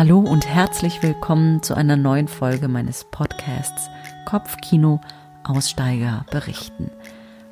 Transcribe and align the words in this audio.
Hallo 0.00 0.18
und 0.20 0.48
herzlich 0.48 1.02
willkommen 1.02 1.62
zu 1.62 1.74
einer 1.74 1.94
neuen 1.94 2.26
Folge 2.26 2.68
meines 2.68 3.04
Podcasts 3.04 3.90
Kopfkino 4.24 4.98
Aussteiger 5.44 6.24
berichten. 6.30 6.90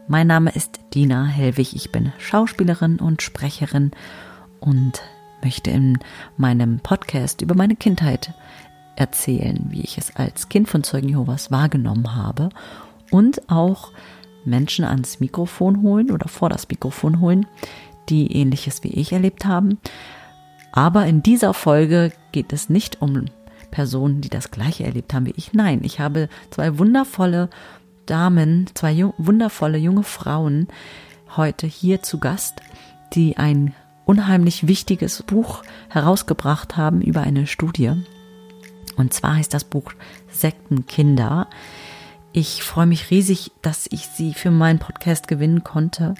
Mein 0.06 0.28
Name 0.28 0.52
ist 0.52 0.80
Dina 0.94 1.26
Hellwig, 1.26 1.76
ich 1.76 1.92
bin 1.92 2.10
Schauspielerin 2.16 3.00
und 3.00 3.20
Sprecherin 3.20 3.90
und 4.60 5.02
möchte 5.44 5.70
in 5.70 5.98
meinem 6.38 6.80
Podcast 6.80 7.42
über 7.42 7.54
meine 7.54 7.76
Kindheit 7.76 8.32
erzählen, 8.96 9.66
wie 9.68 9.82
ich 9.82 9.98
es 9.98 10.16
als 10.16 10.48
Kind 10.48 10.70
von 10.70 10.82
Zeugen 10.82 11.10
Jehovas 11.10 11.50
wahrgenommen 11.50 12.16
habe 12.16 12.48
und 13.10 13.50
auch 13.50 13.92
Menschen 14.46 14.86
ans 14.86 15.20
Mikrofon 15.20 15.82
holen 15.82 16.10
oder 16.10 16.28
vor 16.28 16.48
das 16.48 16.66
Mikrofon 16.66 17.20
holen, 17.20 17.44
die 18.08 18.32
ähnliches 18.32 18.82
wie 18.84 18.94
ich 18.94 19.12
erlebt 19.12 19.44
haben. 19.44 19.76
Aber 20.78 21.06
in 21.06 21.24
dieser 21.24 21.54
Folge 21.54 22.12
geht 22.30 22.52
es 22.52 22.70
nicht 22.70 23.02
um 23.02 23.24
Personen, 23.72 24.20
die 24.20 24.28
das 24.28 24.52
gleiche 24.52 24.84
erlebt 24.84 25.12
haben 25.12 25.26
wie 25.26 25.34
ich. 25.36 25.52
Nein, 25.52 25.80
ich 25.82 25.98
habe 25.98 26.28
zwei 26.52 26.78
wundervolle 26.78 27.50
Damen, 28.06 28.70
zwei 28.74 28.92
jung, 28.92 29.12
wundervolle 29.18 29.76
junge 29.76 30.04
Frauen 30.04 30.68
heute 31.36 31.66
hier 31.66 32.04
zu 32.04 32.20
Gast, 32.20 32.62
die 33.14 33.38
ein 33.38 33.74
unheimlich 34.04 34.68
wichtiges 34.68 35.24
Buch 35.24 35.64
herausgebracht 35.88 36.76
haben 36.76 37.02
über 37.02 37.22
eine 37.22 37.48
Studie. 37.48 37.94
Und 38.96 39.12
zwar 39.12 39.34
heißt 39.34 39.52
das 39.52 39.64
Buch 39.64 39.90
Sektenkinder. 40.28 41.48
Ich 42.32 42.62
freue 42.62 42.86
mich 42.86 43.10
riesig, 43.10 43.50
dass 43.62 43.88
ich 43.90 44.06
sie 44.06 44.32
für 44.32 44.52
meinen 44.52 44.78
Podcast 44.78 45.26
gewinnen 45.26 45.64
konnte. 45.64 46.14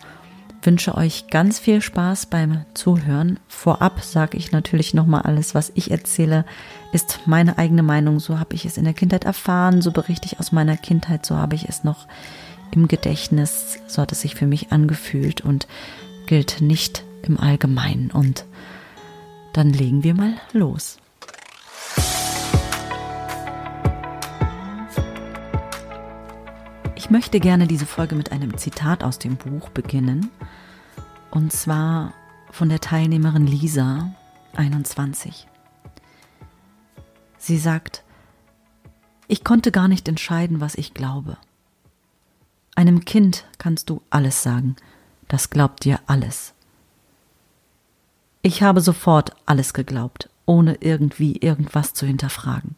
Wünsche 0.62 0.97
euch 0.97 1.29
ganz 1.29 1.59
viel 1.59 1.81
Spaß 1.81 2.27
beim 2.27 2.64
Zuhören. 2.75 3.39
Vorab 3.47 4.03
sage 4.03 4.37
ich 4.37 4.51
natürlich 4.51 4.92
nochmal 4.92 5.23
alles, 5.23 5.55
was 5.55 5.70
ich 5.75 5.91
erzähle, 5.91 6.45
ist 6.92 7.20
meine 7.27 7.59
eigene 7.59 7.84
Meinung. 7.84 8.19
So 8.19 8.41
habe 8.41 8.55
ich 8.55 8.65
es 8.65 8.77
in 8.77 8.84
der 8.84 8.95
Kindheit 8.95 9.25
erfahren, 9.25 9.83
so 9.83 9.92
berichte 9.92 10.27
ich 10.27 10.41
aus 10.41 10.50
meiner 10.50 10.77
Kindheit, 10.77 11.25
so 11.25 11.37
habe 11.37 11.55
ich 11.55 11.69
es 11.69 11.84
noch 11.84 12.06
im 12.73 12.89
Gedächtnis, 12.89 13.78
so 13.87 14.03
hat 14.03 14.12
es 14.12 14.20
sich 14.20 14.34
für 14.34 14.47
mich 14.47 14.73
angefühlt 14.73 15.41
und 15.41 15.69
gilt 16.27 16.61
nicht 16.61 17.05
im 17.22 17.39
Allgemeinen. 17.39 18.11
Und 18.11 18.45
dann 19.53 19.72
legen 19.72 20.03
wir 20.03 20.15
mal 20.15 20.34
los. 20.53 20.97
Ich 27.09 27.11
möchte 27.11 27.41
gerne 27.41 27.67
diese 27.67 27.87
Folge 27.87 28.14
mit 28.14 28.33
einem 28.33 28.59
Zitat 28.59 29.03
aus 29.03 29.19
dem 29.19 29.37
Buch 29.37 29.70
beginnen. 29.70 30.31
Und 31.31 31.55
zwar 31.55 32.12
von 32.50 32.69
der 32.69 32.81
Teilnehmerin 32.81 33.47
Lisa, 33.47 34.15
21. 34.56 35.47
Sie 37.39 37.56
sagt, 37.56 38.05
ich 39.27 39.42
konnte 39.42 39.73
gar 39.73 39.89
nicht 39.89 40.06
entscheiden, 40.06 40.61
was 40.61 40.75
ich 40.75 40.92
glaube. 40.92 41.39
Einem 42.75 43.06
Kind 43.06 43.47
kannst 43.56 43.89
du 43.89 44.03
alles 44.11 44.43
sagen, 44.43 44.77
das 45.28 45.48
glaubt 45.48 45.87
dir 45.87 46.00
alles. 46.09 46.53
Ich 48.43 48.62
habe 48.62 48.83
sofort 48.83 49.34
alles 49.47 49.72
geglaubt, 49.72 50.28
ohne 50.45 50.75
irgendwie 50.83 51.37
irgendwas 51.39 51.95
zu 51.95 52.05
hinterfragen. 52.05 52.77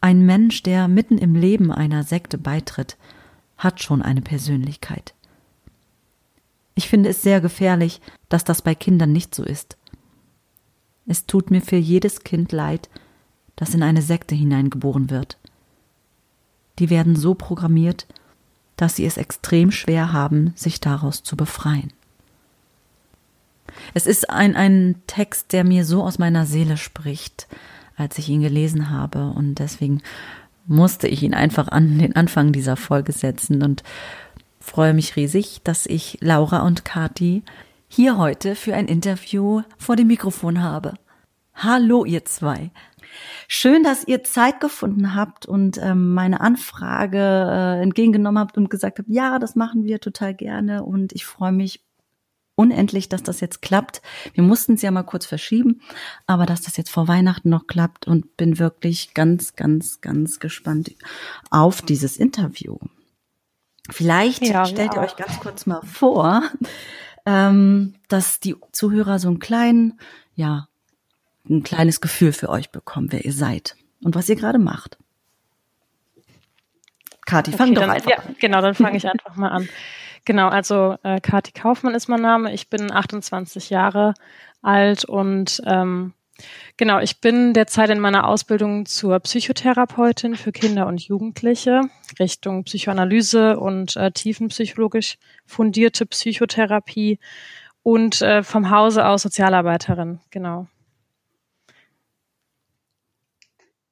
Ein 0.00 0.24
Mensch, 0.24 0.62
der 0.62 0.88
mitten 0.88 1.18
im 1.18 1.34
Leben 1.34 1.70
einer 1.70 2.04
Sekte 2.04 2.38
beitritt, 2.38 2.96
hat 3.58 3.82
schon 3.82 4.00
eine 4.00 4.22
Persönlichkeit. 4.22 5.14
Ich 6.74 6.88
finde 6.88 7.10
es 7.10 7.20
sehr 7.20 7.40
gefährlich, 7.40 8.00
dass 8.30 8.44
das 8.44 8.62
bei 8.62 8.74
Kindern 8.74 9.12
nicht 9.12 9.34
so 9.34 9.44
ist. 9.44 9.76
Es 11.06 11.26
tut 11.26 11.50
mir 11.50 11.60
für 11.60 11.76
jedes 11.76 12.24
Kind 12.24 12.52
leid, 12.52 12.88
das 13.56 13.74
in 13.74 13.82
eine 13.82 14.00
Sekte 14.00 14.34
hineingeboren 14.34 15.10
wird. 15.10 15.36
Die 16.78 16.88
werden 16.88 17.16
so 17.16 17.34
programmiert, 17.34 18.06
dass 18.76 18.96
sie 18.96 19.04
es 19.04 19.18
extrem 19.18 19.70
schwer 19.70 20.14
haben, 20.14 20.54
sich 20.56 20.80
daraus 20.80 21.22
zu 21.22 21.36
befreien. 21.36 21.92
Es 23.92 24.06
ist 24.06 24.30
ein, 24.30 24.56
ein 24.56 25.02
Text, 25.06 25.52
der 25.52 25.64
mir 25.64 25.84
so 25.84 26.02
aus 26.02 26.18
meiner 26.18 26.46
Seele 26.46 26.78
spricht, 26.78 27.46
als 28.00 28.18
ich 28.18 28.28
ihn 28.28 28.40
gelesen 28.40 28.90
habe. 28.90 29.32
Und 29.36 29.56
deswegen 29.56 30.02
musste 30.66 31.08
ich 31.08 31.22
ihn 31.22 31.34
einfach 31.34 31.68
an 31.68 31.98
den 31.98 32.16
Anfang 32.16 32.52
dieser 32.52 32.76
Folge 32.76 33.12
setzen 33.12 33.62
und 33.62 33.82
freue 34.60 34.94
mich 34.94 35.16
riesig, 35.16 35.60
dass 35.64 35.86
ich 35.86 36.18
Laura 36.20 36.66
und 36.66 36.84
Kati 36.84 37.42
hier 37.88 38.16
heute 38.16 38.54
für 38.54 38.74
ein 38.74 38.86
Interview 38.86 39.62
vor 39.76 39.96
dem 39.96 40.06
Mikrofon 40.06 40.62
habe. 40.62 40.94
Hallo, 41.54 42.04
ihr 42.04 42.24
zwei. 42.24 42.70
Schön, 43.48 43.82
dass 43.82 44.06
ihr 44.06 44.22
Zeit 44.22 44.60
gefunden 44.60 45.14
habt 45.14 45.44
und 45.44 45.78
ähm, 45.78 46.14
meine 46.14 46.40
Anfrage 46.40 47.18
äh, 47.18 47.82
entgegengenommen 47.82 48.38
habt 48.38 48.56
und 48.56 48.70
gesagt 48.70 48.98
habt, 48.98 49.08
ja, 49.08 49.38
das 49.38 49.56
machen 49.56 49.84
wir 49.84 50.00
total 50.00 50.34
gerne 50.34 50.84
und 50.84 51.12
ich 51.12 51.26
freue 51.26 51.52
mich 51.52 51.82
unendlich, 52.60 53.08
dass 53.08 53.22
das 53.22 53.40
jetzt 53.40 53.62
klappt. 53.62 54.02
Wir 54.34 54.42
mussten 54.42 54.74
es 54.74 54.82
ja 54.82 54.90
mal 54.90 55.02
kurz 55.02 55.24
verschieben, 55.24 55.80
aber 56.26 56.44
dass 56.44 56.60
das 56.60 56.76
jetzt 56.76 56.90
vor 56.90 57.08
Weihnachten 57.08 57.48
noch 57.48 57.66
klappt 57.66 58.06
und 58.06 58.36
bin 58.36 58.58
wirklich 58.58 59.14
ganz, 59.14 59.56
ganz, 59.56 60.02
ganz 60.02 60.40
gespannt 60.40 60.92
auf 61.50 61.80
dieses 61.80 62.18
Interview. 62.18 62.76
Vielleicht 63.88 64.46
ja, 64.46 64.66
stellt 64.66 64.94
ihr 64.94 65.00
euch 65.00 65.16
ganz 65.16 65.40
kurz 65.40 65.64
mal 65.64 65.80
vor, 65.82 66.42
ähm, 67.24 67.94
dass 68.08 68.40
die 68.40 68.56
Zuhörer 68.72 69.18
so 69.18 69.28
einen 69.28 69.38
kleinen, 69.38 69.98
ja, 70.34 70.68
ein 71.48 71.62
kleines 71.62 72.02
Gefühl 72.02 72.32
für 72.32 72.50
euch 72.50 72.70
bekommen, 72.70 73.10
wer 73.10 73.24
ihr 73.24 73.32
seid 73.32 73.74
und 74.04 74.14
was 74.14 74.28
ihr 74.28 74.36
gerade 74.36 74.58
macht. 74.58 74.98
Kathi, 77.24 77.52
fang 77.52 77.68
okay, 77.68 77.74
doch 77.74 77.82
dann, 77.82 77.90
einfach 77.90 78.10
ja, 78.10 78.18
an. 78.18 78.36
Genau, 78.38 78.60
dann 78.60 78.74
fange 78.74 78.98
ich 78.98 79.08
einfach 79.08 79.34
mal 79.36 79.48
an. 79.48 79.68
Genau, 80.24 80.48
also 80.48 80.96
äh, 81.02 81.20
Kathi 81.20 81.52
Kaufmann 81.52 81.94
ist 81.94 82.08
mein 82.08 82.20
Name. 82.20 82.52
Ich 82.52 82.68
bin 82.68 82.92
28 82.92 83.70
Jahre 83.70 84.14
alt 84.62 85.04
und 85.04 85.62
ähm, 85.66 86.12
genau, 86.76 87.00
ich 87.00 87.20
bin 87.20 87.54
derzeit 87.54 87.90
in 87.90 88.00
meiner 88.00 88.28
Ausbildung 88.28 88.86
zur 88.86 89.18
Psychotherapeutin 89.20 90.36
für 90.36 90.52
Kinder 90.52 90.86
und 90.86 91.00
Jugendliche 91.00 91.82
Richtung 92.18 92.64
Psychoanalyse 92.64 93.58
und 93.58 93.96
äh, 93.96 94.10
tiefenpsychologisch 94.10 95.16
fundierte 95.46 96.06
Psychotherapie 96.06 97.18
und 97.82 98.20
äh, 98.20 98.42
vom 98.42 98.70
Hause 98.70 99.06
aus 99.06 99.22
Sozialarbeiterin. 99.22 100.20
Genau. 100.30 100.66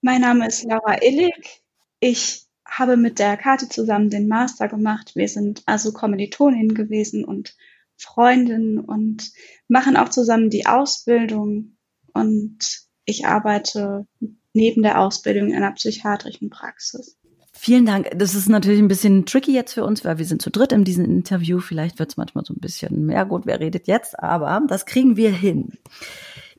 Mein 0.01 0.21
Name 0.21 0.47
ist 0.47 0.65
Laura 0.65 1.03
Illig. 1.03 1.63
Ich 2.01 2.48
habe 2.69 2.97
mit 2.97 3.19
der 3.19 3.37
Karte 3.37 3.69
zusammen 3.69 4.11
den 4.11 4.29
Master 4.29 4.69
gemacht. 4.69 5.13
Wir 5.15 5.29
sind 5.29 5.63
also 5.67 5.93
Kommilitoninnen 5.93 6.75
gewesen 6.75 7.25
und 7.25 7.57
Freundinnen 7.97 8.79
und 8.79 9.33
machen 9.67 9.97
auch 9.97 10.11
zusammen 10.11 10.51
die 10.51 10.67
Ausbildung. 10.67 11.77
Und 12.13 12.59
ich 13.05 13.27
arbeite 13.27 14.07
neben 14.53 14.83
der 14.83 15.01
Ausbildung 15.01 15.49
in 15.49 15.57
einer 15.57 15.73
psychiatrischen 15.73 16.51
Praxis. 16.51 17.17
Vielen 17.61 17.87
Dank. 17.87 18.09
Das 18.15 18.37
ist 18.37 18.49
natürlich 18.49 18.79
ein 18.79 18.87
bisschen 18.87 19.27
tricky 19.27 19.53
jetzt 19.53 19.73
für 19.73 19.85
uns, 19.85 20.05
weil 20.05 20.19
wir 20.19 20.25
sind 20.25 20.41
zu 20.41 20.51
dritt 20.51 20.71
in 20.71 20.85
diesem 20.85 21.05
Interview. 21.05 21.59
Vielleicht 21.59 21.99
wird 21.99 22.11
es 22.11 22.17
manchmal 22.17 22.45
so 22.45 22.55
ein 22.55 22.61
bisschen 22.61 23.07
mehr 23.07 23.25
gut, 23.25 23.47
wer 23.47 23.59
redet 23.59 23.89
jetzt, 23.89 24.19
aber 24.19 24.63
das 24.69 24.87
kriegen 24.87 25.17
wir 25.17 25.33
hin. 25.33 25.73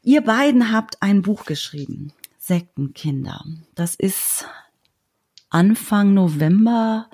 Ihr 0.04 0.22
beiden 0.22 0.74
habt 0.74 1.02
ein 1.02 1.22
Buch 1.22 1.46
geschrieben, 1.46 2.12
Sektenkinder. 2.38 3.46
Das 3.76 3.96
ist 3.96 4.46
Anfang 5.50 6.14
November. 6.14 7.10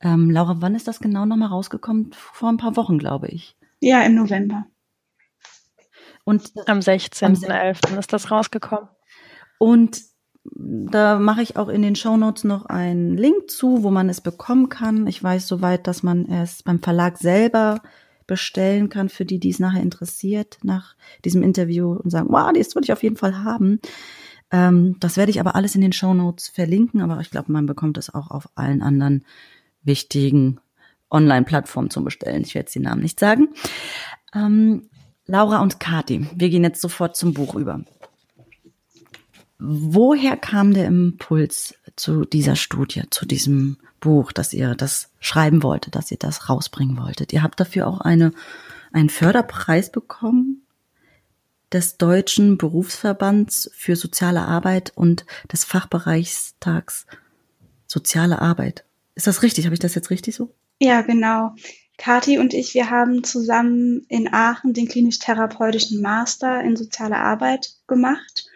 Ähm, 0.00 0.30
Laura, 0.30 0.56
wann 0.58 0.74
ist 0.74 0.88
das 0.88 1.00
genau 1.00 1.26
nochmal 1.26 1.48
rausgekommen? 1.48 2.12
Vor 2.12 2.48
ein 2.48 2.56
paar 2.56 2.76
Wochen, 2.76 2.98
glaube 2.98 3.28
ich. 3.28 3.56
Ja, 3.80 4.02
im 4.02 4.14
November. 4.14 4.66
Und 6.24 6.52
am 6.66 6.78
16.11. 6.78 7.98
ist 7.98 8.12
das 8.12 8.30
rausgekommen. 8.30 8.88
Und 9.58 10.00
da 10.44 11.18
mache 11.18 11.42
ich 11.42 11.56
auch 11.56 11.68
in 11.68 11.82
den 11.82 11.94
Show 11.94 12.16
Notes 12.16 12.44
noch 12.44 12.66
einen 12.66 13.16
Link 13.16 13.50
zu, 13.50 13.82
wo 13.82 13.90
man 13.90 14.08
es 14.08 14.20
bekommen 14.20 14.68
kann. 14.68 15.06
Ich 15.06 15.22
weiß 15.22 15.46
soweit, 15.46 15.86
dass 15.86 16.02
man 16.02 16.28
es 16.28 16.62
beim 16.62 16.80
Verlag 16.80 17.18
selber 17.18 17.80
bestellen 18.26 18.88
kann, 18.88 19.08
für 19.08 19.24
die, 19.24 19.38
die 19.38 19.50
es 19.50 19.58
nachher 19.58 19.82
interessiert, 19.82 20.58
nach 20.62 20.96
diesem 21.24 21.42
Interview 21.42 21.92
und 21.92 22.10
sagen, 22.10 22.28
wow, 22.30 22.50
das 22.52 22.74
würde 22.74 22.84
ich 22.84 22.92
auf 22.92 23.02
jeden 23.02 23.16
Fall 23.16 23.44
haben. 23.44 23.80
Ähm, 24.52 24.96
das 25.00 25.16
werde 25.16 25.30
ich 25.30 25.40
aber 25.40 25.56
alles 25.56 25.74
in 25.74 25.80
den 25.80 25.92
Show 25.92 26.14
Notes 26.14 26.48
verlinken, 26.48 27.00
aber 27.00 27.18
ich 27.20 27.30
glaube, 27.30 27.50
man 27.50 27.66
bekommt 27.66 27.98
es 27.98 28.14
auch 28.14 28.30
auf 28.30 28.48
allen 28.54 28.82
anderen 28.82 29.24
wichtigen 29.82 30.60
Online-Plattformen 31.10 31.90
zum 31.90 32.04
Bestellen. 32.04 32.42
Ich 32.42 32.54
werde 32.54 32.66
jetzt 32.66 32.74
die 32.74 32.80
Namen 32.80 33.02
nicht 33.02 33.18
sagen. 33.18 33.48
Ähm, 34.34 34.88
Laura 35.26 35.60
und 35.60 35.80
Kati, 35.80 36.26
wir 36.34 36.50
gehen 36.50 36.64
jetzt 36.64 36.80
sofort 36.80 37.16
zum 37.16 37.32
Buch 37.32 37.54
über. 37.54 37.82
Woher 39.58 40.36
kam 40.36 40.74
der 40.74 40.86
Impuls 40.86 41.74
zu 41.96 42.24
dieser 42.24 42.56
Studie, 42.56 43.04
zu 43.10 43.26
diesem 43.26 43.78
Buch, 44.00 44.32
dass 44.32 44.52
ihr 44.52 44.74
das 44.74 45.12
schreiben 45.20 45.62
wolltet, 45.62 45.94
dass 45.94 46.10
ihr 46.10 46.16
das 46.18 46.48
rausbringen 46.48 46.98
wolltet? 46.98 47.32
Ihr 47.32 47.42
habt 47.42 47.60
dafür 47.60 47.86
auch 47.86 48.00
eine, 48.00 48.32
einen 48.92 49.08
Förderpreis 49.08 49.92
bekommen. 49.92 50.61
Des 51.72 51.96
Deutschen 51.96 52.58
Berufsverbands 52.58 53.70
für 53.74 53.96
soziale 53.96 54.42
Arbeit 54.42 54.92
und 54.94 55.24
des 55.50 55.64
Fachbereichstags 55.64 57.06
Soziale 57.86 58.40
Arbeit. 58.40 58.86
Ist 59.14 59.26
das 59.26 59.42
richtig? 59.42 59.66
Habe 59.66 59.74
ich 59.74 59.80
das 59.80 59.94
jetzt 59.94 60.08
richtig 60.08 60.34
so? 60.34 60.54
Ja, 60.80 61.02
genau. 61.02 61.54
Kathi 61.98 62.38
und 62.38 62.54
ich, 62.54 62.72
wir 62.72 62.88
haben 62.88 63.22
zusammen 63.22 64.06
in 64.08 64.32
Aachen 64.32 64.72
den 64.72 64.88
klinisch-therapeutischen 64.88 66.00
Master 66.00 66.62
in 66.62 66.74
soziale 66.74 67.18
Arbeit 67.18 67.74
gemacht. 67.86 68.46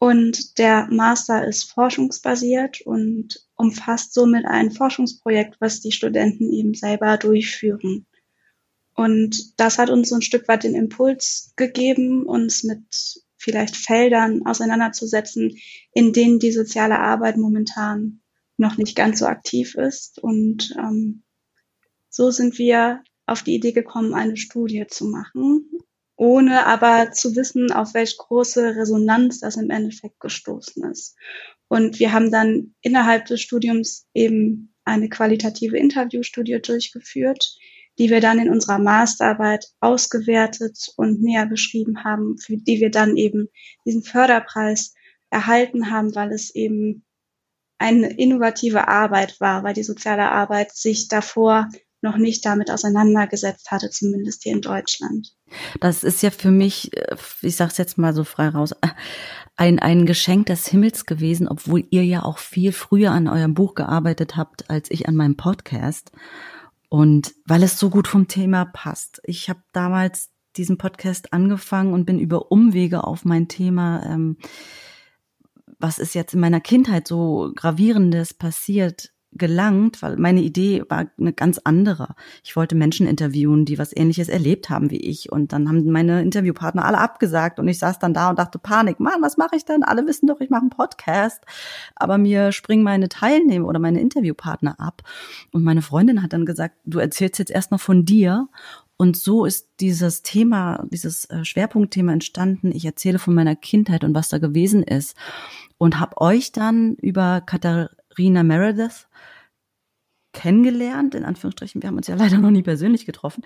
Und 0.00 0.58
der 0.58 0.88
Master 0.90 1.46
ist 1.46 1.70
forschungsbasiert 1.70 2.80
und 2.80 3.46
umfasst 3.54 4.14
somit 4.14 4.46
ein 4.46 4.72
Forschungsprojekt, 4.72 5.56
was 5.60 5.80
die 5.80 5.92
Studenten 5.92 6.52
eben 6.52 6.74
selber 6.74 7.18
durchführen. 7.18 8.06
Und 8.94 9.58
das 9.58 9.78
hat 9.78 9.90
uns 9.90 10.10
so 10.10 10.16
ein 10.16 10.22
Stück 10.22 10.48
weit 10.48 10.64
den 10.64 10.74
Impuls 10.74 11.52
gegeben, 11.56 12.26
uns 12.26 12.62
mit 12.62 12.82
vielleicht 13.38 13.76
Feldern 13.76 14.46
auseinanderzusetzen, 14.46 15.56
in 15.92 16.12
denen 16.12 16.38
die 16.38 16.52
soziale 16.52 16.98
Arbeit 16.98 17.36
momentan 17.36 18.20
noch 18.56 18.76
nicht 18.76 18.94
ganz 18.94 19.18
so 19.18 19.26
aktiv 19.26 19.74
ist. 19.74 20.18
Und 20.22 20.74
ähm, 20.78 21.22
so 22.08 22.30
sind 22.30 22.58
wir 22.58 23.02
auf 23.26 23.42
die 23.42 23.54
Idee 23.54 23.72
gekommen, 23.72 24.14
eine 24.14 24.36
Studie 24.36 24.86
zu 24.88 25.06
machen, 25.06 25.68
ohne 26.16 26.66
aber 26.66 27.10
zu 27.12 27.34
wissen, 27.34 27.72
auf 27.72 27.94
welch 27.94 28.16
große 28.16 28.76
Resonanz 28.76 29.40
das 29.40 29.56
im 29.56 29.70
Endeffekt 29.70 30.20
gestoßen 30.20 30.88
ist. 30.90 31.16
Und 31.68 31.98
wir 31.98 32.12
haben 32.12 32.30
dann 32.30 32.74
innerhalb 32.82 33.26
des 33.26 33.40
Studiums 33.40 34.06
eben 34.14 34.74
eine 34.84 35.08
qualitative 35.08 35.78
Interviewstudie 35.78 36.60
durchgeführt, 36.60 37.56
die 38.02 38.10
wir 38.10 38.20
dann 38.20 38.40
in 38.40 38.50
unserer 38.50 38.80
Masterarbeit 38.80 39.66
ausgewertet 39.78 40.92
und 40.96 41.22
näher 41.22 41.46
beschrieben 41.46 42.02
haben, 42.02 42.36
für 42.36 42.56
die 42.56 42.80
wir 42.80 42.90
dann 42.90 43.16
eben 43.16 43.46
diesen 43.86 44.02
Förderpreis 44.02 44.92
erhalten 45.30 45.88
haben, 45.88 46.12
weil 46.16 46.32
es 46.32 46.52
eben 46.52 47.04
eine 47.78 48.08
innovative 48.08 48.88
Arbeit 48.88 49.40
war, 49.40 49.62
weil 49.62 49.74
die 49.74 49.84
soziale 49.84 50.32
Arbeit 50.32 50.72
sich 50.72 51.06
davor 51.06 51.68
noch 52.00 52.16
nicht 52.16 52.44
damit 52.44 52.72
auseinandergesetzt 52.72 53.70
hatte, 53.70 53.88
zumindest 53.88 54.42
hier 54.42 54.52
in 54.52 54.62
Deutschland. 54.62 55.36
Das 55.78 56.02
ist 56.02 56.24
ja 56.24 56.32
für 56.32 56.50
mich, 56.50 56.92
äh, 56.96 57.14
ich 57.42 57.54
sage 57.54 57.70
es 57.70 57.78
jetzt 57.78 57.98
mal 57.98 58.14
so 58.14 58.24
frei 58.24 58.48
raus, 58.48 58.74
ein, 59.54 59.78
ein 59.78 60.06
Geschenk 60.06 60.46
des 60.46 60.66
Himmels 60.66 61.06
gewesen, 61.06 61.46
obwohl 61.46 61.84
ihr 61.90 62.04
ja 62.04 62.24
auch 62.24 62.38
viel 62.38 62.72
früher 62.72 63.12
an 63.12 63.28
eurem 63.28 63.54
Buch 63.54 63.76
gearbeitet 63.76 64.36
habt, 64.36 64.68
als 64.68 64.90
ich 64.90 65.06
an 65.06 65.14
meinem 65.14 65.36
Podcast. 65.36 66.10
Und 66.92 67.34
weil 67.46 67.62
es 67.62 67.78
so 67.78 67.88
gut 67.88 68.06
vom 68.06 68.28
Thema 68.28 68.66
passt. 68.66 69.22
Ich 69.24 69.48
habe 69.48 69.62
damals 69.72 70.28
diesen 70.56 70.76
Podcast 70.76 71.32
angefangen 71.32 71.94
und 71.94 72.04
bin 72.04 72.18
über 72.18 72.52
Umwege 72.52 73.04
auf 73.04 73.24
mein 73.24 73.48
Thema, 73.48 74.02
ähm, 74.04 74.36
was 75.78 75.98
ist 75.98 76.14
jetzt 76.14 76.34
in 76.34 76.40
meiner 76.40 76.60
Kindheit 76.60 77.08
so 77.08 77.50
gravierendes 77.56 78.34
passiert, 78.34 79.14
gelangt, 79.34 80.02
weil 80.02 80.16
meine 80.16 80.42
Idee 80.42 80.84
war 80.88 81.06
eine 81.18 81.32
ganz 81.32 81.58
andere. 81.64 82.14
Ich 82.44 82.54
wollte 82.54 82.74
Menschen 82.74 83.06
interviewen, 83.06 83.64
die 83.64 83.78
was 83.78 83.96
ähnliches 83.96 84.28
erlebt 84.28 84.70
haben 84.70 84.90
wie 84.90 85.00
ich. 85.00 85.32
Und 85.32 85.52
dann 85.52 85.68
haben 85.68 85.90
meine 85.90 86.22
Interviewpartner 86.22 86.84
alle 86.84 86.98
abgesagt 86.98 87.58
und 87.58 87.68
ich 87.68 87.78
saß 87.78 87.98
dann 87.98 88.14
da 88.14 88.30
und 88.30 88.38
dachte, 88.38 88.58
Panik, 88.58 89.00
Mann, 89.00 89.22
was 89.22 89.36
mache 89.36 89.56
ich 89.56 89.64
denn? 89.64 89.82
Alle 89.82 90.06
wissen 90.06 90.26
doch, 90.26 90.40
ich 90.40 90.50
mache 90.50 90.62
einen 90.62 90.70
Podcast. 90.70 91.44
Aber 91.96 92.18
mir 92.18 92.52
springen 92.52 92.82
meine 92.82 93.08
Teilnehmer 93.08 93.68
oder 93.68 93.78
meine 93.78 94.00
Interviewpartner 94.00 94.78
ab. 94.78 95.02
Und 95.50 95.64
meine 95.64 95.82
Freundin 95.82 96.22
hat 96.22 96.32
dann 96.32 96.46
gesagt, 96.46 96.76
du 96.84 96.98
erzählst 96.98 97.38
jetzt 97.38 97.50
erst 97.50 97.70
noch 97.70 97.80
von 97.80 98.04
dir. 98.04 98.48
Und 98.98 99.16
so 99.16 99.46
ist 99.46 99.68
dieses 99.80 100.22
Thema, 100.22 100.84
dieses 100.90 101.24
äh, 101.24 101.44
Schwerpunktthema 101.44 102.12
entstanden. 102.12 102.70
Ich 102.72 102.84
erzähle 102.84 103.18
von 103.18 103.34
meiner 103.34 103.56
Kindheit 103.56 104.04
und 104.04 104.14
was 104.14 104.28
da 104.28 104.38
gewesen 104.38 104.82
ist. 104.82 105.16
Und 105.78 105.98
habe 105.98 106.20
euch 106.20 106.52
dann 106.52 106.94
über 106.94 107.40
Katharina 108.12 108.42
Meredith 108.42 109.06
kennengelernt, 110.32 111.14
in 111.14 111.24
Anführungsstrichen. 111.24 111.82
Wir 111.82 111.88
haben 111.88 111.96
uns 111.96 112.06
ja 112.06 112.14
leider 112.18 112.38
noch 112.38 112.50
nie 112.50 112.62
persönlich 112.62 113.06
getroffen. 113.06 113.44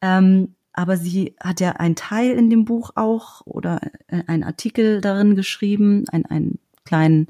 Ähm, 0.00 0.54
aber 0.72 0.96
sie 0.96 1.36
hat 1.40 1.60
ja 1.60 1.72
einen 1.72 1.96
Teil 1.96 2.32
in 2.32 2.50
dem 2.50 2.64
Buch 2.64 2.90
auch 2.94 3.40
oder 3.46 3.80
äh, 4.08 4.22
einen 4.26 4.44
Artikel 4.44 5.00
darin 5.00 5.34
geschrieben, 5.34 6.04
einen, 6.10 6.26
einen 6.26 6.58
kleinen 6.84 7.28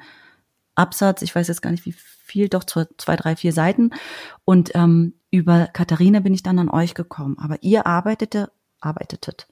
Absatz, 0.75 1.23
ich 1.23 1.35
weiß 1.35 1.49
jetzt 1.49 1.63
gar 1.63 1.71
nicht 1.71 1.87
wie 1.87 1.93
viel, 1.93 2.49
doch 2.49 2.65
zwei, 2.65 3.17
drei, 3.17 3.37
vier 3.37 3.53
Seiten. 3.53 3.91
Und 4.45 4.73
ähm, 4.75 5.15
über 5.31 5.69
Katharina 5.69 6.21
bin 6.21 6.35
ich 6.35 6.43
dann 6.43 6.59
an 6.59 6.69
euch 6.69 6.95
gekommen. 6.95 7.39
Aber 7.39 7.63
ihr 7.63 7.87
arbeitete, 7.87 8.51
arbeitetet, 8.81 9.47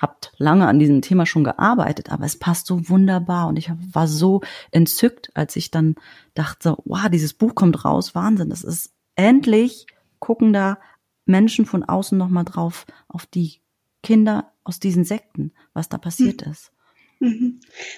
habt 0.00 0.32
lange 0.38 0.66
an 0.66 0.78
diesem 0.78 1.02
Thema 1.02 1.26
schon 1.26 1.44
gearbeitet, 1.44 2.10
aber 2.10 2.24
es 2.24 2.38
passt 2.38 2.66
so 2.66 2.88
wunderbar 2.88 3.48
und 3.48 3.56
ich 3.56 3.70
war 3.92 4.08
so 4.08 4.40
entzückt, 4.70 5.30
als 5.34 5.56
ich 5.56 5.70
dann 5.70 5.94
dachte, 6.34 6.76
wow, 6.84 7.08
dieses 7.10 7.34
Buch 7.34 7.54
kommt 7.54 7.84
raus, 7.84 8.14
Wahnsinn, 8.14 8.50
das 8.50 8.64
ist 8.64 8.92
endlich 9.14 9.86
gucken 10.18 10.52
da 10.52 10.78
Menschen 11.26 11.66
von 11.66 11.82
außen 11.82 12.16
nochmal 12.16 12.44
drauf 12.44 12.86
auf 13.08 13.26
die 13.26 13.60
Kinder 14.02 14.52
aus 14.64 14.80
diesen 14.80 15.04
Sekten, 15.04 15.52
was 15.72 15.88
da 15.88 15.98
passiert 15.98 16.46
mhm. 16.46 16.52
ist. 16.52 16.72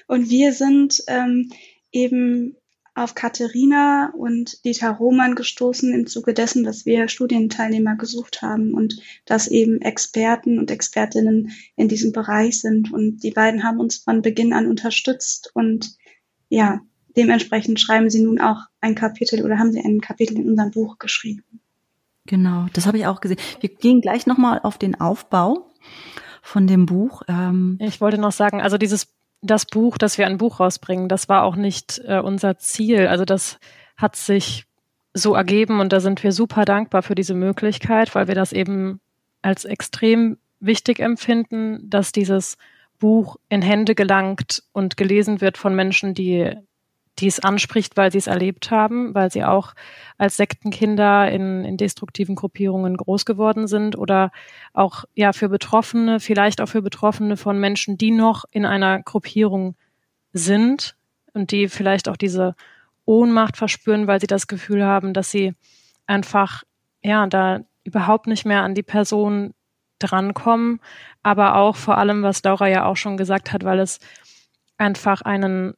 Und 0.06 0.30
wir 0.30 0.52
sind 0.52 1.02
ähm, 1.06 1.50
eben 1.92 2.56
auf 2.94 3.14
Katharina 3.14 4.12
und 4.16 4.64
Dieter 4.64 4.90
Roman 4.90 5.34
gestoßen 5.34 5.92
im 5.94 6.06
Zuge 6.06 6.34
dessen, 6.34 6.62
dass 6.62 6.84
wir 6.84 7.08
Studienteilnehmer 7.08 7.96
gesucht 7.96 8.42
haben 8.42 8.74
und 8.74 9.00
dass 9.24 9.48
eben 9.48 9.80
Experten 9.80 10.58
und 10.58 10.70
Expertinnen 10.70 11.52
in 11.76 11.88
diesem 11.88 12.12
Bereich 12.12 12.60
sind. 12.60 12.92
Und 12.92 13.20
die 13.22 13.30
beiden 13.30 13.64
haben 13.64 13.80
uns 13.80 13.96
von 13.96 14.20
Beginn 14.20 14.52
an 14.52 14.66
unterstützt 14.66 15.50
und 15.54 15.96
ja, 16.48 16.80
dementsprechend 17.16 17.80
schreiben 17.80 18.10
sie 18.10 18.22
nun 18.22 18.40
auch 18.40 18.60
ein 18.80 18.94
Kapitel 18.94 19.42
oder 19.42 19.58
haben 19.58 19.72
sie 19.72 19.80
ein 19.80 20.00
Kapitel 20.00 20.36
in 20.36 20.50
unserem 20.50 20.70
Buch 20.70 20.98
geschrieben. 20.98 21.44
Genau, 22.26 22.66
das 22.74 22.86
habe 22.86 22.98
ich 22.98 23.06
auch 23.06 23.20
gesehen. 23.20 23.40
Wir 23.60 23.70
gehen 23.70 24.00
gleich 24.00 24.26
nochmal 24.26 24.60
auf 24.62 24.78
den 24.78 25.00
Aufbau 25.00 25.70
von 26.42 26.66
dem 26.66 26.86
Buch. 26.86 27.22
Ähm 27.26 27.78
ich 27.80 28.00
wollte 28.00 28.18
noch 28.18 28.32
sagen, 28.32 28.60
also 28.60 28.76
dieses 28.76 29.08
das 29.42 29.66
Buch, 29.66 29.98
dass 29.98 30.18
wir 30.18 30.26
ein 30.26 30.38
Buch 30.38 30.60
rausbringen, 30.60 31.08
das 31.08 31.28
war 31.28 31.42
auch 31.42 31.56
nicht 31.56 32.00
äh, 32.06 32.20
unser 32.20 32.58
Ziel. 32.58 33.08
Also 33.08 33.24
das 33.24 33.58
hat 33.96 34.16
sich 34.16 34.64
so 35.12 35.34
ergeben 35.34 35.80
und 35.80 35.92
da 35.92 36.00
sind 36.00 36.22
wir 36.22 36.32
super 36.32 36.64
dankbar 36.64 37.02
für 37.02 37.14
diese 37.14 37.34
Möglichkeit, 37.34 38.14
weil 38.14 38.28
wir 38.28 38.34
das 38.34 38.52
eben 38.52 39.00
als 39.42 39.64
extrem 39.64 40.38
wichtig 40.60 41.00
empfinden, 41.00 41.90
dass 41.90 42.12
dieses 42.12 42.56
Buch 42.98 43.36
in 43.48 43.62
Hände 43.62 43.94
gelangt 43.94 44.62
und 44.72 44.96
gelesen 44.96 45.40
wird 45.40 45.58
von 45.58 45.74
Menschen, 45.74 46.14
die 46.14 46.52
die 47.18 47.26
es 47.26 47.40
anspricht, 47.40 47.96
weil 47.96 48.10
sie 48.10 48.18
es 48.18 48.26
erlebt 48.26 48.70
haben, 48.70 49.14
weil 49.14 49.30
sie 49.30 49.44
auch 49.44 49.74
als 50.18 50.36
Sektenkinder 50.36 51.30
in, 51.30 51.64
in 51.64 51.76
destruktiven 51.76 52.34
Gruppierungen 52.34 52.96
groß 52.96 53.24
geworden 53.24 53.66
sind 53.66 53.96
oder 53.96 54.32
auch 54.72 55.04
ja 55.14 55.32
für 55.32 55.48
Betroffene, 55.48 56.20
vielleicht 56.20 56.60
auch 56.60 56.68
für 56.68 56.82
Betroffene 56.82 57.36
von 57.36 57.58
Menschen, 57.58 57.98
die 57.98 58.10
noch 58.10 58.44
in 58.50 58.64
einer 58.64 59.02
Gruppierung 59.02 59.76
sind 60.32 60.96
und 61.34 61.50
die 61.50 61.68
vielleicht 61.68 62.08
auch 62.08 62.16
diese 62.16 62.54
Ohnmacht 63.04 63.56
verspüren, 63.56 64.06
weil 64.06 64.20
sie 64.20 64.26
das 64.26 64.46
Gefühl 64.46 64.84
haben, 64.84 65.12
dass 65.12 65.30
sie 65.30 65.54
einfach 66.06 66.62
ja 67.02 67.26
da 67.26 67.60
überhaupt 67.84 68.26
nicht 68.26 68.46
mehr 68.46 68.62
an 68.62 68.74
die 68.74 68.82
Person 68.82 69.54
drankommen, 69.98 70.80
aber 71.22 71.56
auch 71.56 71.76
vor 71.76 71.98
allem, 71.98 72.22
was 72.22 72.42
Laura 72.42 72.68
ja 72.68 72.86
auch 72.86 72.96
schon 72.96 73.16
gesagt 73.16 73.52
hat, 73.52 73.64
weil 73.64 73.80
es 73.80 73.98
einfach 74.76 75.22
einen 75.22 75.74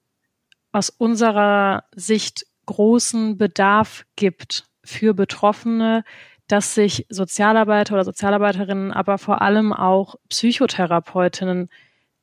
aus 0.75 0.90
unserer 0.90 1.85
Sicht 1.95 2.47
großen 2.66 3.38
Bedarf 3.38 4.04
gibt 4.16 4.64
für 4.83 5.14
Betroffene, 5.14 6.04
dass 6.49 6.75
sich 6.75 7.07
Sozialarbeiter 7.09 7.95
oder 7.95 8.04
Sozialarbeiterinnen, 8.04 8.93
aber 8.93 9.19
vor 9.19 9.40
allem 9.40 9.73
auch 9.73 10.16
Psychotherapeutinnen 10.28 11.71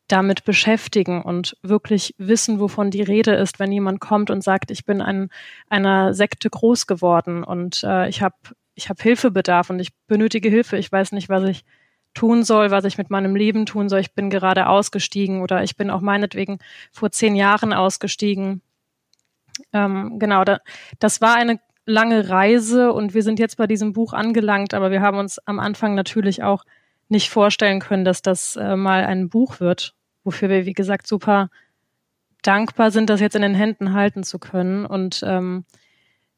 damit 0.10 0.44
beschäftigen 0.44 1.22
und 1.22 1.56
wirklich 1.62 2.14
wissen, 2.18 2.60
wovon 2.60 2.92
die 2.92 3.02
Rede 3.02 3.34
ist, 3.36 3.60
wenn 3.60 3.72
jemand 3.72 4.02
kommt 4.02 4.30
und 4.30 4.44
sagt, 4.44 4.70
ich 4.70 4.84
bin 4.86 5.02
an 5.02 5.30
einer 5.70 6.14
Sekte 6.14 6.50
groß 6.50 6.88
geworden 6.88 7.46
und 7.46 7.84
äh, 7.86 8.10
ich 8.10 8.22
habe 8.22 8.36
ich 8.76 8.90
hab 8.90 9.02
Hilfebedarf 9.02 9.70
und 9.70 9.80
ich 9.80 9.90
benötige 10.08 10.50
Hilfe, 10.50 10.76
ich 10.78 10.92
weiß 10.92 11.14
nicht, 11.14 11.30
was 11.30 11.46
ich 11.46 11.64
tun 12.14 12.44
soll, 12.44 12.72
was 12.72 12.86
ich 12.86 12.98
mit 12.98 13.10
meinem 13.10 13.36
Leben 13.36 13.66
tun 13.66 13.90
soll. 13.90 14.00
Ich 14.00 14.14
bin 14.14 14.30
gerade 14.30 14.68
ausgestiegen 14.68 15.42
oder 15.42 15.64
ich 15.64 15.76
bin 15.78 15.90
auch 15.90 16.02
meinetwegen 16.02 16.60
vor 16.92 17.12
zehn 17.12 17.36
Jahren 17.36 17.74
ausgestiegen. 17.74 18.62
Ähm, 19.74 20.20
genau, 20.20 20.44
da, 20.44 20.60
das 21.00 21.22
war 21.22 21.36
eine 21.36 21.60
lange 21.86 22.30
Reise 22.30 22.94
und 22.94 23.14
wir 23.14 23.24
sind 23.24 23.40
jetzt 23.40 23.58
bei 23.58 23.68
diesem 23.68 23.94
Buch 23.94 24.14
angelangt, 24.14 24.74
aber 24.74 24.92
wir 24.92 25.02
haben 25.02 25.18
uns 25.18 25.40
am 25.40 25.60
Anfang 25.60 25.96
natürlich 25.96 26.44
auch 26.44 26.64
nicht 27.10 27.30
vorstellen 27.30 27.80
können, 27.80 28.06
dass 28.06 28.22
das 28.22 28.56
äh, 28.56 28.76
mal 28.76 29.06
ein 29.06 29.30
Buch 29.30 29.60
wird, 29.60 29.96
wofür 30.24 30.50
wir, 30.50 30.66
wie 30.66 30.74
gesagt, 30.74 31.08
super 31.08 31.50
dankbar 32.42 32.92
sind, 32.92 33.10
das 33.10 33.20
jetzt 33.20 33.36
in 33.36 33.42
den 33.42 33.56
Händen 33.56 33.94
halten 33.94 34.24
zu 34.24 34.40
können. 34.40 34.86
Und 34.86 35.22
ähm, 35.26 35.66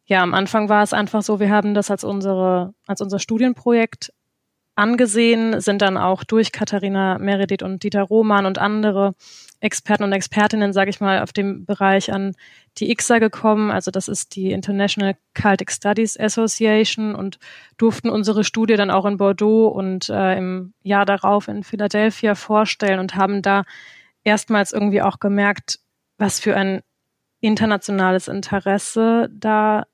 ja, 0.06 0.22
am 0.22 0.34
Anfang 0.34 0.70
war 0.70 0.84
es 0.84 0.94
einfach 0.94 1.22
so, 1.22 1.40
wir 1.40 1.50
haben 1.50 1.74
das 1.74 1.92
als 1.92 2.04
unsere, 2.04 2.74
als 2.88 3.02
unser 3.02 3.20
Studienprojekt 3.20 4.12
angesehen, 4.76 5.62
sind 5.62 5.82
dann 5.82 5.98
auch 5.98 6.24
durch 6.24 6.52
Katharina 6.52 7.18
Meredith 7.20 7.64
und 7.64 7.84
Dieter 7.84 8.04
Roman 8.04 8.46
und 8.46 8.58
andere 8.58 9.14
Experten 9.60 10.04
und 10.04 10.12
Expertinnen, 10.12 10.74
sage 10.74 10.90
ich 10.90 11.00
mal, 11.00 11.22
auf 11.22 11.32
dem 11.32 11.66
Bereich 11.66 12.12
an 12.12 12.36
die 12.78 12.92
ICSA 12.92 13.20
gekommen. 13.20 13.72
Also 13.72 13.92
das 13.92 14.08
ist 14.08 14.36
die 14.36 14.52
International 14.52 15.16
Celtic 15.38 15.72
Studies 15.72 16.20
Association 16.20 17.16
und 17.16 17.40
durften 17.78 18.10
unsere 18.10 18.44
Studie 18.44 18.76
dann 18.76 18.92
auch 18.92 19.06
in 19.06 19.18
Bordeaux 19.18 19.68
und 19.68 20.10
äh, 20.10 20.38
im 20.38 20.74
Jahr 20.82 21.06
darauf 21.06 21.48
in 21.48 21.64
Philadelphia 21.64 22.36
vorstellen 22.36 23.00
und 23.00 23.16
haben 23.16 23.42
da 23.42 23.64
erstmals 24.24 24.74
irgendwie 24.74 25.02
auch 25.02 25.20
gemerkt, 25.20 25.80
was 26.18 26.40
für 26.40 26.56
ein 26.56 26.82
internationales 27.40 28.28
Interesse 28.28 29.30
da 29.32 29.86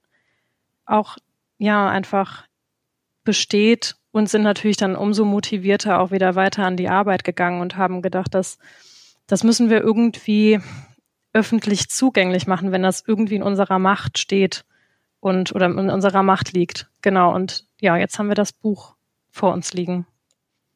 auch 0.86 1.18
ja 1.58 1.90
einfach 1.90 2.46
besteht 3.24 3.99
und 4.12 4.30
sind 4.30 4.44
natürlich 4.44 4.78
dann 4.78 4.96
umso 4.96 5.26
motivierter 5.26 6.00
auch 6.00 6.12
wieder 6.12 6.36
weiter 6.36 6.66
an 6.66 6.78
die 6.78 6.90
Arbeit 6.90 7.24
gegangen 7.24 7.62
und 7.62 7.78
haben 7.78 8.02
gedacht, 8.02 8.34
dass 8.34 8.58
das 9.28 9.44
müssen 9.44 9.70
wir 9.70 9.82
irgendwie 9.82 10.60
öffentlich 11.34 11.90
zugänglich 11.90 12.48
machen, 12.48 12.72
wenn 12.72 12.82
das 12.82 13.04
irgendwie 13.06 13.36
in 13.36 13.44
unserer 13.44 13.78
Macht 13.78 14.18
steht 14.18 14.66
und 15.20 15.54
oder 15.54 15.68
in 15.68 15.90
unserer 15.90 16.24
Macht 16.24 16.54
liegt. 16.54 16.90
Genau. 17.02 17.34
Und 17.34 17.66
ja, 17.80 17.98
jetzt 17.98 18.18
haben 18.18 18.30
wir 18.30 18.36
das 18.36 18.52
Buch 18.54 18.96
vor 19.30 19.54
uns 19.54 19.74
liegen. 19.74 20.08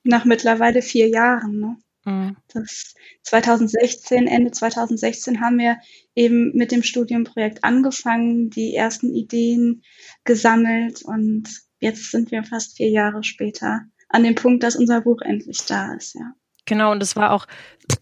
Nach 0.03 0.25
mittlerweile 0.25 0.81
vier 0.81 1.07
Jahren, 1.07 1.59
ne? 1.59 1.77
Mhm. 2.05 2.35
Das 2.53 2.93
2016, 3.23 4.27
Ende 4.27 4.51
2016 4.51 5.39
haben 5.39 5.57
wir 5.57 5.77
eben 6.15 6.51
mit 6.53 6.71
dem 6.71 6.83
Studienprojekt 6.83 7.63
angefangen, 7.63 8.49
die 8.49 8.75
ersten 8.75 9.15
Ideen 9.15 9.83
gesammelt 10.25 11.01
und 11.03 11.49
jetzt 11.83 12.11
sind 12.11 12.31
wir 12.31 12.43
fast 12.43 12.77
vier 12.77 12.89
Jahre 12.89 13.23
später 13.23 13.81
an 14.09 14.23
dem 14.23 14.35
Punkt, 14.35 14.63
dass 14.63 14.75
unser 14.75 15.01
Buch 15.01 15.21
endlich 15.21 15.65
da 15.67 15.93
ist, 15.93 16.15
ja. 16.15 16.33
Genau, 16.65 16.91
und 16.93 17.03
es 17.03 17.15
war 17.17 17.31
auch, 17.31 17.45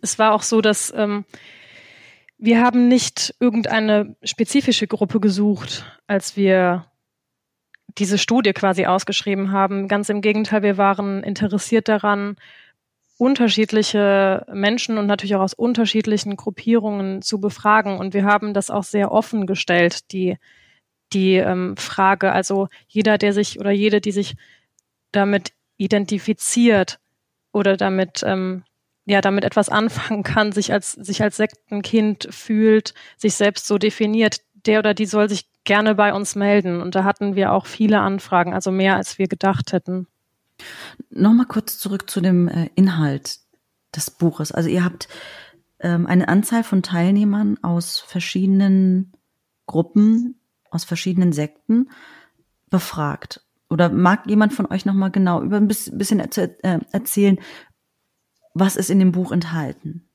es 0.02 0.20
war 0.20 0.34
auch 0.34 0.44
so, 0.44 0.62
dass 0.62 0.94
ähm, 0.96 1.26
wir 2.38 2.62
haben 2.62 2.88
nicht 2.88 3.34
irgendeine 3.40 4.16
spezifische 4.24 4.86
Gruppe 4.86 5.20
gesucht, 5.20 5.86
als 6.06 6.38
wir 6.38 6.86
diese 7.98 8.20
Studie 8.20 8.54
quasi 8.54 8.86
ausgeschrieben 8.86 9.52
haben. 9.52 9.88
Ganz 9.88 10.10
im 10.10 10.22
Gegenteil, 10.22 10.62
wir 10.62 10.78
waren 10.78 11.24
interessiert 11.24 11.88
daran, 11.88 12.36
unterschiedliche 13.18 14.46
Menschen 14.54 14.98
und 14.98 15.08
natürlich 15.08 15.36
auch 15.36 15.42
aus 15.42 15.54
unterschiedlichen 15.54 16.36
Gruppierungen 16.36 17.22
zu 17.22 17.40
befragen. 17.40 17.98
Und 17.98 18.14
wir 18.14 18.26
haben 18.26 18.54
das 18.54 18.70
auch 18.70 18.84
sehr 18.84 19.12
offen 19.12 19.48
gestellt, 19.48 20.12
die, 20.12 20.38
die 21.13 21.36
ähm, 21.36 21.77
Frage. 21.77 22.32
Also 22.32 22.70
jeder, 22.88 23.18
der 23.18 23.34
sich 23.34 23.60
oder 23.60 23.72
jede, 23.72 24.01
die 24.01 24.12
sich 24.12 24.36
damit 25.12 25.51
identifiziert, 25.77 27.00
oder 27.51 27.77
damit 27.77 28.24
ähm, 28.25 28.63
ja 29.06 29.22
damit 29.22 29.44
etwas 29.44 29.70
anfangen 29.70 30.24
kann, 30.24 30.51
sich 30.51 30.72
als 30.72 30.94
sich 30.94 31.22
als 31.22 31.38
Sektenkind 31.38 32.27
fühlt, 32.32 32.94
sich 33.18 33.36
selbst 33.36 33.68
so 33.68 33.77
definiert, 33.77 34.41
der 34.65 34.80
oder 34.80 34.94
die 34.94 35.06
soll 35.06 35.30
sich 35.30 35.48
gerne 35.63 35.96
bei 35.96 36.13
uns 36.13 36.36
melden. 36.36 36.82
Und 36.82 36.96
da 36.96 37.03
hatten 37.03 37.36
wir 37.36 37.51
auch 37.51 37.65
viele 37.65 38.00
Anfragen, 38.00 38.53
also 38.53 38.72
mehr 38.72 38.96
als 38.96 39.20
wir 39.20 39.27
gedacht 39.27 39.74
hätten. 39.74 40.08
Nochmal 41.10 41.48
kurz 41.48 41.77
zurück 41.77 42.10
zu 42.10 42.22
dem 42.22 42.48
äh, 42.48 42.70
Inhalt 42.75 43.39
des 43.96 44.12
Buches. 44.12 44.51
Also 44.51 44.70
ihr 44.70 44.84
habt 44.84 45.08
ähm, 45.80 46.08
eine 46.08 46.27
Anzahl 46.27 46.63
von 46.63 46.84
Teilnehmern 46.84 47.58
aus 47.63 48.00
verschiedenen 48.00 49.12
Gruppen, 49.65 50.39
aus 50.72 50.84
verschiedenen 50.84 51.34
Sekten 51.34 51.92
befragt. 52.70 53.46
Oder 53.70 53.90
mag 53.90 54.28
jemand 54.28 54.54
von 54.54 54.66
euch 54.66 54.86
nochmal 54.86 55.12
genau 55.12 55.42
über 55.42 55.58
ein 55.58 55.68
bisschen 55.68 56.20
äh, 56.20 56.80
erzählen, 56.92 57.40
was 58.54 58.75
ist 58.75 58.90
in 58.90 59.00
dem 59.00 59.12
Buch 59.12 59.32
enthalten? 59.32 60.10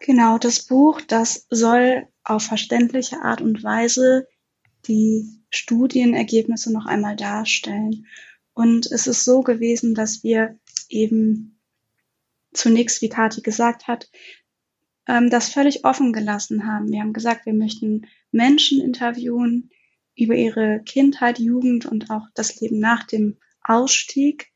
Genau, 0.00 0.38
das 0.38 0.64
Buch, 0.64 1.00
das 1.00 1.46
soll 1.50 2.08
auf 2.24 2.42
verständliche 2.42 3.22
Art 3.22 3.40
und 3.40 3.62
Weise 3.62 4.26
die 4.88 5.40
Studienergebnisse 5.50 6.72
noch 6.72 6.86
einmal 6.86 7.14
darstellen. 7.14 8.06
Und 8.54 8.90
es 8.90 9.06
ist 9.06 9.24
so 9.24 9.42
gewesen, 9.42 9.94
dass 9.94 10.24
wir 10.24 10.58
eben 10.88 11.60
zunächst, 12.52 13.00
wie 13.02 13.08
Kathi 13.08 13.42
gesagt 13.42 13.86
hat, 13.86 14.10
ähm, 15.08 15.30
das 15.30 15.48
völlig 15.48 15.84
offen 15.84 16.12
gelassen 16.12 16.66
haben. 16.66 16.90
Wir 16.90 17.00
haben 17.00 17.12
gesagt, 17.12 17.46
wir 17.46 17.54
möchten 17.54 18.06
Menschen 18.30 18.80
interviewen, 18.80 19.70
über 20.14 20.34
ihre 20.34 20.82
Kindheit, 20.84 21.38
Jugend 21.38 21.86
und 21.86 22.10
auch 22.10 22.26
das 22.34 22.60
Leben 22.60 22.78
nach 22.78 23.04
dem 23.04 23.38
Ausstieg. 23.64 24.52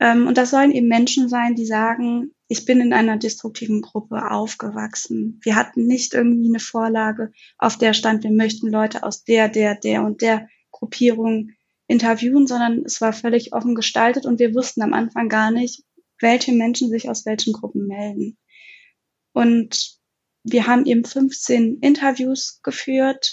Ähm, 0.00 0.26
und 0.26 0.36
das 0.36 0.50
sollen 0.50 0.72
eben 0.72 0.88
Menschen 0.88 1.28
sein, 1.28 1.54
die 1.54 1.66
sagen, 1.66 2.32
ich 2.48 2.64
bin 2.64 2.80
in 2.80 2.92
einer 2.92 3.16
destruktiven 3.16 3.80
Gruppe 3.80 4.30
aufgewachsen. 4.30 5.38
Wir 5.42 5.54
hatten 5.54 5.86
nicht 5.86 6.14
irgendwie 6.14 6.48
eine 6.48 6.58
Vorlage, 6.58 7.32
auf 7.58 7.78
der 7.78 7.94
stand, 7.94 8.24
wir 8.24 8.32
möchten 8.32 8.68
Leute 8.68 9.04
aus 9.04 9.22
der, 9.22 9.48
der, 9.48 9.76
der 9.76 10.02
und 10.02 10.20
der 10.22 10.48
Gruppierung 10.72 11.50
interviewen, 11.86 12.46
sondern 12.46 12.84
es 12.84 13.00
war 13.00 13.12
völlig 13.12 13.52
offen 13.52 13.74
gestaltet 13.74 14.26
und 14.26 14.38
wir 14.38 14.54
wussten 14.54 14.82
am 14.82 14.94
Anfang 14.94 15.28
gar 15.28 15.50
nicht, 15.50 15.84
welche 16.18 16.52
Menschen 16.52 16.88
sich 16.88 17.08
aus 17.08 17.26
welchen 17.26 17.52
Gruppen 17.52 17.86
melden. 17.86 18.36
Und 19.32 19.98
wir 20.42 20.66
haben 20.66 20.86
eben 20.86 21.04
15 21.04 21.78
Interviews 21.80 22.60
geführt 22.62 23.32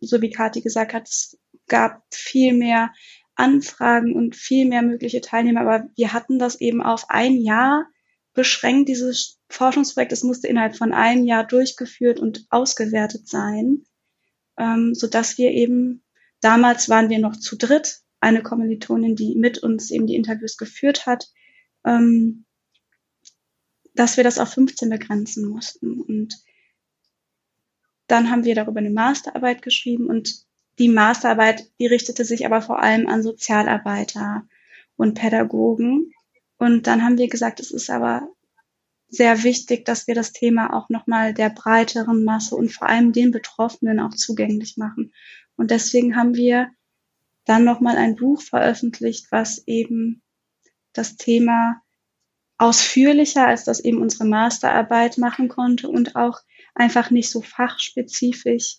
so 0.00 0.20
wie 0.20 0.30
Kathi 0.30 0.60
gesagt 0.60 0.92
hat, 0.92 1.08
es 1.08 1.38
gab 1.66 2.02
viel 2.12 2.54
mehr 2.54 2.92
Anfragen 3.34 4.14
und 4.14 4.34
viel 4.34 4.66
mehr 4.66 4.82
mögliche 4.82 5.20
Teilnehmer, 5.20 5.60
aber 5.60 5.88
wir 5.96 6.12
hatten 6.12 6.38
das 6.38 6.60
eben 6.60 6.82
auf 6.82 7.08
ein 7.08 7.36
Jahr 7.36 7.86
beschränkt, 8.34 8.88
dieses 8.88 9.38
Forschungsprojekt. 9.48 10.12
Es 10.12 10.24
musste 10.24 10.48
innerhalb 10.48 10.76
von 10.76 10.92
einem 10.92 11.24
Jahr 11.24 11.44
durchgeführt 11.44 12.20
und 12.20 12.46
ausgewertet 12.50 13.28
sein, 13.28 13.84
ähm, 14.58 14.94
so 14.94 15.06
dass 15.06 15.38
wir 15.38 15.50
eben, 15.50 16.02
damals 16.40 16.88
waren 16.88 17.10
wir 17.10 17.18
noch 17.18 17.36
zu 17.36 17.56
dritt, 17.56 18.00
eine 18.20 18.42
Kommilitonin, 18.42 19.14
die 19.14 19.36
mit 19.36 19.58
uns 19.58 19.90
eben 19.90 20.06
die 20.06 20.16
Interviews 20.16 20.56
geführt 20.56 21.06
hat, 21.06 21.28
ähm, 21.84 22.44
dass 23.98 24.16
wir 24.16 24.22
das 24.22 24.38
auf 24.38 24.50
15 24.50 24.90
begrenzen 24.90 25.48
mussten. 25.48 26.00
Und 26.00 26.40
dann 28.06 28.30
haben 28.30 28.44
wir 28.44 28.54
darüber 28.54 28.78
eine 28.78 28.90
Masterarbeit 28.90 29.60
geschrieben 29.60 30.06
und 30.06 30.46
die 30.78 30.88
Masterarbeit, 30.88 31.68
die 31.80 31.88
richtete 31.88 32.24
sich 32.24 32.46
aber 32.46 32.62
vor 32.62 32.80
allem 32.80 33.08
an 33.08 33.24
Sozialarbeiter 33.24 34.46
und 34.96 35.14
Pädagogen. 35.14 36.12
Und 36.58 36.86
dann 36.86 37.02
haben 37.02 37.18
wir 37.18 37.28
gesagt, 37.28 37.58
es 37.58 37.72
ist 37.72 37.90
aber 37.90 38.28
sehr 39.08 39.42
wichtig, 39.42 39.84
dass 39.84 40.06
wir 40.06 40.14
das 40.14 40.32
Thema 40.32 40.74
auch 40.74 40.88
nochmal 40.90 41.34
der 41.34 41.50
breiteren 41.50 42.22
Masse 42.22 42.54
und 42.54 42.70
vor 42.70 42.88
allem 42.88 43.12
den 43.12 43.32
Betroffenen 43.32 43.98
auch 43.98 44.14
zugänglich 44.14 44.76
machen. 44.76 45.12
Und 45.56 45.72
deswegen 45.72 46.14
haben 46.14 46.34
wir 46.34 46.70
dann 47.46 47.64
nochmal 47.64 47.96
ein 47.96 48.14
Buch 48.14 48.42
veröffentlicht, 48.42 49.26
was 49.32 49.66
eben 49.66 50.22
das 50.92 51.16
Thema 51.16 51.82
ausführlicher, 52.58 53.46
als 53.46 53.64
das 53.64 53.80
eben 53.80 54.02
unsere 54.02 54.24
Masterarbeit 54.24 55.16
machen 55.16 55.48
konnte 55.48 55.88
und 55.88 56.16
auch 56.16 56.40
einfach 56.74 57.10
nicht 57.10 57.30
so 57.30 57.40
fachspezifisch 57.40 58.78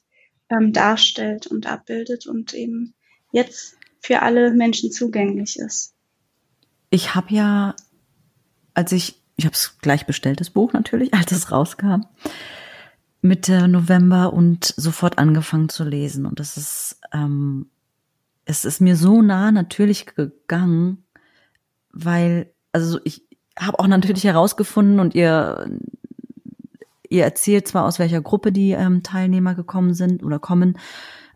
ähm, 0.50 0.74
darstellt 0.74 1.48
und 1.48 1.66
abbildet 1.66 2.28
und 2.28 2.54
eben 2.54 2.94
jetzt 3.32 3.78
für 4.02 4.22
alle 4.22 4.54
Menschen 4.54 4.92
zugänglich 4.92 5.58
ist. 5.58 5.94
Ich 6.90 7.16
habe 7.16 7.34
ja, 7.34 7.76
als 8.74 8.92
ich, 8.92 9.22
ich 9.36 9.46
habe 9.46 9.54
es 9.54 9.78
gleich 9.82 10.06
bestellt, 10.06 10.42
das 10.42 10.50
Buch 10.50 10.74
natürlich, 10.74 11.14
als 11.14 11.32
es 11.32 11.52
rauskam, 11.52 12.06
Mitte 13.22 13.68
November 13.68 14.34
und 14.34 14.74
sofort 14.78 15.18
angefangen 15.18 15.70
zu 15.70 15.84
lesen. 15.84 16.26
Und 16.26 16.40
das 16.40 16.58
ist, 16.58 17.00
ähm, 17.14 17.70
es 18.46 18.66
ist 18.66 18.82
mir 18.82 18.96
so 18.96 19.22
nah 19.22 19.52
natürlich 19.52 20.06
gegangen, 20.16 21.06
weil, 21.92 22.54
also 22.72 23.00
ich 23.04 23.29
habe 23.60 23.80
auch 23.80 23.88
natürlich 23.88 24.24
herausgefunden 24.24 25.00
und 25.00 25.16
ihr 25.16 25.70
Ihr 27.10 27.24
erzählt 27.24 27.68
zwar, 27.68 27.86
aus 27.86 27.98
welcher 27.98 28.22
Gruppe 28.22 28.52
die 28.52 28.72
ähm, 28.72 29.02
Teilnehmer 29.02 29.56
gekommen 29.56 29.96
sind 29.96 30.24
oder 30.24 30.38
kommen, 30.38 30.78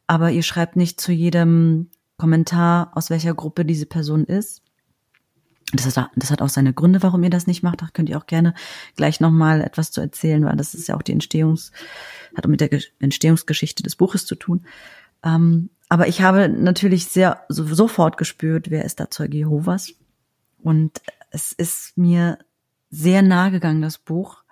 aber 0.05 0.29
ihr 0.31 0.43
schreibt 0.43 0.75
nicht 0.75 1.01
zu 1.01 1.11
jedem 1.11 1.89
Kommentar, 2.17 2.91
aus 2.93 3.09
welcher 3.09 3.33
Gruppe 3.33 3.65
diese 3.65 3.87
Person 3.87 4.23
ist. 4.23 4.61
Das 5.73 5.97
hat, 5.97 6.11
das 6.15 6.29
hat 6.29 6.43
auch 6.43 6.49
seine 6.49 6.73
Gründe, 6.73 7.01
warum 7.01 7.23
ihr 7.23 7.31
das 7.31 7.47
nicht 7.47 7.63
macht. 7.63 7.81
Da 7.81 7.87
könnt 7.91 8.07
ihr 8.07 8.17
auch 8.19 8.27
gerne 8.27 8.53
gleich 8.95 9.19
nochmal 9.19 9.61
etwas 9.61 9.89
zu 9.89 10.01
erzählen, 10.01 10.45
weil 10.45 10.55
das 10.55 10.75
ist 10.75 10.87
ja 10.87 10.95
auch 10.95 11.01
die 11.01 11.13
Entstehungs, 11.13 11.71
hat 12.37 12.47
mit 12.47 12.61
der 12.61 12.69
Entstehungsgeschichte 12.99 13.81
des 13.81 13.95
Buches 13.95 14.27
zu 14.27 14.35
tun. 14.35 14.65
Ähm, 15.23 15.71
aber 15.89 16.07
ich 16.07 16.21
habe 16.21 16.47
natürlich 16.49 17.07
sehr 17.07 17.41
so, 17.49 17.65
sofort 17.65 18.17
gespürt, 18.17 18.69
wer 18.69 18.85
ist 18.85 18.99
da 18.99 19.09
Zeuge 19.09 19.37
Jehovas. 19.37 19.93
Und 20.61 21.01
es 21.33 21.51
ist 21.51 21.97
mir 21.97 22.37
sehr 22.89 23.21
nahe 23.21 23.51
gegangen, 23.51 23.81
das 23.81 23.97
Buch. 23.97 24.43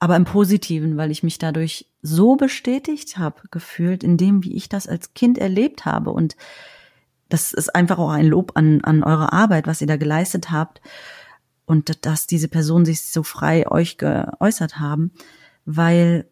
Aber 0.00 0.16
im 0.16 0.24
Positiven, 0.24 0.96
weil 0.96 1.12
ich 1.12 1.22
mich 1.22 1.38
dadurch 1.38 1.86
so 2.00 2.34
bestätigt 2.34 3.18
habe 3.18 3.42
gefühlt 3.52 4.02
in 4.02 4.16
dem, 4.16 4.42
wie 4.42 4.56
ich 4.56 4.68
das 4.68 4.88
als 4.88 5.14
Kind 5.14 5.38
erlebt 5.38 5.84
habe. 5.84 6.10
Und 6.10 6.34
das 7.28 7.52
ist 7.52 7.72
einfach 7.76 7.98
auch 7.98 8.10
ein 8.10 8.26
Lob 8.26 8.52
an, 8.56 8.80
an 8.82 9.04
eure 9.04 9.32
Arbeit, 9.32 9.68
was 9.68 9.80
ihr 9.80 9.86
da 9.86 9.96
geleistet 9.96 10.50
habt. 10.50 10.80
Und 11.66 12.04
dass 12.04 12.26
diese 12.26 12.48
Personen 12.48 12.84
sich 12.84 13.02
so 13.02 13.22
frei 13.22 13.70
euch 13.70 13.98
geäußert 13.98 14.80
haben, 14.80 15.12
weil 15.64 16.26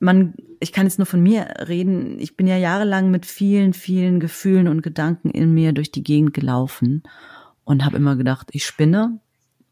man, 0.00 0.34
ich 0.58 0.72
kann 0.72 0.86
jetzt 0.86 0.98
nur 0.98 1.06
von 1.06 1.22
mir 1.22 1.68
reden, 1.68 2.18
ich 2.18 2.36
bin 2.36 2.48
ja 2.48 2.56
jahrelang 2.56 3.12
mit 3.12 3.24
vielen, 3.24 3.72
vielen 3.72 4.18
Gefühlen 4.18 4.66
und 4.66 4.82
Gedanken 4.82 5.30
in 5.30 5.54
mir 5.54 5.72
durch 5.72 5.92
die 5.92 6.02
Gegend 6.02 6.34
gelaufen 6.34 7.04
und 7.64 7.84
habe 7.84 7.96
immer 7.96 8.16
gedacht, 8.16 8.48
ich 8.52 8.64
spinne, 8.64 9.20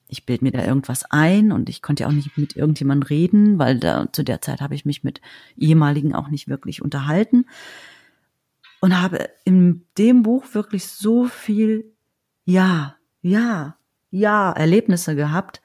ich 0.08 0.26
bild 0.26 0.42
mir 0.42 0.50
da 0.50 0.64
irgendwas 0.64 1.04
ein 1.10 1.52
und 1.52 1.68
ich 1.68 1.82
konnte 1.82 2.02
ja 2.02 2.08
auch 2.08 2.12
nicht 2.12 2.36
mit 2.36 2.56
irgendjemandem 2.56 3.06
reden, 3.06 3.58
weil 3.58 3.78
da 3.78 4.12
zu 4.12 4.22
der 4.22 4.40
Zeit 4.40 4.60
habe 4.60 4.74
ich 4.74 4.84
mich 4.84 5.04
mit 5.04 5.20
ehemaligen 5.56 6.14
auch 6.14 6.28
nicht 6.28 6.48
wirklich 6.48 6.82
unterhalten. 6.82 7.46
Und 8.80 9.00
habe 9.00 9.28
in 9.44 9.84
dem 9.98 10.22
Buch 10.22 10.54
wirklich 10.54 10.88
so 10.88 11.26
viel 11.26 11.92
ja, 12.44 12.96
ja, 13.22 13.76
ja 14.10 14.50
Erlebnisse 14.52 15.14
gehabt, 15.14 15.60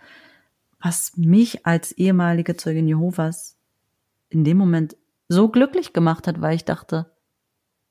was 0.79 1.15
mich 1.17 1.65
als 1.65 1.93
ehemalige 1.93 2.57
Zeugin 2.57 2.87
Jehovas 2.87 3.57
in 4.29 4.43
dem 4.43 4.57
Moment 4.57 4.95
so 5.27 5.49
glücklich 5.49 5.93
gemacht 5.93 6.27
hat, 6.27 6.41
weil 6.41 6.55
ich 6.55 6.65
dachte, 6.65 7.11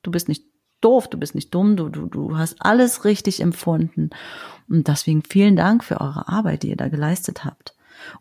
du 0.03 0.11
bist 0.11 0.29
nicht 0.29 0.45
doof, 0.85 1.09
du 1.09 1.19
bist 1.19 1.35
nicht 1.35 1.55
dumm, 1.55 1.77
du, 1.77 1.89
du, 1.89 2.07
du 2.07 2.37
hast 2.37 2.57
alles 2.61 3.05
richtig 3.05 3.41
empfunden. 3.41 4.11
Und 4.69 4.89
deswegen 4.89 5.23
vielen 5.23 5.57
Dank 5.57 5.85
für 5.85 6.01
eure 6.01 6.29
Arbeit, 6.29 6.63
die 6.63 6.71
ihr 6.71 6.77
da 6.77 6.89
geleistet 6.89 7.45
habt. 7.45 7.75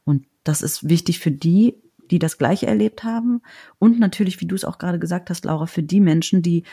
Und 0.04 0.26
das 0.44 0.62
ist 0.62 0.90
wichtig 0.90 1.20
für 1.20 1.32
die, 1.32 1.82
die 2.12 2.20
das 2.20 2.38
Gleiche 2.38 2.68
erlebt 2.68 3.04
haben. 3.04 3.42
Und 3.80 4.00
natürlich, 4.00 4.40
wie 4.42 4.48
du 4.48 4.56
es 4.56 4.66
auch 4.66 4.78
gerade 4.78 5.00
gesagt 5.00 5.30
hast, 5.30 5.46
Laura, 5.46 5.66
für 5.66 5.84
die 5.84 6.00
Menschen, 6.00 6.42
die 6.42 6.64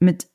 mit 0.00 0.26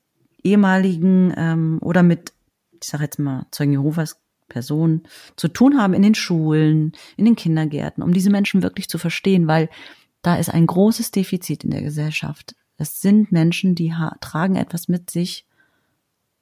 ehemaligen 0.42 1.32
ähm, 1.36 1.78
oder 1.82 2.02
mit, 2.02 2.32
ich 2.80 2.88
sage 2.88 3.04
jetzt 3.04 3.18
mal, 3.18 3.46
Zeugen 3.50 3.72
Jehovas 3.72 4.20
Personen 4.48 5.02
zu 5.36 5.48
tun 5.48 5.78
haben 5.78 5.94
in 5.94 6.02
den 6.02 6.14
Schulen, 6.14 6.92
in 7.16 7.26
den 7.26 7.36
Kindergärten, 7.36 8.02
um 8.02 8.12
diese 8.12 8.30
Menschen 8.30 8.62
wirklich 8.62 8.88
zu 8.88 8.98
verstehen, 8.98 9.46
weil 9.46 9.68
da 10.22 10.36
ist 10.36 10.48
ein 10.48 10.66
großes 10.66 11.10
Defizit 11.10 11.64
in 11.64 11.70
der 11.70 11.82
Gesellschaft. 11.82 12.54
Es 12.78 13.00
sind 13.00 13.32
Menschen, 13.32 13.74
die 13.74 13.92
tragen 14.20 14.56
etwas 14.56 14.88
mit 14.88 15.10
sich, 15.10 15.46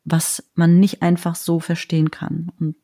was 0.05 0.45
man 0.55 0.78
nicht 0.78 1.02
einfach 1.02 1.35
so 1.35 1.59
verstehen 1.59 2.11
kann. 2.11 2.52
Und 2.61 2.76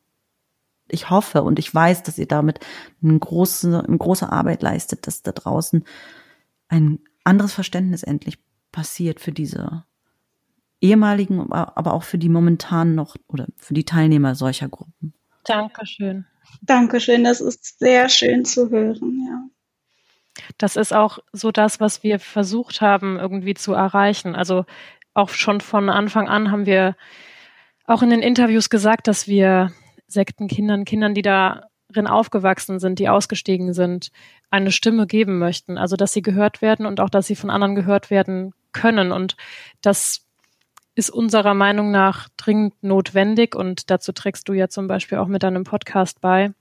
ich 0.88 1.10
hoffe 1.10 1.42
und 1.42 1.58
ich 1.58 1.72
weiß, 1.72 2.02
dass 2.02 2.18
ihr 2.18 2.26
damit 2.26 2.60
eine 3.02 3.18
große, 3.18 3.84
eine 3.86 3.98
große 3.98 4.30
Arbeit 4.30 4.62
leistet, 4.62 5.06
dass 5.06 5.22
da 5.22 5.32
draußen 5.32 5.84
ein 6.68 6.98
anderes 7.24 7.52
Verständnis 7.52 8.02
endlich 8.02 8.38
passiert 8.72 9.20
für 9.20 9.32
diese 9.32 9.84
ehemaligen, 10.80 11.52
aber 11.52 11.94
auch 11.94 12.02
für 12.02 12.18
die 12.18 12.28
momentan 12.28 12.94
noch 12.94 13.16
oder 13.28 13.46
für 13.56 13.74
die 13.74 13.84
Teilnehmer 13.84 14.34
solcher 14.34 14.68
Gruppen. 14.68 15.14
Dankeschön. 15.44 16.26
Dankeschön, 16.62 17.22
das 17.24 17.40
ist 17.40 17.78
sehr 17.78 18.08
schön 18.08 18.44
zu 18.44 18.70
hören, 18.70 19.26
ja. 19.28 19.44
Das 20.58 20.76
ist 20.76 20.92
auch 20.92 21.18
so 21.32 21.50
das, 21.50 21.80
was 21.80 22.02
wir 22.02 22.18
versucht 22.18 22.80
haben, 22.80 23.18
irgendwie 23.18 23.54
zu 23.54 23.72
erreichen. 23.74 24.34
Also 24.34 24.64
auch 25.14 25.30
schon 25.30 25.60
von 25.60 25.88
Anfang 25.88 26.28
an 26.28 26.50
haben 26.50 26.66
wir 26.66 26.96
auch 27.86 28.02
in 28.02 28.10
den 28.10 28.22
Interviews 28.22 28.70
gesagt, 28.70 29.08
dass 29.08 29.28
wir 29.28 29.72
Sektenkindern, 30.06 30.84
Kindern, 30.84 31.14
die 31.14 31.22
darin 31.22 32.06
aufgewachsen 32.06 32.78
sind, 32.78 32.98
die 32.98 33.08
ausgestiegen 33.08 33.74
sind, 33.74 34.10
eine 34.50 34.70
Stimme 34.70 35.06
geben 35.06 35.38
möchten. 35.38 35.78
Also 35.78 35.96
dass 35.96 36.12
sie 36.12 36.22
gehört 36.22 36.62
werden 36.62 36.86
und 36.86 37.00
auch, 37.00 37.10
dass 37.10 37.26
sie 37.26 37.36
von 37.36 37.50
anderen 37.50 37.74
gehört 37.74 38.10
werden 38.10 38.54
können. 38.72 39.12
Und 39.12 39.36
das 39.80 40.26
ist 40.94 41.10
unserer 41.10 41.54
Meinung 41.54 41.90
nach 41.90 42.28
dringend 42.36 42.82
notwendig 42.82 43.54
und 43.54 43.90
dazu 43.90 44.12
trägst 44.12 44.48
du 44.48 44.52
ja 44.52 44.68
zum 44.68 44.88
Beispiel 44.88 45.18
auch 45.18 45.26
mit 45.26 45.42
deinem 45.42 45.64
Podcast 45.64 46.20
bei. 46.20 46.52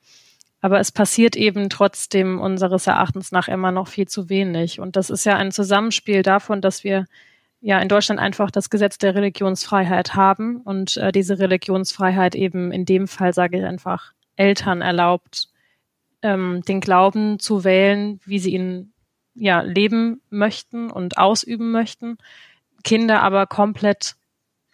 Aber 0.61 0.79
es 0.79 0.91
passiert 0.91 1.35
eben 1.35 1.69
trotzdem 1.69 2.39
unseres 2.39 2.87
Erachtens 2.87 3.31
nach 3.31 3.47
immer 3.47 3.71
noch 3.71 3.87
viel 3.87 4.07
zu 4.07 4.29
wenig. 4.29 4.79
Und 4.79 4.95
das 4.95 5.09
ist 5.09 5.25
ja 5.25 5.35
ein 5.35 5.51
Zusammenspiel 5.51 6.21
davon, 6.21 6.61
dass 6.61 6.83
wir 6.83 7.07
ja 7.61 7.79
in 7.79 7.89
Deutschland 7.89 8.19
einfach 8.19 8.51
das 8.51 8.69
Gesetz 8.69 8.97
der 8.97 9.15
Religionsfreiheit 9.15 10.15
haben 10.15 10.61
und 10.61 10.97
äh, 10.97 11.11
diese 11.11 11.39
Religionsfreiheit 11.39 12.35
eben 12.35 12.71
in 12.71 12.85
dem 12.85 13.07
Fall, 13.07 13.33
sage 13.33 13.59
ich 13.59 13.63
einfach, 13.63 14.13
Eltern 14.35 14.81
erlaubt, 14.81 15.49
ähm, 16.23 16.61
den 16.67 16.81
Glauben 16.81 17.39
zu 17.39 17.63
wählen, 17.63 18.19
wie 18.25 18.39
sie 18.39 18.53
ihn 18.53 18.93
ja 19.33 19.61
leben 19.61 20.21
möchten 20.29 20.91
und 20.91 21.17
ausüben 21.17 21.71
möchten, 21.71 22.17
Kinder 22.83 23.21
aber 23.21 23.47
komplett 23.47 24.15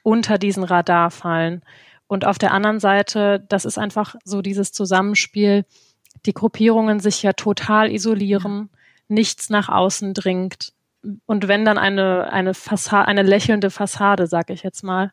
unter 0.03 0.37
diesen 0.37 0.63
Radar 0.63 1.11
fallen. 1.11 1.61
Und 2.07 2.25
auf 2.25 2.37
der 2.37 2.53
anderen 2.53 2.79
Seite, 2.79 3.45
das 3.49 3.65
ist 3.65 3.77
einfach 3.77 4.15
so 4.23 4.41
dieses 4.41 4.71
Zusammenspiel, 4.71 5.65
die 6.25 6.33
Gruppierungen 6.33 6.99
sich 6.99 7.21
ja 7.21 7.33
total 7.33 7.91
isolieren, 7.91 8.69
nichts 9.07 9.49
nach 9.49 9.69
außen 9.69 10.13
dringt. 10.13 10.73
Und 11.25 11.47
wenn 11.47 11.65
dann 11.65 11.77
eine, 11.77 12.31
eine 12.31 12.53
Fassade, 12.53 13.07
eine 13.07 13.23
lächelnde 13.23 13.69
Fassade, 13.69 14.27
sag 14.27 14.49
ich 14.49 14.63
jetzt 14.63 14.83
mal. 14.83 15.11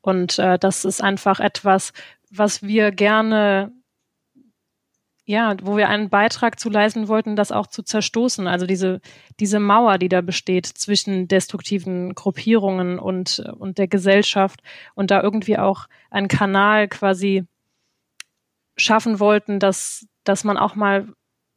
Und 0.00 0.38
äh, 0.38 0.58
das 0.58 0.84
ist 0.84 1.02
einfach 1.02 1.40
etwas, 1.40 1.92
was 2.30 2.62
wir 2.62 2.90
gerne 2.90 3.72
ja, 5.32 5.56
wo 5.62 5.78
wir 5.78 5.88
einen 5.88 6.10
Beitrag 6.10 6.60
zu 6.60 6.68
leisten 6.68 7.08
wollten, 7.08 7.36
das 7.36 7.52
auch 7.52 7.66
zu 7.66 7.82
zerstoßen. 7.82 8.46
Also 8.46 8.66
diese, 8.66 9.00
diese 9.40 9.60
Mauer, 9.60 9.96
die 9.96 10.10
da 10.10 10.20
besteht 10.20 10.66
zwischen 10.66 11.26
destruktiven 11.26 12.14
Gruppierungen 12.14 12.98
und, 12.98 13.42
und 13.58 13.78
der 13.78 13.88
Gesellschaft 13.88 14.62
und 14.94 15.10
da 15.10 15.22
irgendwie 15.22 15.56
auch 15.56 15.86
einen 16.10 16.28
Kanal 16.28 16.86
quasi 16.86 17.44
schaffen 18.76 19.20
wollten, 19.20 19.58
dass, 19.58 20.06
dass 20.24 20.44
man 20.44 20.58
auch 20.58 20.74
mal 20.74 21.08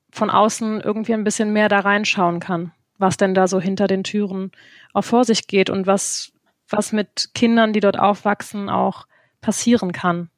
von 0.09 0.29
außen 0.29 0.79
irgendwie 0.79 1.13
ein 1.13 1.25
bisschen 1.25 1.51
mehr 1.51 1.67
da 1.67 1.79
reinschauen 1.79 2.39
kann, 2.39 2.71
was 2.97 3.17
denn 3.17 3.33
da 3.33 3.45
so 3.45 3.59
hinter 3.59 3.87
den 3.87 4.05
Türen 4.05 4.51
auch 4.93 5.03
vor 5.03 5.25
sich 5.25 5.47
geht 5.47 5.69
und 5.69 5.85
was, 5.85 6.31
was 6.69 6.93
mit 6.93 7.31
Kindern, 7.33 7.73
die 7.73 7.81
dort 7.81 7.99
aufwachsen, 7.99 8.69
auch 8.69 9.05
passieren 9.41 9.91
kann. 9.91 10.29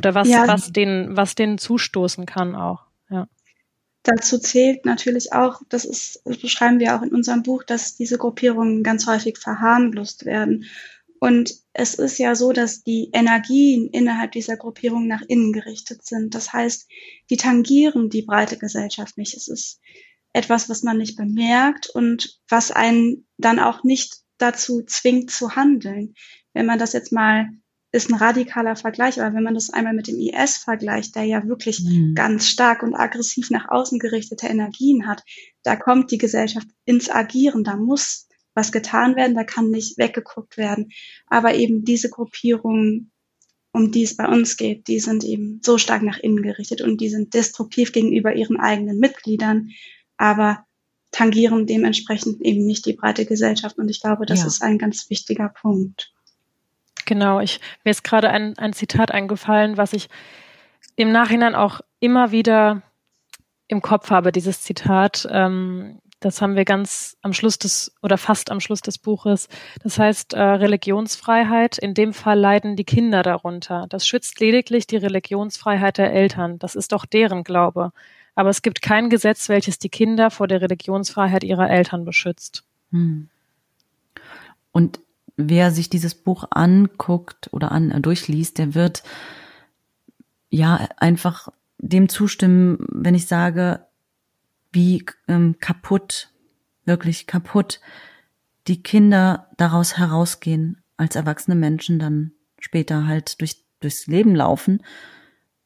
Oder 0.00 0.14
was, 0.14 0.28
ja. 0.28 0.48
was 0.48 0.72
denen, 0.72 1.14
was 1.14 1.34
denen 1.34 1.58
zustoßen 1.58 2.24
kann 2.24 2.56
auch, 2.56 2.86
ja. 3.10 3.28
Dazu 4.02 4.38
zählt 4.38 4.86
natürlich 4.86 5.34
auch, 5.34 5.60
das 5.68 5.84
ist, 5.84 6.22
das 6.24 6.38
beschreiben 6.38 6.80
wir 6.80 6.96
auch 6.96 7.02
in 7.02 7.14
unserem 7.14 7.42
Buch, 7.42 7.64
dass 7.64 7.96
diese 7.96 8.16
Gruppierungen 8.16 8.82
ganz 8.82 9.06
häufig 9.06 9.36
verharmlost 9.36 10.24
werden. 10.24 10.64
Und 11.18 11.52
es 11.74 11.96
ist 11.96 12.16
ja 12.16 12.34
so, 12.34 12.52
dass 12.52 12.82
die 12.82 13.10
Energien 13.12 13.88
innerhalb 13.88 14.32
dieser 14.32 14.56
Gruppierung 14.56 15.06
nach 15.06 15.20
innen 15.28 15.52
gerichtet 15.52 16.06
sind. 16.06 16.34
Das 16.34 16.54
heißt, 16.54 16.88
die 17.28 17.36
tangieren 17.36 18.08
die 18.08 18.22
breite 18.22 18.56
Gesellschaft 18.56 19.18
nicht. 19.18 19.36
Es 19.36 19.48
ist 19.48 19.80
etwas, 20.32 20.70
was 20.70 20.82
man 20.82 20.96
nicht 20.96 21.18
bemerkt 21.18 21.90
und 21.90 22.40
was 22.48 22.70
einen 22.70 23.26
dann 23.36 23.58
auch 23.58 23.84
nicht 23.84 24.20
dazu 24.38 24.82
zwingt 24.82 25.30
zu 25.30 25.56
handeln. 25.56 26.14
Wenn 26.54 26.64
man 26.64 26.78
das 26.78 26.94
jetzt 26.94 27.12
mal 27.12 27.50
ist 27.92 28.08
ein 28.08 28.14
radikaler 28.14 28.76
Vergleich, 28.76 29.20
aber 29.20 29.34
wenn 29.34 29.42
man 29.42 29.54
das 29.54 29.70
einmal 29.70 29.94
mit 29.94 30.06
dem 30.06 30.18
IS 30.18 30.58
vergleicht, 30.58 31.16
der 31.16 31.24
ja 31.24 31.46
wirklich 31.46 31.82
mhm. 31.82 32.14
ganz 32.14 32.46
stark 32.46 32.82
und 32.82 32.94
aggressiv 32.94 33.50
nach 33.50 33.68
außen 33.68 33.98
gerichtete 33.98 34.46
Energien 34.46 35.06
hat, 35.08 35.24
da 35.64 35.74
kommt 35.74 36.10
die 36.10 36.18
Gesellschaft 36.18 36.68
ins 36.84 37.10
Agieren, 37.10 37.64
da 37.64 37.76
muss 37.76 38.28
was 38.54 38.72
getan 38.72 39.16
werden, 39.16 39.34
da 39.34 39.44
kann 39.44 39.70
nicht 39.70 39.98
weggeguckt 39.98 40.56
werden. 40.56 40.90
Aber 41.26 41.54
eben 41.54 41.84
diese 41.84 42.10
Gruppierungen, 42.10 43.10
um 43.72 43.90
die 43.90 44.02
es 44.02 44.16
bei 44.16 44.26
uns 44.26 44.56
geht, 44.56 44.88
die 44.88 45.00
sind 45.00 45.24
eben 45.24 45.60
so 45.64 45.78
stark 45.78 46.02
nach 46.02 46.18
innen 46.18 46.42
gerichtet 46.42 46.82
und 46.82 47.00
die 47.00 47.08
sind 47.08 47.34
destruktiv 47.34 47.92
gegenüber 47.92 48.34
ihren 48.34 48.58
eigenen 48.58 48.98
Mitgliedern, 48.98 49.70
aber 50.16 50.64
tangieren 51.12 51.66
dementsprechend 51.66 52.40
eben 52.40 52.66
nicht 52.66 52.86
die 52.86 52.92
breite 52.92 53.26
Gesellschaft. 53.26 53.78
Und 53.78 53.88
ich 53.88 54.00
glaube, 54.00 54.26
das 54.26 54.40
ja. 54.40 54.46
ist 54.46 54.62
ein 54.62 54.78
ganz 54.78 55.10
wichtiger 55.10 55.48
Punkt. 55.48 56.12
Genau, 57.10 57.40
ich, 57.40 57.58
mir 57.82 57.90
ist 57.90 58.04
gerade 58.04 58.30
ein, 58.30 58.56
ein 58.56 58.72
Zitat 58.72 59.10
eingefallen, 59.10 59.76
was 59.76 59.94
ich 59.94 60.08
im 60.94 61.10
Nachhinein 61.10 61.56
auch 61.56 61.80
immer 61.98 62.30
wieder 62.30 62.82
im 63.66 63.82
Kopf 63.82 64.10
habe, 64.10 64.30
dieses 64.30 64.62
Zitat. 64.62 65.26
Ähm, 65.28 65.98
das 66.20 66.40
haben 66.40 66.54
wir 66.54 66.64
ganz 66.64 67.16
am 67.22 67.32
Schluss 67.32 67.58
des 67.58 67.92
oder 68.00 68.16
fast 68.16 68.52
am 68.52 68.60
Schluss 68.60 68.80
des 68.80 68.98
Buches. 68.98 69.48
Das 69.82 69.98
heißt 69.98 70.34
äh, 70.34 70.40
Religionsfreiheit. 70.40 71.78
In 71.78 71.94
dem 71.94 72.12
Fall 72.12 72.38
leiden 72.38 72.76
die 72.76 72.84
Kinder 72.84 73.24
darunter. 73.24 73.86
Das 73.88 74.06
schützt 74.06 74.38
lediglich 74.38 74.86
die 74.86 74.98
Religionsfreiheit 74.98 75.98
der 75.98 76.12
Eltern. 76.12 76.60
Das 76.60 76.76
ist 76.76 76.92
doch 76.92 77.06
deren 77.06 77.42
Glaube. 77.42 77.90
Aber 78.36 78.50
es 78.50 78.62
gibt 78.62 78.82
kein 78.82 79.10
Gesetz, 79.10 79.48
welches 79.48 79.80
die 79.80 79.88
Kinder 79.88 80.30
vor 80.30 80.46
der 80.46 80.60
Religionsfreiheit 80.60 81.42
ihrer 81.42 81.68
Eltern 81.68 82.04
beschützt. 82.04 82.62
Hm. 82.92 83.28
Und 84.70 85.00
wer 85.48 85.70
sich 85.70 85.88
dieses 85.88 86.14
Buch 86.14 86.44
anguckt 86.50 87.48
oder 87.52 87.72
an, 87.72 87.90
äh, 87.90 88.00
durchliest, 88.00 88.58
der 88.58 88.74
wird 88.74 89.02
ja 90.50 90.88
einfach 90.96 91.48
dem 91.78 92.08
zustimmen, 92.08 92.78
wenn 92.90 93.14
ich 93.14 93.26
sage, 93.26 93.86
wie 94.72 95.04
ähm, 95.28 95.56
kaputt, 95.60 96.30
wirklich 96.84 97.26
kaputt 97.26 97.80
die 98.66 98.82
Kinder 98.82 99.48
daraus 99.56 99.96
herausgehen, 99.96 100.82
als 100.96 101.16
erwachsene 101.16 101.56
Menschen 101.56 101.98
dann 101.98 102.32
später 102.58 103.06
halt 103.06 103.40
durch, 103.40 103.64
durchs 103.80 104.06
Leben 104.06 104.34
laufen, 104.34 104.82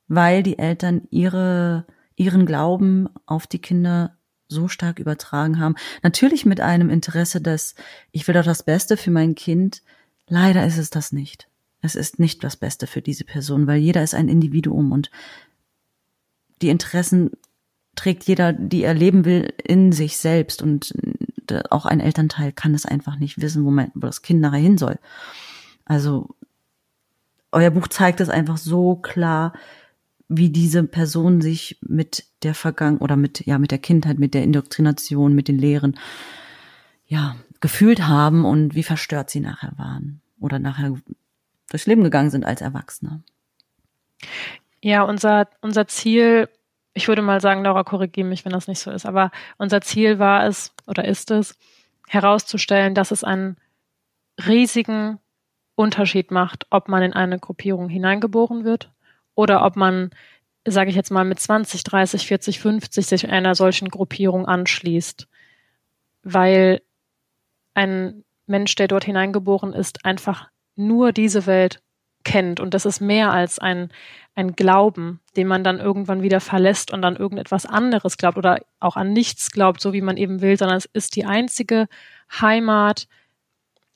weil 0.06 0.42
die 0.42 0.58
Eltern 0.58 1.02
ihre, 1.10 1.87
ihren 2.14 2.46
Glauben 2.46 3.08
auf 3.26 3.46
die 3.46 3.58
Kinder 3.58 4.16
so 4.48 4.68
stark 4.68 4.98
übertragen 4.98 5.59
haben. 5.59 5.76
Natürlich 6.02 6.44
mit 6.44 6.61
einem 6.61 6.90
Interesse, 6.90 7.40
dass 7.40 7.74
ich 8.12 8.26
will 8.26 8.35
doch 8.35 8.44
das 8.44 8.62
Beste 8.62 8.96
für 8.96 9.11
mein 9.11 9.35
Kind. 9.35 9.83
Leider 10.28 10.66
ist 10.66 10.78
es 10.78 10.90
das 10.90 11.12
nicht. 11.12 11.48
Es 11.80 11.94
ist 11.94 12.18
nicht 12.18 12.42
das 12.44 12.57
Beste 12.57 12.87
für 12.87 13.02
diese 13.02 13.24
Person, 13.24 13.66
weil 13.66 13.78
jeder 13.78 14.02
ist 14.02 14.14
ein 14.14 14.28
Individuum 14.28 14.92
und 14.92 15.11
die 16.62 16.70
Interessen 16.70 17.30
trägt 17.94 18.24
jeder, 18.24 18.52
die 18.52 18.83
er 18.83 18.94
leben 18.94 19.24
will, 19.24 19.52
in 19.62 19.92
sich 19.92 20.16
selbst 20.16 20.62
und 20.62 20.94
äh, 21.50 21.62
auch 21.70 21.87
ein 21.87 22.00
Elternteil 22.00 22.52
kann 22.52 22.74
es 22.74 22.87
einfach 22.87 23.18
nicht 23.18 23.40
wissen, 23.40 23.64
wo, 23.64 23.70
mein, 23.70 23.90
wo 23.94 24.07
das 24.07 24.22
Kind 24.22 24.40
nachher 24.40 24.59
hin 24.59 24.78
soll. 24.78 24.98
Also 25.85 26.35
euer 27.52 27.70
Buch 27.70 27.88
zeigt 27.88 28.20
es 28.20 28.28
einfach 28.28 28.57
so 28.57 28.96
klar, 28.96 29.52
wie 30.28 30.50
diese 30.50 30.85
Person 30.85 31.40
sich 31.40 31.78
mit 31.83 32.24
der 32.44 32.54
Vergangen 32.54 32.98
oder 32.98 33.16
mit 33.16 33.46
ja 33.46 33.59
mit 33.59 33.70
der 33.70 33.78
Kindheit, 33.78 34.18
mit 34.18 34.35
der 34.35 34.42
Indoktrination, 34.42 35.35
mit 35.35 35.48
den 35.48 35.59
Lehren 35.59 35.98
ja 37.07 37.37
gefühlt 37.61 38.07
haben 38.07 38.44
und 38.44 38.74
wie 38.74 38.83
verstört 38.83 39.30
sie 39.30 39.40
nachher 39.40 39.72
waren 39.76 40.20
oder 40.40 40.59
nachher 40.59 40.94
durchs 41.70 41.87
Leben 41.87 42.04
gegangen 42.04 42.30
sind 42.30 42.44
als 42.44 42.61
Erwachsene. 42.61 43.22
Ja, 44.83 45.02
unser 45.02 45.48
unser 45.61 45.87
Ziel, 45.87 46.48
ich 46.92 47.09
würde 47.09 47.22
mal 47.22 47.40
sagen, 47.40 47.64
Laura, 47.64 47.85
korrigiere 47.85 48.28
mich, 48.28 48.44
wenn 48.44 48.52
das 48.52 48.68
nicht 48.68 48.80
so 48.80 48.90
ist, 48.90 49.07
aber 49.07 49.30
unser 49.57 49.80
Ziel 49.80 50.18
war 50.18 50.46
es 50.46 50.72
oder 50.87 51.04
ist 51.07 51.30
es 51.30 51.57
herauszustellen, 52.09 52.94
dass 52.94 53.11
es 53.11 53.24
einen 53.24 53.57
riesigen 54.46 55.18
Unterschied 55.74 56.30
macht, 56.30 56.66
ob 56.70 56.88
man 56.88 57.02
in 57.02 57.12
eine 57.12 57.38
Gruppierung 57.38 57.88
hineingeboren 57.88 58.64
wird 58.64 58.92
oder 59.35 59.64
ob 59.64 59.76
man, 59.76 60.11
sage 60.66 60.90
ich 60.90 60.96
jetzt 60.96 61.11
mal, 61.11 61.24
mit 61.24 61.38
20, 61.38 61.85
30, 61.85 62.27
40, 62.27 62.61
50 62.61 63.07
sich 63.07 63.29
einer 63.29 63.55
solchen 63.55 63.88
Gruppierung 63.88 64.46
anschließt, 64.46 65.29
weil 66.22 66.81
ein 67.74 68.24
Mensch, 68.46 68.74
der 68.74 68.88
dort 68.88 69.05
hineingeboren 69.05 69.72
ist, 69.72 70.05
einfach 70.05 70.48
nur 70.77 71.12
diese 71.12 71.46
Welt 71.46 71.83
kennt. 72.24 72.61
Und 72.61 72.74
das 72.74 72.87
ist 72.87 73.00
mehr 73.00 73.33
als 73.33 73.59
ein 73.59 73.90
ein 74.35 74.57
Glauben, 74.57 75.20
den 75.37 75.46
man 75.46 75.62
dann 75.62 75.79
irgendwann 75.79 76.22
wieder 76.22 76.40
verlässt 76.40 76.92
und 76.92 77.03
dann 77.03 77.16
irgendetwas 77.16 77.66
anderes 77.66 78.16
glaubt 78.16 78.37
oder 78.37 78.61
auch 78.81 78.96
an 78.96 79.12
nichts 79.12 79.53
glaubt, 79.53 79.81
so 79.81 79.92
wie 79.92 80.00
man 80.00 80.16
eben 80.16 80.40
will, 80.40 80.59
sondern 80.59 80.77
es 80.77 80.87
ist 80.87 81.14
die 81.16 81.24
einzige 81.24 81.87
Heimat, 82.40 83.07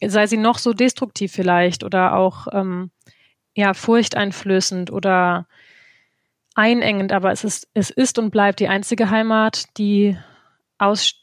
sei 0.05 0.27
sie 0.29 0.37
noch 0.37 0.59
so 0.59 0.73
destruktiv 0.73 1.33
vielleicht 1.33 1.83
oder 1.83 2.15
auch 2.15 2.47
ähm, 2.53 2.91
ja 3.57 3.75
furchteinflößend 3.75 4.93
oder 4.93 5.49
einengend, 6.59 7.13
aber 7.13 7.31
es 7.31 7.45
ist, 7.45 7.69
es 7.73 7.89
ist 7.91 8.19
und 8.19 8.31
bleibt 8.31 8.61
die 8.61 8.69
einzige 8.69 9.11
Heimat, 9.11 9.65
die 9.79 10.19
aus, 10.77 11.15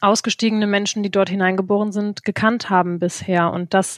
ausgestiegene 0.00 0.66
Menschen, 0.66 1.02
die 1.02 1.10
dort 1.10 1.30
hineingeboren 1.30 1.90
sind, 1.90 2.22
gekannt 2.24 2.68
haben 2.68 2.98
bisher. 2.98 3.50
Und 3.50 3.72
das, 3.72 3.96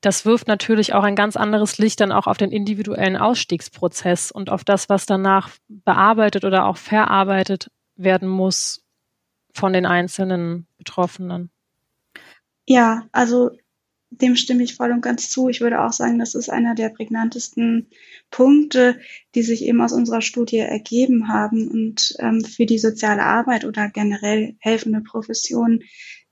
das 0.00 0.24
wirft 0.24 0.48
natürlich 0.48 0.94
auch 0.94 1.04
ein 1.04 1.14
ganz 1.14 1.36
anderes 1.36 1.76
Licht 1.76 2.00
dann 2.00 2.10
auch 2.10 2.26
auf 2.26 2.38
den 2.38 2.50
individuellen 2.50 3.16
Ausstiegsprozess 3.16 4.32
und 4.32 4.48
auf 4.48 4.64
das, 4.64 4.88
was 4.88 5.04
danach 5.04 5.50
bearbeitet 5.68 6.44
oder 6.44 6.64
auch 6.64 6.78
verarbeitet 6.78 7.70
werden 7.94 8.28
muss 8.28 8.82
von 9.54 9.74
den 9.74 9.84
einzelnen 9.84 10.66
Betroffenen. 10.78 11.50
Ja, 12.66 13.04
also 13.12 13.50
dem 14.20 14.36
stimme 14.36 14.62
ich 14.62 14.76
voll 14.76 14.92
und 14.92 15.00
ganz 15.00 15.30
zu. 15.30 15.48
Ich 15.48 15.60
würde 15.60 15.80
auch 15.80 15.92
sagen, 15.92 16.18
das 16.18 16.34
ist 16.34 16.50
einer 16.50 16.74
der 16.74 16.90
prägnantesten 16.90 17.88
Punkte, 18.30 19.00
die 19.34 19.42
sich 19.42 19.64
eben 19.64 19.80
aus 19.80 19.92
unserer 19.92 20.20
Studie 20.20 20.58
ergeben 20.58 21.28
haben. 21.28 21.68
Und 21.68 22.14
ähm, 22.18 22.44
für 22.44 22.66
die 22.66 22.78
soziale 22.78 23.22
Arbeit 23.22 23.64
oder 23.64 23.88
generell 23.88 24.56
helfende 24.58 25.00
Professionen 25.00 25.82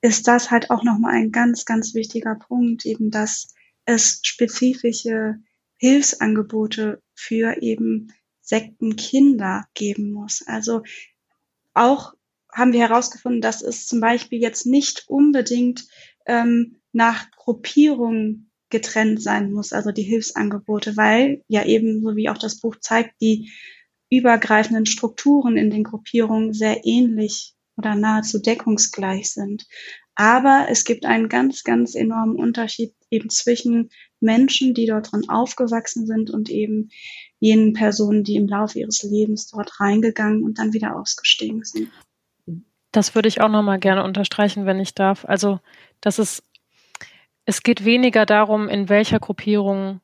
ist 0.03 0.29
das 0.29 0.51
halt 0.51 0.71
auch 0.71 0.83
nochmal 0.83 1.14
ein 1.14 1.33
ganz, 1.33 1.64
ganz 1.64 1.95
wichtiger 1.95 2.35
Punkt, 2.35 2.87
eben 2.87 3.11
dass 3.11 3.55
es 3.85 4.21
spezifische 4.23 5.37
Hilfsangebote 5.77 7.03
für 7.14 7.62
eben 7.62 8.12
Sektenkinder 8.40 9.66
geben 9.75 10.12
muss. 10.12 10.43
Also 10.47 10.83
auch 11.75 12.14
haben 12.53 12.73
wir 12.73 12.81
herausgefunden, 12.81 13.40
dass 13.40 13.62
es 13.62 13.87
zum 13.87 14.01
Beispiel 14.01 14.40
jetzt 14.40 14.66
nicht 14.66 15.05
unbedingt 15.09 15.87
ähm, 16.27 16.80
nach 16.92 17.31
Gruppierung 17.33 18.50
getrennt 18.70 19.20
sein 19.20 19.53
muss, 19.53 19.72
also 19.72 19.90
die 19.90 20.03
Hilfsangebote, 20.03 20.96
weil 20.96 21.42
ja 21.48 21.64
eben, 21.64 22.03
so 22.03 22.16
wie 22.16 22.29
auch 22.29 22.38
das 22.38 22.61
Buch 22.61 22.76
zeigt, 22.81 23.20
die 23.20 23.50
übergreifenden 24.11 24.87
Strukturen 24.87 25.57
in 25.57 25.70
den 25.70 25.85
Gruppierungen 25.85 26.53
sehr 26.53 26.85
ähnlich 26.85 27.55
oder 27.76 27.94
nahezu 27.94 28.40
deckungsgleich 28.40 29.33
sind. 29.33 29.66
Aber 30.14 30.66
es 30.68 30.85
gibt 30.85 31.07
einen 31.07 31.29
ganz, 31.29 31.64
ganz 31.64 31.94
enormen 31.94 32.37
Unterschied 32.37 32.94
eben 33.11 33.31
zwischen 33.31 33.90
Menschen, 34.20 34.74
die 34.74 34.87
dort 34.87 35.12
drin 35.12 35.29
aufgewachsen 35.29 36.07
sind 36.07 36.31
und 36.31 36.50
eben 36.50 36.90
jenen 37.38 37.72
Personen, 37.72 38.22
die 38.22 38.37
im 38.37 38.46
Laufe 38.46 38.79
ihres 38.79 39.03
Lebens 39.03 39.48
dort 39.48 39.81
reingegangen 39.81 40.42
und 40.42 40.59
dann 40.59 40.74
wieder 40.74 40.96
ausgestiegen 40.96 41.64
sind. 41.64 41.88
Das 42.92 43.14
würde 43.14 43.29
ich 43.29 43.40
auch 43.40 43.48
nochmal 43.48 43.79
gerne 43.79 44.05
unterstreichen, 44.05 44.66
wenn 44.66 44.81
ich 44.81 44.94
darf. 44.94 45.24
Also, 45.24 45.61
dass 46.00 46.18
es 46.18 46.42
es 47.51 47.65
geht 47.65 47.85
weniger 47.85 48.27
darum, 48.27 48.69
in 48.69 48.89
welcher 48.89 49.19
Gruppierung 49.19 50.01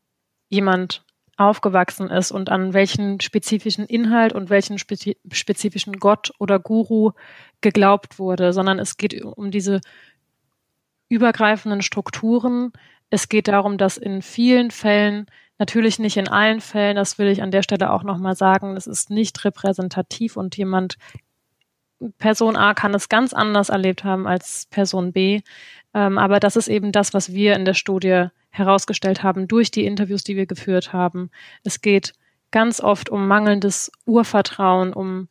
jemand 0.49 1.05
aufgewachsen 1.37 2.11
ist 2.11 2.33
und 2.33 2.51
an 2.51 2.75
welchen 2.75 3.21
spezifischen 3.21 3.87
Inhalt 3.87 4.33
und 4.33 4.51
welchen 4.51 4.79
spezifischen 4.79 6.01
Gott 6.01 6.33
oder 6.41 6.59
Guru 6.59 7.13
geglaubt 7.61 8.19
wurde, 8.19 8.53
sondern 8.53 8.81
es 8.81 8.97
geht 8.97 9.23
um 9.23 9.53
diese 9.53 9.81
übergreifenden 11.09 11.83
Strukturen. 11.83 12.73
Es 13.11 13.29
geht 13.29 13.47
darum, 13.47 13.79
dass 13.79 13.97
in 13.97 14.23
vielen 14.23 14.73
Fällen, 14.73 15.27
natürlich 15.57 16.01
nicht 16.01 16.17
in 16.17 16.27
allen 16.27 16.61
Fällen, 16.61 16.97
das 16.97 17.17
will 17.17 17.29
ich 17.29 17.43
an 17.43 17.53
der 17.53 17.63
Stelle 17.63 17.93
auch 17.93 18.03
nochmal 18.03 18.35
sagen, 18.35 18.75
das 18.75 18.89
ist 18.89 19.09
nicht 19.09 19.45
repräsentativ 19.45 20.37
und 20.37 20.57
jemand, 20.57 20.97
Person 22.19 22.57
A 22.57 22.75
kann 22.75 22.95
es 22.95 23.09
ganz 23.09 23.33
anders 23.33 23.69
erlebt 23.69 24.05
haben 24.05 24.27
als 24.27 24.67
Person 24.67 25.13
B. 25.13 25.43
Ähm, 25.97 26.19
aber 26.19 26.41
das 26.41 26.57
ist 26.57 26.69
eben 26.69 26.93
das, 26.93 27.15
was 27.15 27.33
wir 27.33 27.57
in 27.57 27.65
der 27.65 27.73
Studie 27.73 28.27
herausgestellt 28.51 29.23
haben 29.23 29.49
durch 29.49 29.71
die 29.71 29.87
Interviews, 29.87 30.25
die 30.25 30.37
wir 30.37 30.45
geführt 30.45 30.93
haben. 30.93 31.31
Es 31.65 31.81
geht 31.81 32.13
ganz 32.51 32.81
oft 32.81 33.09
um 33.09 33.27
mangelndes 33.27 33.91
Urvertrauen, 34.05 34.93
um 34.93 35.29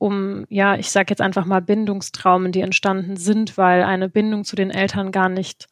um, 0.00 0.46
ja, 0.48 0.76
ich 0.76 0.92
sage 0.92 1.06
jetzt 1.10 1.20
einfach 1.20 1.44
mal 1.44 1.60
Bindungstraumen, 1.60 2.52
die 2.52 2.60
entstanden 2.60 3.16
sind, 3.16 3.58
weil 3.58 3.82
eine 3.82 4.08
Bindung 4.08 4.44
zu 4.44 4.54
den 4.54 4.70
Eltern 4.70 5.10
gar 5.10 5.28
nicht 5.28 5.66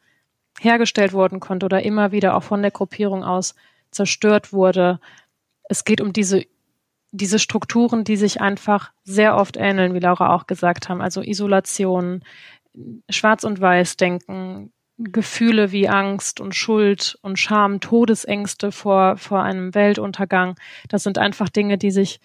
hergestellt 0.59 1.13
worden 1.13 1.39
konnte 1.39 1.65
oder 1.65 1.83
immer 1.83 2.11
wieder 2.11 2.35
auch 2.35 2.43
von 2.43 2.61
der 2.61 2.71
Gruppierung 2.71 3.23
aus 3.23 3.55
zerstört 3.89 4.51
wurde. 4.51 4.99
Es 5.69 5.85
geht 5.85 6.01
um 6.01 6.11
diese, 6.11 6.43
diese 7.11 7.39
Strukturen, 7.39 8.03
die 8.03 8.17
sich 8.17 8.41
einfach 8.41 8.91
sehr 9.05 9.37
oft 9.37 9.55
ähneln, 9.55 9.93
wie 9.93 9.99
Laura 9.99 10.35
auch 10.35 10.45
gesagt 10.45 10.89
haben, 10.89 10.99
also 10.99 11.21
Isolation, 11.21 12.21
Schwarz- 13.09 13.43
und 13.43 13.61
Weiß-Denken, 13.61 14.71
Gefühle 14.97 15.71
wie 15.71 15.87
Angst 15.87 16.41
und 16.41 16.55
Schuld 16.55 17.19
und 17.21 17.37
Scham, 17.37 17.79
Todesängste 17.79 18.71
vor, 18.71 19.17
vor 19.17 19.43
einem 19.43 19.75
Weltuntergang. 19.75 20.55
Das 20.89 21.03
sind 21.03 21.17
einfach 21.19 21.49
Dinge, 21.49 21.77
die 21.77 21.91
sich, 21.91 22.19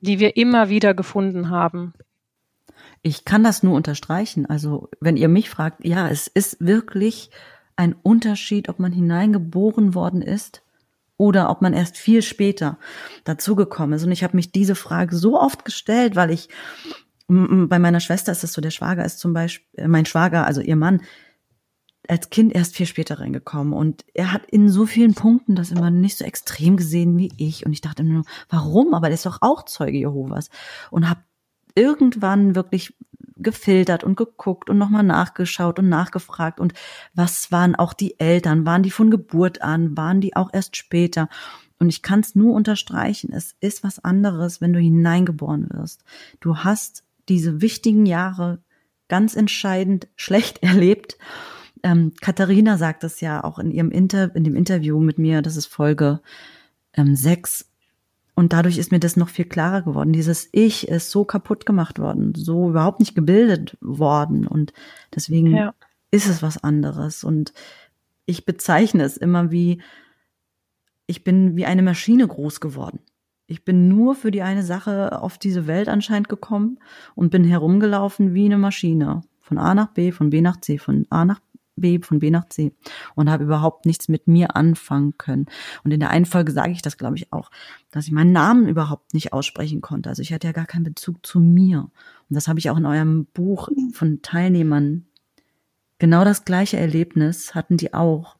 die 0.00 0.20
wir 0.20 0.36
immer 0.36 0.68
wieder 0.68 0.94
gefunden 0.94 1.50
haben. 1.50 1.94
Ich 3.02 3.24
kann 3.24 3.42
das 3.42 3.62
nur 3.62 3.74
unterstreichen. 3.74 4.46
Also, 4.46 4.88
wenn 5.00 5.16
ihr 5.16 5.28
mich 5.28 5.50
fragt, 5.50 5.84
ja, 5.84 6.08
es 6.08 6.28
ist 6.28 6.58
wirklich 6.60 7.30
ein 7.74 7.94
Unterschied, 8.02 8.68
ob 8.68 8.78
man 8.78 8.92
hineingeboren 8.92 9.94
worden 9.94 10.22
ist 10.22 10.62
oder 11.16 11.50
ob 11.50 11.62
man 11.62 11.72
erst 11.72 11.96
viel 11.96 12.22
später 12.22 12.78
dazugekommen 13.24 13.94
ist. 13.94 14.04
Und 14.04 14.12
ich 14.12 14.22
habe 14.22 14.36
mich 14.36 14.52
diese 14.52 14.74
Frage 14.74 15.16
so 15.16 15.40
oft 15.40 15.64
gestellt, 15.64 16.16
weil 16.16 16.30
ich 16.30 16.48
bei 17.28 17.78
meiner 17.78 18.00
Schwester 18.00 18.32
ist 18.32 18.44
es 18.44 18.52
so, 18.52 18.60
der 18.60 18.70
Schwager 18.70 19.04
ist 19.04 19.18
zum 19.18 19.32
Beispiel, 19.32 19.84
äh, 19.84 19.88
mein 19.88 20.06
Schwager, 20.06 20.46
also 20.46 20.60
ihr 20.60 20.76
Mann, 20.76 21.00
als 22.08 22.30
Kind 22.30 22.54
erst 22.54 22.76
viel 22.76 22.86
später 22.86 23.18
reingekommen 23.18 23.72
und 23.72 24.04
er 24.14 24.32
hat 24.32 24.46
in 24.46 24.68
so 24.68 24.86
vielen 24.86 25.14
Punkten 25.14 25.56
das 25.56 25.72
immer 25.72 25.90
nicht 25.90 26.16
so 26.16 26.24
extrem 26.24 26.76
gesehen 26.76 27.18
wie 27.18 27.32
ich 27.36 27.66
und 27.66 27.72
ich 27.72 27.80
dachte 27.80 28.04
nur, 28.04 28.22
warum? 28.48 28.94
Aber 28.94 29.08
der 29.08 29.14
ist 29.14 29.26
doch 29.26 29.38
auch 29.40 29.64
Zeuge 29.64 29.98
Jehovas 29.98 30.50
und 30.92 31.08
habe 31.08 31.20
irgendwann 31.74 32.54
wirklich 32.54 32.94
gefiltert 33.36 34.04
und 34.04 34.16
geguckt 34.16 34.70
und 34.70 34.78
nochmal 34.78 35.02
nachgeschaut 35.02 35.80
und 35.80 35.88
nachgefragt 35.88 36.60
und 36.60 36.74
was 37.14 37.50
waren 37.50 37.74
auch 37.74 37.92
die 37.92 38.20
Eltern? 38.20 38.64
Waren 38.64 38.84
die 38.84 38.90
von 38.92 39.10
Geburt 39.10 39.62
an? 39.62 39.96
Waren 39.96 40.20
die 40.20 40.36
auch 40.36 40.50
erst 40.52 40.76
später? 40.76 41.28
Und 41.78 41.88
ich 41.88 42.02
kann 42.02 42.20
es 42.20 42.34
nur 42.34 42.54
unterstreichen, 42.54 43.32
es 43.32 43.54
ist 43.60 43.84
was 43.84 44.02
anderes, 44.02 44.60
wenn 44.60 44.72
du 44.72 44.78
hineingeboren 44.78 45.68
wirst. 45.70 46.04
Du 46.40 46.58
hast 46.58 47.05
diese 47.28 47.60
wichtigen 47.60 48.06
Jahre 48.06 48.62
ganz 49.08 49.36
entscheidend 49.36 50.08
schlecht 50.16 50.62
erlebt. 50.62 51.18
Ähm, 51.82 52.12
Katharina 52.20 52.78
sagt 52.78 53.04
es 53.04 53.20
ja 53.20 53.44
auch 53.44 53.58
in 53.58 53.70
ihrem 53.70 53.90
Inter 53.90 54.34
in 54.34 54.44
dem 54.44 54.56
Interview 54.56 54.98
mit 55.00 55.18
mir, 55.18 55.42
das 55.42 55.56
ist 55.56 55.66
Folge 55.66 56.20
ähm, 56.94 57.14
6. 57.14 57.70
Und 58.34 58.52
dadurch 58.52 58.76
ist 58.76 58.92
mir 58.92 59.00
das 59.00 59.16
noch 59.16 59.30
viel 59.30 59.46
klarer 59.46 59.80
geworden. 59.80 60.12
Dieses 60.12 60.48
Ich 60.52 60.88
ist 60.88 61.10
so 61.10 61.24
kaputt 61.24 61.64
gemacht 61.64 61.98
worden, 61.98 62.34
so 62.36 62.68
überhaupt 62.68 63.00
nicht 63.00 63.14
gebildet 63.14 63.78
worden. 63.80 64.46
Und 64.46 64.74
deswegen 65.14 65.56
ja. 65.56 65.74
ist 66.10 66.28
es 66.28 66.42
was 66.42 66.62
anderes. 66.62 67.24
Und 67.24 67.54
ich 68.26 68.44
bezeichne 68.44 69.04
es 69.04 69.16
immer 69.16 69.50
wie, 69.50 69.80
ich 71.06 71.24
bin 71.24 71.56
wie 71.56 71.64
eine 71.64 71.82
Maschine 71.82 72.28
groß 72.28 72.60
geworden. 72.60 73.00
Ich 73.46 73.64
bin 73.64 73.88
nur 73.88 74.14
für 74.14 74.30
die 74.30 74.42
eine 74.42 74.64
Sache 74.64 75.20
auf 75.20 75.38
diese 75.38 75.66
Welt 75.66 75.88
anscheinend 75.88 76.28
gekommen 76.28 76.78
und 77.14 77.30
bin 77.30 77.44
herumgelaufen 77.44 78.34
wie 78.34 78.46
eine 78.46 78.58
Maschine. 78.58 79.22
Von 79.40 79.58
A 79.58 79.74
nach 79.74 79.88
B, 79.88 80.10
von 80.10 80.30
B 80.30 80.40
nach 80.40 80.60
C, 80.60 80.78
von 80.78 81.06
A 81.10 81.24
nach 81.24 81.40
B, 81.76 82.00
von 82.00 82.18
B 82.18 82.30
nach 82.30 82.48
C. 82.48 82.72
Und 83.14 83.30
habe 83.30 83.44
überhaupt 83.44 83.86
nichts 83.86 84.08
mit 84.08 84.26
mir 84.26 84.56
anfangen 84.56 85.16
können. 85.18 85.46
Und 85.84 85.92
in 85.92 86.00
der 86.00 86.10
einen 86.10 86.26
Folge 86.26 86.50
sage 86.50 86.72
ich 86.72 86.82
das, 86.82 86.96
glaube 86.96 87.16
ich, 87.16 87.32
auch, 87.32 87.50
dass 87.92 88.06
ich 88.06 88.12
meinen 88.12 88.32
Namen 88.32 88.66
überhaupt 88.66 89.14
nicht 89.14 89.32
aussprechen 89.32 89.80
konnte. 89.80 90.08
Also 90.08 90.22
ich 90.22 90.32
hatte 90.32 90.48
ja 90.48 90.52
gar 90.52 90.66
keinen 90.66 90.84
Bezug 90.84 91.24
zu 91.24 91.38
mir. 91.38 91.82
Und 91.82 92.34
das 92.34 92.48
habe 92.48 92.58
ich 92.58 92.70
auch 92.70 92.76
in 92.76 92.86
eurem 92.86 93.26
Buch 93.26 93.68
von 93.92 94.22
Teilnehmern. 94.22 95.06
Genau 95.98 96.24
das 96.24 96.44
gleiche 96.44 96.78
Erlebnis 96.78 97.54
hatten 97.54 97.76
die 97.76 97.94
auch. 97.94 98.36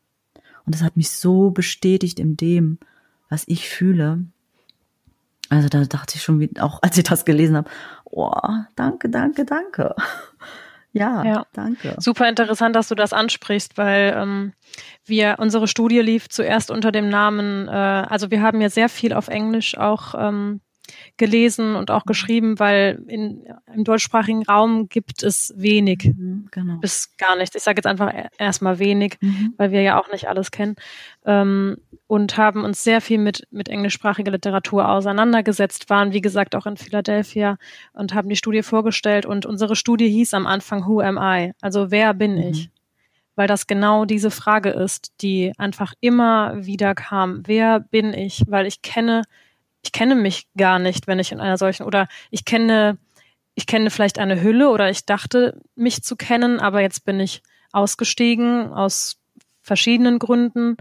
Und 0.64 0.74
das 0.74 0.82
hat 0.82 0.96
mich 0.96 1.10
so 1.10 1.52
bestätigt 1.52 2.18
in 2.18 2.36
dem, 2.36 2.78
was 3.28 3.44
ich 3.46 3.68
fühle. 3.68 4.26
Also 5.48 5.68
da 5.68 5.84
dachte 5.84 6.16
ich 6.16 6.22
schon, 6.22 6.40
wie, 6.40 6.50
auch 6.60 6.82
als 6.82 6.98
ich 6.98 7.04
das 7.04 7.24
gelesen 7.24 7.56
habe, 7.56 7.70
oh, 8.04 8.32
danke, 8.74 9.08
danke, 9.08 9.44
danke. 9.44 9.94
Ja, 10.92 11.24
ja, 11.24 11.46
danke. 11.52 11.94
Super 11.98 12.26
interessant, 12.26 12.74
dass 12.74 12.88
du 12.88 12.94
das 12.94 13.12
ansprichst, 13.12 13.76
weil 13.76 14.14
ähm, 14.16 14.54
wir 15.04 15.36
unsere 15.38 15.68
Studie 15.68 16.00
lief 16.00 16.30
zuerst 16.30 16.70
unter 16.70 16.90
dem 16.90 17.10
Namen, 17.10 17.68
äh, 17.68 17.70
also 17.70 18.30
wir 18.30 18.40
haben 18.40 18.62
ja 18.62 18.70
sehr 18.70 18.88
viel 18.88 19.12
auf 19.12 19.28
Englisch 19.28 19.76
auch 19.76 20.14
ähm, 20.16 20.62
gelesen 21.16 21.76
und 21.76 21.90
auch 21.90 22.04
geschrieben, 22.04 22.58
weil 22.58 23.02
in, 23.06 23.44
im 23.72 23.84
deutschsprachigen 23.84 24.42
Raum 24.44 24.88
gibt 24.88 25.22
es 25.22 25.54
wenig, 25.56 26.12
mhm, 26.16 26.48
genau. 26.50 26.76
bis 26.76 27.16
gar 27.16 27.36
nichts. 27.36 27.56
Ich 27.56 27.62
sage 27.62 27.78
jetzt 27.78 27.86
einfach 27.86 28.12
erstmal 28.38 28.78
wenig, 28.78 29.16
mhm. 29.20 29.54
weil 29.56 29.70
wir 29.70 29.82
ja 29.82 30.00
auch 30.00 30.10
nicht 30.12 30.28
alles 30.28 30.50
kennen. 30.50 30.76
Ähm, 31.24 31.78
und 32.06 32.36
haben 32.36 32.64
uns 32.64 32.84
sehr 32.84 33.00
viel 33.00 33.18
mit, 33.18 33.48
mit 33.50 33.68
englischsprachiger 33.68 34.30
Literatur 34.30 34.88
auseinandergesetzt, 34.88 35.90
waren 35.90 36.12
wie 36.12 36.20
gesagt 36.20 36.54
auch 36.54 36.66
in 36.66 36.76
Philadelphia 36.76 37.56
und 37.92 38.14
haben 38.14 38.28
die 38.28 38.36
Studie 38.36 38.62
vorgestellt. 38.62 39.26
Und 39.26 39.46
unsere 39.46 39.74
Studie 39.74 40.08
hieß 40.08 40.34
am 40.34 40.46
Anfang 40.46 40.86
Who 40.86 41.00
am 41.00 41.18
I? 41.20 41.52
Also 41.60 41.90
wer 41.90 42.14
bin 42.14 42.36
mhm. 42.36 42.42
ich? 42.42 42.70
Weil 43.34 43.48
das 43.48 43.66
genau 43.66 44.04
diese 44.04 44.30
Frage 44.30 44.70
ist, 44.70 45.12
die 45.20 45.52
einfach 45.58 45.92
immer 46.00 46.64
wieder 46.64 46.94
kam. 46.94 47.42
Wer 47.46 47.80
bin 47.80 48.14
ich? 48.14 48.44
Weil 48.46 48.66
ich 48.66 48.82
kenne 48.82 49.22
ich 49.86 49.92
kenne 49.92 50.16
mich 50.16 50.48
gar 50.56 50.80
nicht, 50.80 51.06
wenn 51.06 51.20
ich 51.20 51.30
in 51.30 51.38
einer 51.38 51.58
solchen 51.58 51.84
oder 51.84 52.08
ich 52.30 52.44
kenne 52.44 52.98
ich 53.54 53.66
kenne 53.66 53.90
vielleicht 53.90 54.18
eine 54.18 54.42
Hülle 54.42 54.68
oder 54.68 54.90
ich 54.90 55.06
dachte 55.06 55.62
mich 55.76 56.02
zu 56.02 56.16
kennen, 56.16 56.58
aber 56.60 56.82
jetzt 56.82 57.04
bin 57.04 57.20
ich 57.20 57.42
ausgestiegen 57.72 58.72
aus 58.72 59.16
verschiedenen 59.62 60.18
Gründen. 60.18 60.76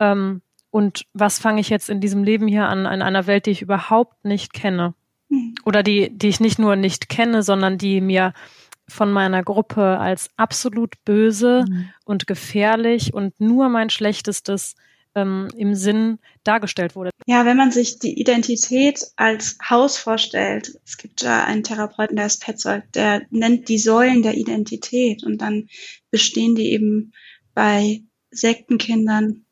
Ähm, 0.00 0.42
und 0.70 1.06
was 1.14 1.38
fange 1.38 1.60
ich 1.60 1.70
jetzt 1.70 1.88
in 1.88 2.00
diesem 2.00 2.24
Leben 2.24 2.46
hier 2.48 2.68
an, 2.68 2.80
in 2.80 3.00
einer 3.00 3.26
Welt, 3.26 3.46
die 3.46 3.52
ich 3.52 3.62
überhaupt 3.62 4.24
nicht 4.24 4.52
kenne? 4.52 4.94
Mhm. 5.30 5.54
Oder 5.64 5.82
die, 5.82 6.10
die 6.10 6.28
ich 6.28 6.40
nicht 6.40 6.58
nur 6.58 6.76
nicht 6.76 7.08
kenne, 7.08 7.42
sondern 7.42 7.78
die 7.78 8.00
mir 8.00 8.34
von 8.88 9.10
meiner 9.12 9.42
Gruppe 9.42 9.98
als 9.98 10.30
absolut 10.36 11.02
böse 11.04 11.64
mhm. 11.66 11.90
und 12.04 12.26
gefährlich 12.26 13.14
und 13.14 13.40
nur 13.40 13.68
mein 13.68 13.88
Schlechtestes 13.88 14.74
ähm, 15.14 15.48
im 15.56 15.74
Sinn 15.74 16.18
dargestellt 16.44 16.96
wurde. 16.96 17.10
Ja, 17.26 17.44
wenn 17.44 17.56
man 17.56 17.70
sich 17.70 17.98
die 17.98 18.18
Identität 18.20 19.04
als 19.16 19.58
Haus 19.68 19.96
vorstellt, 19.96 20.78
es 20.84 20.96
gibt 20.96 21.22
ja 21.22 21.44
einen 21.44 21.64
Therapeuten, 21.64 22.16
der 22.16 22.26
ist 22.26 22.42
Petzold, 22.42 22.84
der 22.94 23.22
nennt 23.30 23.68
die 23.68 23.78
Säulen 23.78 24.22
der 24.22 24.36
Identität 24.36 25.24
und 25.24 25.38
dann 25.38 25.68
bestehen 26.10 26.54
die 26.54 26.72
eben 26.72 27.12
bei 27.54 28.02
Sektenkindern 28.30 29.44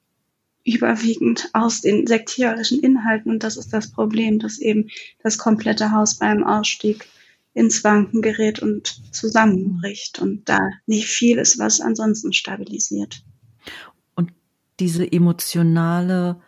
überwiegend 0.65 1.49
aus 1.53 1.81
den 1.81 2.07
sektierischen 2.07 2.81
Inhalten 2.81 3.31
und 3.31 3.43
das 3.45 3.57
ist 3.57 3.73
das 3.73 3.93
Problem, 3.93 4.39
dass 4.39 4.59
eben 4.59 4.89
das 5.23 5.39
komplette 5.39 5.93
Haus 5.93 6.19
beim 6.19 6.45
Ausstieg 6.45 7.07
ins 7.55 7.85
Wanken 7.85 8.21
gerät 8.21 8.61
und 8.61 9.01
zusammenbricht 9.15 10.19
und 10.19 10.49
da 10.49 10.59
nicht 10.87 11.07
viel 11.07 11.39
ist, 11.39 11.59
was 11.59 11.81
ansonsten 11.81 12.33
stabilisiert 12.33 13.23
diese 14.81 15.11
emotionale 15.11 16.41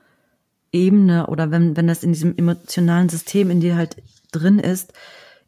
Ebene 0.73 1.27
oder 1.29 1.51
wenn, 1.51 1.77
wenn 1.77 1.87
das 1.87 2.03
in 2.03 2.13
diesem 2.13 2.37
emotionalen 2.37 3.09
System 3.09 3.51
in 3.51 3.61
dir 3.61 3.77
halt 3.77 3.97
drin 4.33 4.59
ist, 4.59 4.93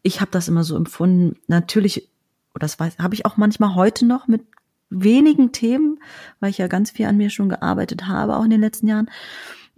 ich 0.02 0.20
habe 0.20 0.30
das 0.30 0.48
immer 0.48 0.64
so 0.64 0.76
empfunden, 0.76 1.38
natürlich, 1.46 2.08
oder 2.54 2.60
das 2.60 2.80
weiß, 2.80 2.98
habe 2.98 3.14
ich 3.14 3.26
auch 3.26 3.36
manchmal 3.36 3.74
heute 3.74 4.06
noch 4.06 4.28
mit 4.28 4.42
wenigen 4.88 5.52
Themen, 5.52 6.00
weil 6.40 6.50
ich 6.50 6.58
ja 6.58 6.66
ganz 6.66 6.90
viel 6.90 7.06
an 7.06 7.16
mir 7.16 7.30
schon 7.30 7.48
gearbeitet 7.48 8.06
habe, 8.06 8.36
auch 8.36 8.44
in 8.44 8.50
den 8.50 8.60
letzten 8.60 8.88
Jahren. 8.88 9.10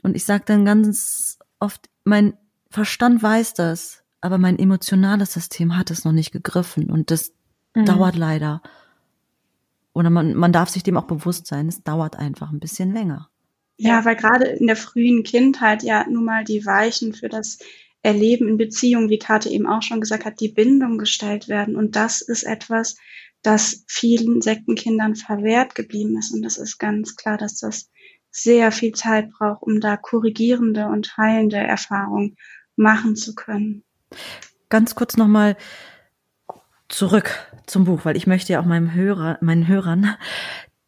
Und 0.03 0.17
ich 0.17 0.25
sage 0.25 0.45
dann 0.47 0.65
ganz 0.65 1.39
oft, 1.59 1.89
mein 2.05 2.35
Verstand 2.71 3.23
weiß 3.23 3.55
das, 3.55 4.03
aber 4.21 4.39
mein 4.39 4.59
emotionales 4.59 5.33
System 5.33 5.77
hat 5.77 5.91
es 5.91 6.05
noch 6.05 6.13
nicht 6.13 6.33
gegriffen 6.33 6.91
und 6.91 7.11
das 7.11 7.33
mhm. 7.75 7.85
dauert 7.85 8.17
leider. 8.17 8.63
Oder 9.95 10.11
man, 10.11 10.35
man 10.35 10.53
darf 10.53 10.71
sich 10.71 10.83
dem 10.83 10.97
auch 10.97 11.07
bewusst 11.07 11.47
sein, 11.47 11.69
es 11.69 11.83
dauert 11.83 12.17
einfach 12.17 12.51
ein 12.51 12.61
bisschen 12.61 12.93
länger. 12.93 13.29
Ja, 13.77 14.05
weil 14.05 14.17
gerade 14.17 14.47
in 14.47 14.67
der 14.67 14.77
frühen 14.77 15.23
Kindheit 15.23 15.83
ja 15.83 16.07
nun 16.09 16.25
mal 16.25 16.45
die 16.45 16.65
Weichen 16.65 17.15
für 17.15 17.29
das 17.29 17.59
Erleben 18.03 18.49
in 18.49 18.57
Beziehungen, 18.57 19.11
wie 19.11 19.19
Kate 19.19 19.49
eben 19.49 19.67
auch 19.67 19.83
schon 19.83 20.01
gesagt 20.01 20.25
hat, 20.25 20.41
die 20.41 20.49
Bindung 20.49 20.99
gestellt 20.99 21.49
werden. 21.49 21.77
Und 21.77 21.95
das 21.95 22.21
ist 22.21 22.43
etwas, 22.43 22.97
das 23.43 23.85
vielen 23.87 24.41
Sektenkindern 24.41 25.15
verwehrt 25.15 25.75
geblieben 25.75 26.17
ist. 26.19 26.33
Und 26.33 26.43
das 26.43 26.59
ist 26.59 26.79
ganz 26.79 27.17
klar, 27.17 27.39
dass 27.39 27.59
das 27.59 27.91
sehr 28.31 28.73
viel 28.73 28.93
Zeit 28.93 29.31
braucht, 29.31 29.63
um 29.63 29.81
da 29.81 29.97
korrigierende 29.97 30.87
und 30.87 31.17
heilende 31.17 31.59
Erfahrungen 31.59 32.37
machen 32.77 33.15
zu 33.15 33.35
können. 33.35 33.85
Ganz 34.69 34.95
kurz 34.95 35.17
nochmal 35.17 35.57
zurück 36.93 37.35
zum 37.67 37.85
Buch, 37.85 38.05
weil 38.05 38.17
ich 38.17 38.27
möchte 38.27 38.53
ja 38.53 38.61
auch 38.61 38.67
meinem 38.67 38.93
Hörer, 38.93 39.39
meinen 39.41 39.67
Hörern 39.67 40.15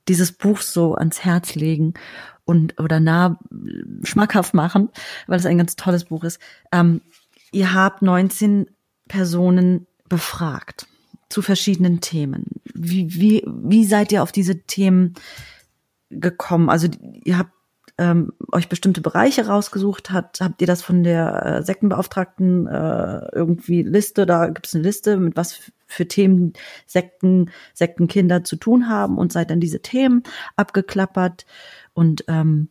dieses 0.06 0.32
Buch 0.32 0.60
so 0.60 0.94
ans 0.94 1.24
Herz 1.24 1.54
legen 1.54 1.94
und 2.44 2.78
oder 2.78 3.00
nah 3.00 3.38
schmackhaft 4.02 4.54
machen, 4.54 4.90
weil 5.26 5.38
es 5.38 5.46
ein 5.46 5.58
ganz 5.58 5.76
tolles 5.76 6.04
Buch 6.04 6.24
ist. 6.24 6.38
Ähm, 6.72 7.00
ihr 7.52 7.72
habt 7.72 8.02
19 8.02 8.66
Personen 9.08 9.86
befragt 10.08 10.86
zu 11.30 11.40
verschiedenen 11.40 12.00
Themen. 12.00 12.44
Wie, 12.74 13.14
wie, 13.14 13.42
wie 13.46 13.84
seid 13.84 14.12
ihr 14.12 14.22
auf 14.22 14.30
diese 14.30 14.62
Themen 14.62 15.14
gekommen? 16.10 16.68
Also 16.68 16.88
ihr 17.24 17.38
habt 17.38 17.53
ähm, 17.96 18.32
euch 18.50 18.68
bestimmte 18.68 19.00
Bereiche 19.00 19.46
rausgesucht 19.46 20.10
hat, 20.10 20.38
habt 20.40 20.60
ihr 20.60 20.66
das 20.66 20.82
von 20.82 21.04
der 21.04 21.46
äh, 21.46 21.62
Sektenbeauftragten 21.62 22.66
äh, 22.66 23.28
irgendwie 23.32 23.82
Liste, 23.82 24.26
da 24.26 24.46
gibt 24.48 24.66
es 24.66 24.74
eine 24.74 24.82
Liste, 24.82 25.16
mit 25.16 25.36
was 25.36 25.72
für 25.86 26.08
Themen 26.08 26.54
Sekten, 26.86 27.50
Sektenkinder 27.72 28.42
zu 28.42 28.56
tun 28.56 28.88
haben 28.88 29.16
und 29.16 29.32
seid 29.32 29.50
dann 29.50 29.60
diese 29.60 29.80
Themen 29.80 30.24
abgeklappert? 30.56 31.46
Und 31.92 32.24
ähm, 32.26 32.68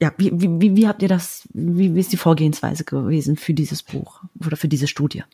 ja, 0.00 0.12
wie, 0.18 0.30
wie, 0.34 0.76
wie 0.76 0.86
habt 0.86 1.02
ihr 1.02 1.08
das, 1.08 1.48
wie, 1.54 1.94
wie 1.94 2.00
ist 2.00 2.12
die 2.12 2.18
Vorgehensweise 2.18 2.84
gewesen 2.84 3.36
für 3.36 3.54
dieses 3.54 3.82
Buch 3.82 4.22
oder 4.44 4.56
für 4.56 4.68
diese 4.68 4.86
Studie? 4.86 5.24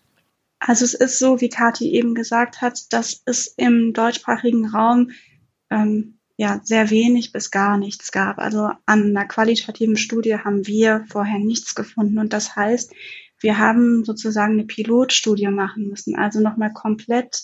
Also 0.61 0.85
es 0.85 0.95
ist 0.95 1.19
so, 1.19 1.41
wie 1.41 1.49
Kathi 1.51 1.91
eben 1.91 2.15
gesagt 2.15 2.63
hat, 2.63 2.93
dass 2.93 3.21
es 3.27 3.49
im 3.49 3.93
deutschsprachigen 3.93 4.67
Raum 4.69 5.11
ähm, 5.71 6.19
ja 6.37 6.61
sehr 6.65 6.91
wenig 6.91 7.33
bis 7.33 7.51
gar 7.51 7.79
nichts 7.79 8.13
gab. 8.13 8.39
Also 8.39 8.71
an 8.87 9.17
einer 9.17 9.27
qualitativen 9.27 9.97
Studie 9.97 10.37
haben 10.37 10.67
wir 10.67 11.05
vorher 11.09 11.39
nichts 11.39 11.75
gefunden. 11.75 12.19
Und 12.19 12.33
das 12.33 12.57
heißt, 12.57 12.93
wir 13.41 13.59
haben 13.59 14.05
sozusagen 14.05 14.55
eine 14.55 14.65
Pilotstudie 14.65 15.49
machen 15.49 15.89
müssen, 15.89 16.17
also 16.17 16.41
nochmal 16.41 16.73
komplett 16.73 17.43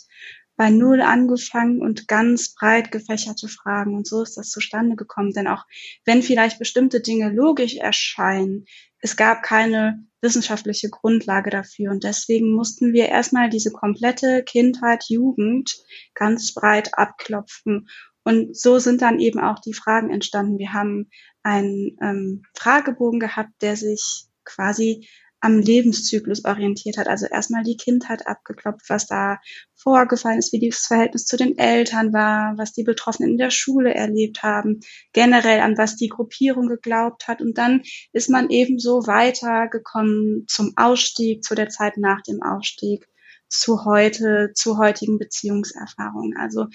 bei 0.56 0.68
Null 0.68 1.00
angefangen 1.00 1.80
und 1.80 2.06
ganz 2.06 2.54
breit 2.54 2.92
gefächerte 2.92 3.48
Fragen. 3.48 3.94
Und 3.94 4.06
so 4.06 4.22
ist 4.22 4.36
das 4.36 4.50
zustande 4.50 4.96
gekommen. 4.96 5.32
Denn 5.32 5.46
auch 5.46 5.64
wenn 6.04 6.22
vielleicht 6.22 6.58
bestimmte 6.58 7.00
Dinge 7.00 7.30
logisch 7.30 7.76
erscheinen, 7.76 8.66
es 8.98 9.16
gab 9.16 9.42
keine 9.42 10.04
wissenschaftliche 10.20 10.90
Grundlage 10.90 11.48
dafür. 11.48 11.90
Und 11.90 12.04
deswegen 12.04 12.52
mussten 12.52 12.92
wir 12.92 13.08
erstmal 13.08 13.48
diese 13.48 13.70
komplette 13.70 14.42
Kindheit, 14.44 15.04
Jugend 15.08 15.74
ganz 16.14 16.52
breit 16.52 16.90
abklopfen 16.92 17.88
und 18.30 18.56
so 18.56 18.78
sind 18.78 19.02
dann 19.02 19.18
eben 19.18 19.40
auch 19.40 19.58
die 19.58 19.74
Fragen 19.74 20.10
entstanden. 20.10 20.58
Wir 20.58 20.72
haben 20.72 21.10
einen 21.42 21.96
ähm, 22.00 22.42
Fragebogen 22.56 23.18
gehabt, 23.18 23.50
der 23.60 23.74
sich 23.76 24.26
quasi 24.44 25.08
am 25.40 25.58
Lebenszyklus 25.58 26.44
orientiert 26.44 26.96
hat. 26.96 27.08
Also 27.08 27.26
erstmal 27.26 27.64
die 27.64 27.76
Kindheit 27.76 28.26
abgeklopft, 28.28 28.88
was 28.88 29.06
da 29.06 29.38
vorgefallen 29.74 30.38
ist, 30.38 30.52
wie 30.52 30.68
das 30.68 30.86
Verhältnis 30.86 31.24
zu 31.24 31.36
den 31.36 31.58
Eltern 31.58 32.12
war, 32.12 32.56
was 32.56 32.72
die 32.72 32.84
Betroffenen 32.84 33.32
in 33.32 33.38
der 33.38 33.50
Schule 33.50 33.94
erlebt 33.94 34.42
haben, 34.44 34.80
generell 35.12 35.60
an 35.60 35.76
was 35.76 35.96
die 35.96 36.08
Gruppierung 36.08 36.68
geglaubt 36.68 37.26
hat. 37.26 37.40
Und 37.40 37.58
dann 37.58 37.82
ist 38.12 38.28
man 38.28 38.50
ebenso 38.50 39.06
weitergekommen 39.06 40.44
zum 40.46 40.74
Ausstieg, 40.76 41.42
zu 41.42 41.54
der 41.54 41.68
Zeit 41.68 41.96
nach 41.96 42.20
dem 42.22 42.42
Ausstieg, 42.42 43.06
zu 43.48 43.84
heute, 43.84 44.52
zu 44.54 44.78
heutigen 44.78 45.18
Beziehungserfahrungen. 45.18 46.36
Also 46.36 46.66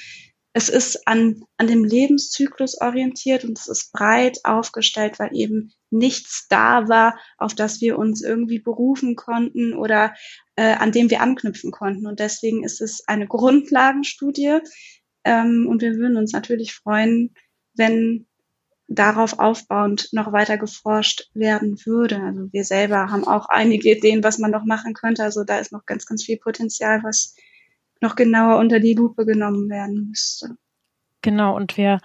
es 0.58 0.70
ist 0.70 1.06
an, 1.06 1.44
an 1.58 1.68
dem 1.68 1.84
Lebenszyklus 1.84 2.80
orientiert 2.80 3.44
und 3.44 3.60
es 3.60 3.68
ist 3.68 3.92
breit 3.92 4.40
aufgestellt, 4.46 5.20
weil 5.20 5.36
eben 5.36 5.74
nichts 5.90 6.48
da 6.50 6.88
war, 6.88 7.20
auf 7.38 7.54
das 7.54 7.82
wir 7.82 8.00
uns 8.00 8.22
irgendwie 8.22 8.60
berufen 8.60 9.18
konnten 9.18 9.74
oder 9.74 10.14
äh, 10.56 10.76
an 10.76 10.94
dem 10.94 11.10
wir 11.10 11.20
anknüpfen 11.20 11.72
konnten. 11.72 12.08
Und 12.08 12.22
deswegen 12.22 12.64
ist 12.64 12.80
es 12.80 13.06
eine 13.06 13.28
Grundlagenstudie. 13.28 14.60
Ähm, 15.26 15.68
und 15.70 15.82
wir 15.82 15.96
würden 15.96 16.16
uns 16.16 16.32
natürlich 16.32 16.74
freuen, 16.74 17.34
wenn 17.74 18.26
darauf 18.88 19.40
aufbauend 19.40 20.08
noch 20.14 20.32
weiter 20.32 20.58
geforscht 20.58 21.32
werden 21.34 21.86
würde. 21.86 22.22
Also 22.22 22.48
wir 22.54 22.64
selber 22.64 23.12
haben 23.12 23.28
auch 23.28 23.48
einige 23.50 23.92
Ideen, 23.92 24.24
was 24.24 24.38
man 24.38 24.52
noch 24.52 24.64
machen 24.64 24.94
könnte. 24.94 25.22
Also 25.22 25.44
da 25.44 25.60
ist 25.60 25.74
noch 25.74 25.86
ganz, 25.86 26.06
ganz 26.06 26.24
viel 26.24 26.38
Potenzial, 26.38 27.02
was 27.04 27.36
noch 28.02 28.16
genauer 28.16 28.58
unter 28.60 28.80
die 28.80 28.94
Lupe 28.94 29.26
genommen 29.26 29.70
werden 29.70 30.10
müsste. 30.10 30.56
Genau, 31.22 31.56
und 31.56 31.78
wir 31.78 32.00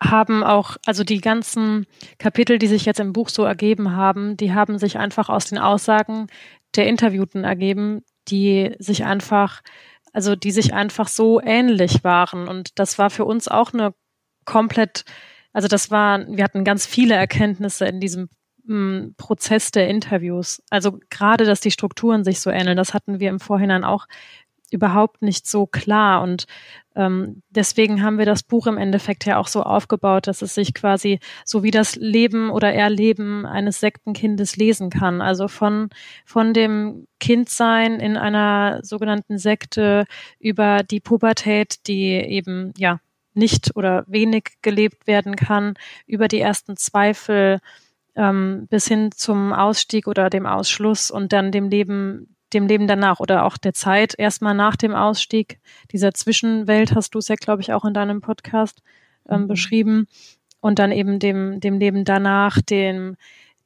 haben 0.00 0.44
auch, 0.44 0.76
also 0.86 1.02
die 1.02 1.20
ganzen 1.20 1.86
Kapitel, 2.18 2.58
die 2.58 2.68
sich 2.68 2.84
jetzt 2.84 3.00
im 3.00 3.12
Buch 3.12 3.28
so 3.28 3.44
ergeben 3.44 3.96
haben, 3.96 4.36
die 4.36 4.54
haben 4.54 4.78
sich 4.78 4.96
einfach 4.98 5.28
aus 5.28 5.46
den 5.46 5.58
Aussagen 5.58 6.28
der 6.76 6.86
Interviewten 6.86 7.44
ergeben, 7.44 8.04
die 8.28 8.74
sich 8.78 9.04
einfach, 9.04 9.62
also 10.12 10.36
die 10.36 10.52
sich 10.52 10.74
einfach 10.74 11.08
so 11.08 11.40
ähnlich 11.40 12.04
waren. 12.04 12.46
Und 12.46 12.78
das 12.78 12.98
war 12.98 13.10
für 13.10 13.24
uns 13.24 13.48
auch 13.48 13.72
eine 13.72 13.94
komplett, 14.44 15.04
also 15.52 15.68
das 15.68 15.90
war, 15.90 16.26
wir 16.28 16.44
hatten 16.44 16.64
ganz 16.64 16.86
viele 16.86 17.14
Erkenntnisse 17.14 17.86
in 17.86 18.00
diesem 18.00 18.28
mm, 18.64 19.14
Prozess 19.16 19.70
der 19.72 19.88
Interviews. 19.88 20.62
Also 20.70 21.00
gerade, 21.10 21.44
dass 21.44 21.60
die 21.60 21.70
Strukturen 21.70 22.22
sich 22.22 22.40
so 22.40 22.50
ähneln, 22.50 22.76
das 22.76 22.94
hatten 22.94 23.18
wir 23.18 23.30
im 23.30 23.40
Vorhinein 23.40 23.84
auch 23.84 24.06
überhaupt 24.70 25.22
nicht 25.22 25.46
so 25.46 25.66
klar. 25.66 26.22
Und 26.22 26.46
ähm, 26.94 27.42
deswegen 27.50 28.02
haben 28.02 28.18
wir 28.18 28.26
das 28.26 28.42
Buch 28.42 28.66
im 28.66 28.76
Endeffekt 28.76 29.24
ja 29.24 29.38
auch 29.38 29.46
so 29.46 29.62
aufgebaut, 29.62 30.26
dass 30.26 30.42
es 30.42 30.54
sich 30.54 30.74
quasi 30.74 31.20
so 31.44 31.62
wie 31.62 31.70
das 31.70 31.96
Leben 31.96 32.50
oder 32.50 32.72
Erleben 32.72 33.46
eines 33.46 33.80
Sektenkindes 33.80 34.56
lesen 34.56 34.90
kann. 34.90 35.20
Also 35.20 35.48
von, 35.48 35.90
von 36.24 36.52
dem 36.52 37.06
Kindsein 37.20 38.00
in 38.00 38.16
einer 38.16 38.80
sogenannten 38.82 39.38
Sekte 39.38 40.06
über 40.38 40.82
die 40.82 41.00
Pubertät, 41.00 41.86
die 41.86 42.12
eben, 42.12 42.72
ja, 42.76 43.00
nicht 43.34 43.76
oder 43.76 44.04
wenig 44.08 44.58
gelebt 44.62 45.06
werden 45.06 45.36
kann, 45.36 45.74
über 46.06 46.28
die 46.28 46.40
ersten 46.40 46.76
Zweifel, 46.76 47.60
ähm, 48.16 48.66
bis 48.68 48.88
hin 48.88 49.10
zum 49.12 49.52
Ausstieg 49.52 50.08
oder 50.08 50.28
dem 50.28 50.44
Ausschluss 50.44 51.10
und 51.10 51.32
dann 51.32 51.52
dem 51.52 51.70
Leben 51.70 52.36
dem 52.52 52.66
Leben 52.66 52.86
danach 52.86 53.20
oder 53.20 53.44
auch 53.44 53.56
der 53.56 53.74
Zeit 53.74 54.14
erstmal 54.18 54.54
nach 54.54 54.76
dem 54.76 54.94
Ausstieg. 54.94 55.60
Dieser 55.92 56.14
Zwischenwelt 56.14 56.94
hast 56.94 57.14
du 57.14 57.18
es 57.18 57.28
ja, 57.28 57.36
glaube 57.36 57.62
ich, 57.62 57.72
auch 57.72 57.84
in 57.84 57.94
deinem 57.94 58.20
Podcast 58.20 58.82
ähm, 59.28 59.42
mhm. 59.42 59.48
beschrieben. 59.48 60.08
Und 60.60 60.78
dann 60.78 60.90
eben 60.90 61.18
dem, 61.18 61.60
dem 61.60 61.78
Leben 61.78 62.04
danach, 62.04 62.60
dem, 62.60 63.16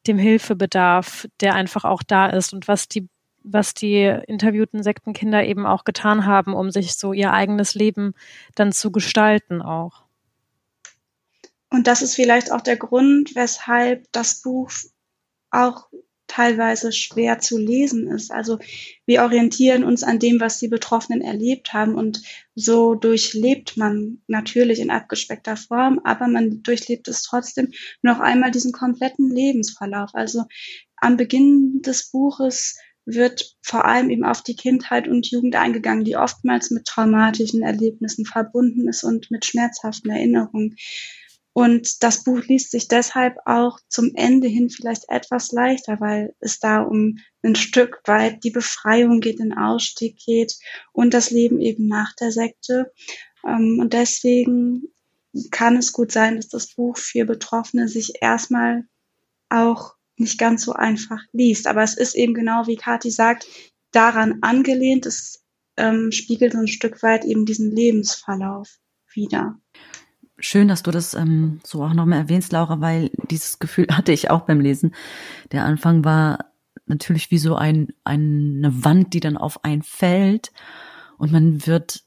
dem 0.06 0.18
Hilfebedarf, 0.18 1.26
der 1.40 1.54
einfach 1.54 1.84
auch 1.84 2.02
da 2.02 2.26
ist 2.26 2.52
und 2.52 2.68
was 2.68 2.88
die, 2.88 3.08
was 3.42 3.72
die 3.74 4.04
interviewten 4.26 4.82
Sektenkinder 4.82 5.44
eben 5.44 5.64
auch 5.64 5.84
getan 5.84 6.26
haben, 6.26 6.54
um 6.54 6.70
sich 6.70 6.94
so 6.94 7.12
ihr 7.12 7.32
eigenes 7.32 7.74
Leben 7.74 8.14
dann 8.54 8.72
zu 8.72 8.92
gestalten 8.92 9.62
auch. 9.62 10.02
Und 11.70 11.86
das 11.86 12.02
ist 12.02 12.14
vielleicht 12.14 12.52
auch 12.52 12.60
der 12.60 12.76
Grund, 12.76 13.34
weshalb 13.34 14.04
das 14.12 14.42
Buch 14.42 14.70
auch 15.50 15.88
teilweise 16.32 16.92
schwer 16.92 17.40
zu 17.40 17.58
lesen 17.58 18.08
ist. 18.08 18.32
Also 18.32 18.58
wir 19.04 19.22
orientieren 19.22 19.84
uns 19.84 20.02
an 20.02 20.18
dem, 20.18 20.40
was 20.40 20.58
die 20.58 20.68
Betroffenen 20.68 21.20
erlebt 21.20 21.74
haben 21.74 21.94
und 21.94 22.22
so 22.54 22.94
durchlebt 22.94 23.76
man 23.76 24.22
natürlich 24.28 24.80
in 24.80 24.90
abgespeckter 24.90 25.58
Form, 25.58 26.00
aber 26.04 26.28
man 26.28 26.62
durchlebt 26.62 27.06
es 27.08 27.22
trotzdem 27.22 27.72
noch 28.00 28.18
einmal 28.18 28.50
diesen 28.50 28.72
kompletten 28.72 29.30
Lebensverlauf. 29.30 30.10
Also 30.14 30.44
am 30.96 31.18
Beginn 31.18 31.82
des 31.82 32.10
Buches 32.10 32.78
wird 33.04 33.56
vor 33.60 33.84
allem 33.84 34.08
eben 34.08 34.24
auf 34.24 34.42
die 34.42 34.56
Kindheit 34.56 35.08
und 35.08 35.30
Jugend 35.30 35.56
eingegangen, 35.56 36.04
die 36.04 36.16
oftmals 36.16 36.70
mit 36.70 36.86
traumatischen 36.86 37.62
Erlebnissen 37.62 38.24
verbunden 38.24 38.88
ist 38.88 39.04
und 39.04 39.30
mit 39.30 39.44
schmerzhaften 39.44 40.10
Erinnerungen. 40.10 40.76
Und 41.54 42.02
das 42.02 42.24
Buch 42.24 42.42
liest 42.44 42.70
sich 42.70 42.88
deshalb 42.88 43.36
auch 43.44 43.78
zum 43.88 44.12
Ende 44.14 44.48
hin 44.48 44.70
vielleicht 44.70 45.04
etwas 45.08 45.52
leichter, 45.52 46.00
weil 46.00 46.34
es 46.40 46.58
da 46.60 46.80
um 46.80 47.18
ein 47.42 47.56
Stück 47.56 48.00
weit 48.06 48.42
die 48.42 48.50
Befreiung 48.50 49.20
geht, 49.20 49.38
den 49.38 49.52
Ausstieg 49.52 50.18
geht 50.24 50.54
und 50.92 51.12
das 51.12 51.30
Leben 51.30 51.60
eben 51.60 51.86
nach 51.88 52.14
der 52.14 52.32
Sekte. 52.32 52.92
Ähm, 53.46 53.78
und 53.80 53.92
deswegen 53.92 54.88
kann 55.50 55.76
es 55.76 55.92
gut 55.92 56.10
sein, 56.12 56.36
dass 56.36 56.48
das 56.48 56.74
Buch 56.74 56.96
für 56.96 57.24
Betroffene 57.24 57.88
sich 57.88 58.22
erstmal 58.22 58.84
auch 59.50 59.94
nicht 60.16 60.38
ganz 60.38 60.64
so 60.64 60.72
einfach 60.72 61.20
liest. 61.32 61.66
Aber 61.66 61.82
es 61.82 61.96
ist 61.96 62.14
eben 62.14 62.32
genau, 62.32 62.66
wie 62.66 62.76
Kathi 62.76 63.10
sagt, 63.10 63.46
daran 63.90 64.38
angelehnt. 64.42 65.04
Es 65.04 65.42
ähm, 65.76 66.12
spiegelt 66.12 66.54
ein 66.54 66.68
Stück 66.68 67.02
weit 67.02 67.24
eben 67.24 67.44
diesen 67.44 67.70
Lebensverlauf 67.70 68.78
wieder. 69.12 69.58
Schön, 70.44 70.66
dass 70.66 70.82
du 70.82 70.90
das 70.90 71.14
ähm, 71.14 71.60
so 71.62 71.84
auch 71.84 71.94
nochmal 71.94 72.18
erwähnst, 72.18 72.50
Laura, 72.50 72.80
weil 72.80 73.12
dieses 73.30 73.60
Gefühl 73.60 73.86
hatte 73.92 74.10
ich 74.10 74.28
auch 74.28 74.40
beim 74.40 74.60
Lesen. 74.60 74.92
Der 75.52 75.64
Anfang 75.64 76.04
war 76.04 76.46
natürlich 76.86 77.30
wie 77.30 77.38
so 77.38 77.54
ein, 77.54 77.92
eine 78.02 78.84
Wand, 78.84 79.14
die 79.14 79.20
dann 79.20 79.36
auf 79.36 79.64
einen 79.64 79.84
fällt 79.84 80.52
und 81.16 81.30
man 81.30 81.64
wird 81.68 82.02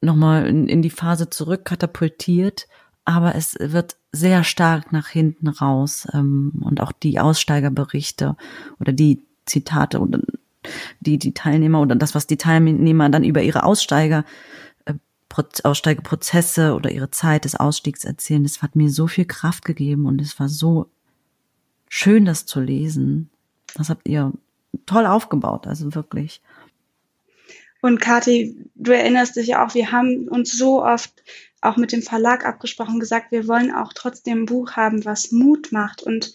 nochmal 0.00 0.48
in, 0.48 0.68
in 0.68 0.82
die 0.82 0.90
Phase 0.90 1.30
zurück 1.30 1.64
katapultiert, 1.64 2.66
aber 3.04 3.36
es 3.36 3.56
wird 3.60 3.96
sehr 4.10 4.42
stark 4.42 4.92
nach 4.92 5.06
hinten 5.06 5.46
raus 5.46 6.08
ähm, 6.12 6.60
und 6.64 6.80
auch 6.80 6.90
die 6.90 7.20
Aussteigerberichte 7.20 8.36
oder 8.80 8.92
die 8.92 9.24
Zitate 9.46 10.00
oder 10.00 10.18
die 10.98 11.18
die 11.18 11.32
Teilnehmer 11.32 11.80
oder 11.80 11.94
das, 11.94 12.16
was 12.16 12.26
die 12.26 12.36
Teilnehmer 12.36 13.08
dann 13.08 13.22
über 13.22 13.42
ihre 13.42 13.62
Aussteiger 13.62 14.24
Aussteigeprozesse 15.64 16.74
oder 16.74 16.90
ihre 16.90 17.10
Zeit 17.10 17.44
des 17.44 17.54
Ausstiegs 17.54 18.04
erzählen. 18.04 18.42
Das 18.42 18.62
hat 18.62 18.76
mir 18.76 18.90
so 18.90 19.06
viel 19.06 19.24
Kraft 19.24 19.64
gegeben 19.64 20.06
und 20.06 20.20
es 20.20 20.38
war 20.38 20.48
so 20.48 20.88
schön, 21.88 22.24
das 22.24 22.46
zu 22.46 22.60
lesen. 22.60 23.30
Das 23.74 23.88
habt 23.88 24.08
ihr 24.08 24.32
toll 24.86 25.06
aufgebaut, 25.06 25.66
also 25.66 25.94
wirklich. 25.94 26.40
Und 27.80 28.00
Kathi, 28.00 28.56
du 28.74 28.92
erinnerst 28.92 29.36
dich 29.36 29.48
ja 29.48 29.66
auch, 29.66 29.74
wir 29.74 29.90
haben 29.90 30.28
uns 30.28 30.56
so 30.56 30.84
oft 30.84 31.12
auch 31.60 31.76
mit 31.76 31.92
dem 31.92 32.02
Verlag 32.02 32.44
abgesprochen, 32.44 33.00
gesagt, 33.00 33.32
wir 33.32 33.48
wollen 33.48 33.72
auch 33.72 33.92
trotzdem 33.92 34.42
ein 34.42 34.46
Buch 34.46 34.72
haben, 34.72 35.04
was 35.04 35.32
Mut 35.32 35.72
macht 35.72 36.02
und 36.02 36.32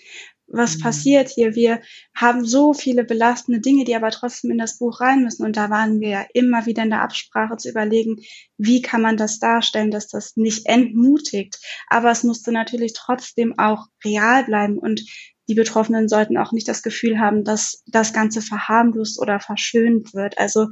was 0.48 0.78
mhm. 0.78 0.82
passiert 0.82 1.30
hier? 1.30 1.56
Wir 1.56 1.82
haben 2.16 2.46
so 2.46 2.74
viele 2.74 3.04
belastende 3.04 3.60
Dinge, 3.60 3.84
die 3.84 3.96
aber 3.96 4.12
trotzdem 4.12 4.52
in 4.52 4.58
das 4.58 4.78
Buch 4.78 5.02
rein 5.02 5.24
müssen. 5.24 5.46
Und 5.46 5.58
da 5.58 5.70
waren 5.70 6.00
wir 6.00 6.10
ja 6.10 6.26
immer 6.34 6.66
wieder 6.66 6.84
in 6.84 6.90
der 6.90 7.02
Absprache 7.02 7.58
zu 7.58 7.70
überlegen, 7.70 8.18
wie 8.58 8.82
kann 8.82 9.02
man 9.02 9.18
das 9.18 9.40
darstellen, 9.40 9.92
dass 9.92 10.08
das 10.08 10.38
nicht 10.38 10.66
entmutigt. 10.66 11.60
Aber 11.88 12.12
es 12.12 12.24
musste 12.24 12.52
natürlich 12.52 12.94
trotzdem 12.94 13.58
auch 13.60 13.88
real 14.04 14.46
bleiben 14.46 14.78
und 14.78 15.04
die 15.50 15.56
Betroffenen 15.56 16.10
sollten 16.10 16.38
auch 16.38 16.52
nicht 16.52 16.68
das 16.68 16.84
Gefühl 16.84 17.20
haben, 17.20 17.44
dass 17.46 17.84
das 17.88 18.12
Ganze 18.12 18.42
verharmlost 18.42 19.20
oder 19.20 19.40
verschönt 19.40 20.14
wird. 20.14 20.38
Also 20.38 20.68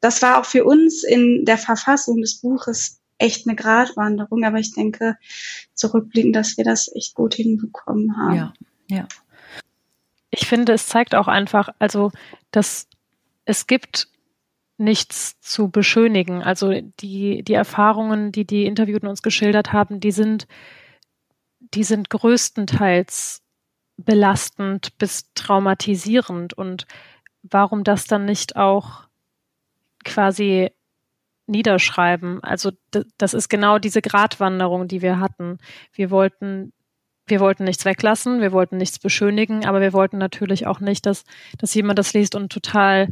das 0.00 0.20
war 0.20 0.38
auch 0.38 0.44
für 0.44 0.64
uns 0.64 1.02
in 1.02 1.44
der 1.46 1.56
Verfassung 1.56 2.20
des 2.20 2.40
Buches 2.40 3.00
echt 3.16 3.46
eine 3.46 3.56
Gratwanderung, 3.56 4.44
aber 4.44 4.58
ich 4.58 4.72
denke 4.72 5.16
zurückblickend, 5.74 6.36
dass 6.36 6.56
wir 6.56 6.64
das 6.64 6.90
echt 6.94 7.14
gut 7.14 7.34
hinbekommen 7.34 8.16
haben. 8.16 8.36
Ja, 8.36 8.52
ja. 8.88 9.08
Ich 10.40 10.46
finde, 10.46 10.72
es 10.72 10.86
zeigt 10.86 11.16
auch 11.16 11.26
einfach, 11.26 11.70
also, 11.80 12.12
dass 12.52 12.86
es 13.44 13.66
gibt 13.66 14.06
nichts 14.76 15.40
zu 15.40 15.68
beschönigen. 15.68 16.44
Also 16.44 16.80
die, 17.00 17.42
die 17.42 17.54
Erfahrungen, 17.54 18.30
die 18.30 18.46
die 18.46 18.64
Interviewten 18.64 19.08
uns 19.08 19.22
geschildert 19.22 19.72
haben, 19.72 19.98
die 19.98 20.12
sind, 20.12 20.46
die 21.74 21.82
sind 21.82 22.08
größtenteils 22.08 23.42
belastend 23.96 24.96
bis 24.98 25.32
traumatisierend. 25.34 26.54
Und 26.54 26.86
warum 27.42 27.82
das 27.82 28.04
dann 28.04 28.24
nicht 28.24 28.54
auch 28.54 29.08
quasi 30.04 30.70
niederschreiben? 31.48 32.44
Also 32.44 32.70
das 33.16 33.34
ist 33.34 33.48
genau 33.48 33.80
diese 33.80 34.02
Gratwanderung, 34.02 34.86
die 34.86 35.02
wir 35.02 35.18
hatten. 35.18 35.58
Wir 35.92 36.12
wollten 36.12 36.72
wir 37.28 37.40
wollten 37.40 37.64
nichts 37.64 37.84
weglassen, 37.84 38.40
wir 38.40 38.52
wollten 38.52 38.76
nichts 38.76 38.98
beschönigen, 38.98 39.66
aber 39.66 39.80
wir 39.80 39.92
wollten 39.92 40.18
natürlich 40.18 40.66
auch 40.66 40.80
nicht, 40.80 41.06
dass, 41.06 41.24
dass 41.58 41.74
jemand 41.74 41.98
das 41.98 42.12
liest 42.12 42.34
und 42.34 42.52
total, 42.52 43.08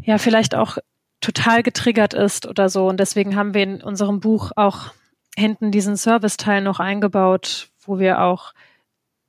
ja, 0.00 0.18
vielleicht 0.18 0.54
auch 0.54 0.78
total 1.20 1.62
getriggert 1.62 2.14
ist 2.14 2.46
oder 2.46 2.68
so. 2.68 2.88
Und 2.88 3.00
deswegen 3.00 3.36
haben 3.36 3.54
wir 3.54 3.62
in 3.62 3.82
unserem 3.82 4.20
Buch 4.20 4.52
auch 4.56 4.92
hinten 5.36 5.70
diesen 5.70 5.96
Serviceteil 5.96 6.62
noch 6.62 6.80
eingebaut, 6.80 7.68
wo 7.84 7.98
wir 7.98 8.22
auch 8.22 8.52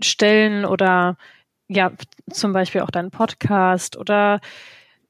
Stellen 0.01 0.65
oder 0.65 1.17
ja, 1.67 1.91
zum 2.31 2.53
Beispiel 2.53 2.81
auch 2.81 2.89
deinen 2.89 3.11
Podcast 3.11 3.95
oder 3.97 4.39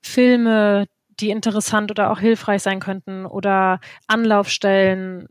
Filme, 0.01 0.87
die 1.19 1.29
interessant 1.29 1.91
oder 1.91 2.11
auch 2.11 2.19
hilfreich 2.19 2.61
sein 2.61 2.79
könnten 2.79 3.25
oder 3.25 3.79
Anlaufstellen 4.07 5.27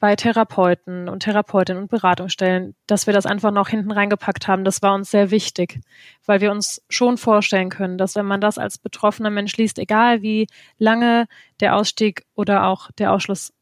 bei 0.00 0.16
Therapeuten 0.16 1.10
und 1.10 1.22
Therapeutinnen 1.22 1.82
und 1.82 1.90
Beratungsstellen, 1.90 2.74
dass 2.86 3.06
wir 3.06 3.12
das 3.12 3.26
einfach 3.26 3.52
noch 3.52 3.68
hinten 3.68 3.92
reingepackt 3.92 4.48
haben, 4.48 4.64
das 4.64 4.80
war 4.80 4.94
uns 4.94 5.10
sehr 5.10 5.30
wichtig, 5.30 5.78
weil 6.24 6.40
wir 6.40 6.50
uns 6.50 6.82
schon 6.88 7.18
vorstellen 7.18 7.68
können, 7.68 7.98
dass 7.98 8.16
wenn 8.16 8.24
man 8.26 8.40
das 8.40 8.56
als 8.56 8.78
betroffener 8.78 9.30
Mensch 9.30 9.56
liest, 9.58 9.78
egal 9.78 10.22
wie 10.22 10.46
lange 10.78 11.28
der 11.60 11.76
Ausstieg 11.76 12.24
oder 12.34 12.66
auch 12.66 12.90
der 12.92 13.12
Ausschluss 13.12 13.52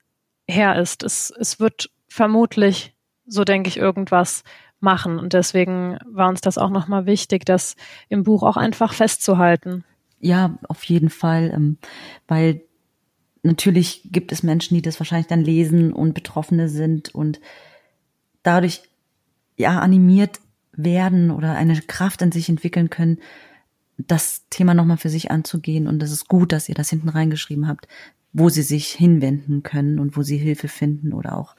her 0.46 0.76
ist, 0.76 1.02
es, 1.02 1.30
es 1.38 1.58
wird 1.58 1.90
vermutlich, 2.06 2.94
so 3.26 3.42
denke 3.42 3.68
ich, 3.68 3.76
irgendwas 3.76 4.44
machen. 4.80 5.18
Und 5.18 5.32
deswegen 5.32 5.98
war 6.06 6.28
uns 6.28 6.40
das 6.40 6.56
auch 6.56 6.70
nochmal 6.70 7.04
wichtig, 7.04 7.44
das 7.44 7.74
im 8.08 8.22
Buch 8.22 8.44
auch 8.44 8.56
einfach 8.56 8.92
festzuhalten. 8.92 9.84
Ja, 10.20 10.56
auf 10.68 10.84
jeden 10.84 11.10
Fall, 11.10 11.50
ähm, 11.52 11.78
weil 12.28 12.62
natürlich 13.42 14.08
gibt 14.10 14.32
es 14.32 14.42
Menschen, 14.42 14.74
die 14.74 14.82
das 14.82 15.00
wahrscheinlich 15.00 15.26
dann 15.26 15.42
lesen 15.42 15.92
und 15.92 16.14
Betroffene 16.14 16.68
sind 16.68 17.14
und 17.14 17.40
dadurch 18.42 18.82
ja 19.56 19.80
animiert 19.80 20.40
werden 20.72 21.30
oder 21.30 21.54
eine 21.54 21.80
Kraft 21.82 22.22
in 22.22 22.32
sich 22.32 22.48
entwickeln 22.48 22.90
können, 22.90 23.18
das 23.98 24.48
Thema 24.48 24.74
nochmal 24.74 24.96
für 24.96 25.08
sich 25.08 25.30
anzugehen. 25.30 25.88
Und 25.88 25.98
das 25.98 26.12
ist 26.12 26.28
gut, 26.28 26.52
dass 26.52 26.68
ihr 26.68 26.74
das 26.74 26.90
hinten 26.90 27.08
reingeschrieben 27.08 27.66
habt, 27.66 27.88
wo 28.32 28.48
sie 28.48 28.62
sich 28.62 28.88
hinwenden 28.88 29.62
können 29.62 29.98
und 29.98 30.16
wo 30.16 30.22
sie 30.22 30.36
Hilfe 30.36 30.68
finden 30.68 31.12
oder 31.12 31.36
auch 31.36 31.56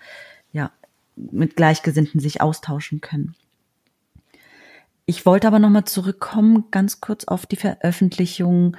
ja 0.52 0.72
mit 1.16 1.58
Gleichgesinnten 1.58 2.22
sich 2.22 2.42
austauschen 2.42 3.02
können. 3.02 3.36
Ich 5.06 5.26
wollte 5.26 5.48
aber 5.48 5.60
nochmal 5.60 5.86
zurückkommen, 5.86 6.66
ganz 6.72 7.02
kurz 7.02 7.26
auf 7.26 7.46
die 7.46 7.56
Veröffentlichung 7.56 8.78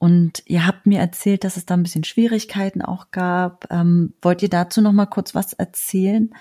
und 0.00 0.42
ihr 0.46 0.66
habt 0.66 0.86
mir 0.86 0.98
erzählt, 0.98 1.44
dass 1.44 1.58
es 1.58 1.66
da 1.66 1.74
ein 1.74 1.82
bisschen 1.82 2.04
Schwierigkeiten 2.04 2.80
auch 2.80 3.10
gab. 3.10 3.66
Ähm, 3.70 4.14
wollt 4.22 4.42
ihr 4.42 4.48
dazu 4.48 4.80
noch 4.80 4.92
mal 4.92 5.04
kurz 5.04 5.34
was 5.34 5.52
erzählen, 5.52 6.34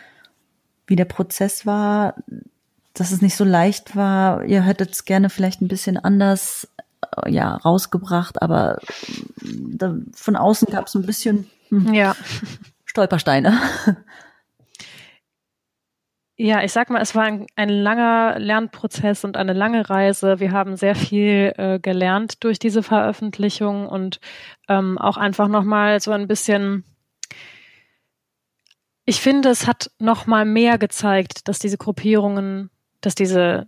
wie 0.88 0.96
der 0.96 1.04
Prozess 1.04 1.66
war, 1.66 2.16
dass 2.94 3.12
es 3.12 3.22
nicht 3.22 3.36
so 3.36 3.44
leicht 3.44 3.98
war? 3.98 4.46
Ihr 4.46 4.64
hättet 4.64 4.92
es 4.92 5.04
gerne 5.04 5.30
vielleicht 5.30 5.62
ein 5.62 5.68
bisschen 5.68 5.98
anders 5.98 6.70
äh, 7.18 7.30
ja 7.30 7.54
rausgebracht, 7.54 8.42
aber 8.42 8.80
da, 9.42 9.98
von 10.14 10.38
außen 10.38 10.70
gab 10.72 10.88
es 10.88 10.96
ein 10.96 11.06
bisschen 11.06 11.50
hm, 11.68 11.94
ja. 11.94 12.16
Stolpersteine. 12.86 13.60
Ja, 16.42 16.64
ich 16.64 16.72
sag 16.72 16.90
mal, 16.90 17.02
es 17.02 17.16
war 17.16 17.24
ein, 17.24 17.48
ein, 17.58 17.68
langer 17.68 18.40
Lernprozess 18.40 19.26
und 19.26 19.36
eine 19.36 19.52
lange 19.52 19.90
Reise. 19.90 20.40
Wir 20.40 20.54
haben 20.54 20.78
sehr 20.78 20.96
viel 20.96 21.52
äh, 21.58 21.80
gelernt 21.80 22.46
durch 22.46 22.60
diese 22.60 22.82
Veröffentlichung 22.82 23.86
und 23.90 24.22
ähm, 24.70 24.98
auch 24.98 25.18
einfach 25.18 25.50
nochmal 25.50 26.00
so 26.00 26.12
ein 26.12 26.30
bisschen. 26.30 26.86
Ich 29.04 29.20
finde, 29.20 29.50
es 29.50 29.68
hat 29.68 29.92
nochmal 30.00 30.46
mehr 30.46 30.78
gezeigt, 30.78 31.50
dass 31.50 31.60
diese 31.60 31.78
Gruppierungen, 31.78 32.70
dass 33.02 33.16
diese 33.16 33.68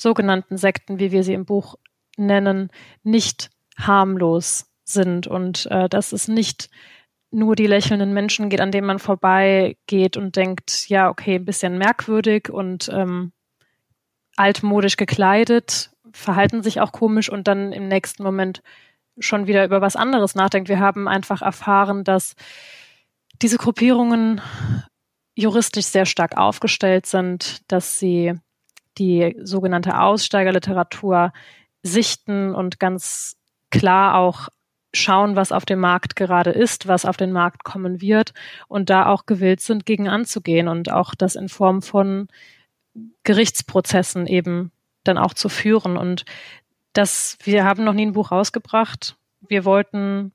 sogenannten 0.00 0.58
Sekten, 0.58 1.00
wie 1.00 1.10
wir 1.10 1.24
sie 1.24 1.34
im 1.34 1.44
Buch 1.44 1.74
nennen, 2.16 2.70
nicht 3.02 3.50
harmlos 3.76 4.66
sind 4.84 5.26
und 5.26 5.66
äh, 5.72 5.88
dass 5.88 6.12
es 6.12 6.28
nicht 6.28 6.70
nur 7.32 7.56
die 7.56 7.66
lächelnden 7.66 8.12
Menschen 8.12 8.48
geht, 8.48 8.60
an 8.60 8.70
denen 8.70 8.86
man 8.86 8.98
vorbeigeht 8.98 10.16
und 10.16 10.36
denkt, 10.36 10.88
ja, 10.88 11.08
okay, 11.08 11.36
ein 11.36 11.44
bisschen 11.44 11.78
merkwürdig 11.78 12.50
und 12.50 12.90
ähm, 12.92 13.32
altmodisch 14.36 14.96
gekleidet, 14.96 15.90
verhalten 16.12 16.62
sich 16.62 16.80
auch 16.80 16.92
komisch 16.92 17.30
und 17.30 17.48
dann 17.48 17.72
im 17.72 17.88
nächsten 17.88 18.22
Moment 18.22 18.62
schon 19.18 19.46
wieder 19.46 19.64
über 19.64 19.80
was 19.80 19.96
anderes 19.96 20.34
nachdenkt. 20.34 20.68
Wir 20.68 20.80
haben 20.80 21.08
einfach 21.08 21.42
erfahren, 21.42 22.04
dass 22.04 22.34
diese 23.40 23.58
Gruppierungen 23.58 24.40
juristisch 25.34 25.86
sehr 25.86 26.06
stark 26.06 26.36
aufgestellt 26.36 27.06
sind, 27.06 27.62
dass 27.70 27.98
sie 27.98 28.34
die 28.98 29.36
sogenannte 29.42 29.98
Aussteigerliteratur 29.98 31.32
sichten 31.82 32.54
und 32.54 32.78
ganz 32.78 33.36
klar 33.70 34.16
auch 34.16 34.48
schauen, 34.94 35.36
was 35.36 35.52
auf 35.52 35.64
dem 35.64 35.80
Markt 35.80 36.16
gerade 36.16 36.50
ist, 36.50 36.88
was 36.88 37.04
auf 37.04 37.16
den 37.16 37.32
Markt 37.32 37.64
kommen 37.64 38.00
wird 38.00 38.32
und 38.68 38.90
da 38.90 39.06
auch 39.06 39.26
gewillt 39.26 39.60
sind, 39.60 39.86
gegen 39.86 40.08
anzugehen 40.08 40.68
und 40.68 40.90
auch 40.90 41.14
das 41.14 41.34
in 41.34 41.48
Form 41.48 41.82
von 41.82 42.28
Gerichtsprozessen 43.24 44.26
eben 44.26 44.70
dann 45.04 45.18
auch 45.18 45.34
zu 45.34 45.48
führen. 45.48 45.96
Und 45.96 46.24
das, 46.92 47.38
wir 47.42 47.64
haben 47.64 47.84
noch 47.84 47.94
nie 47.94 48.06
ein 48.06 48.12
Buch 48.12 48.30
rausgebracht. 48.30 49.16
Wir 49.40 49.64
wollten 49.64 50.32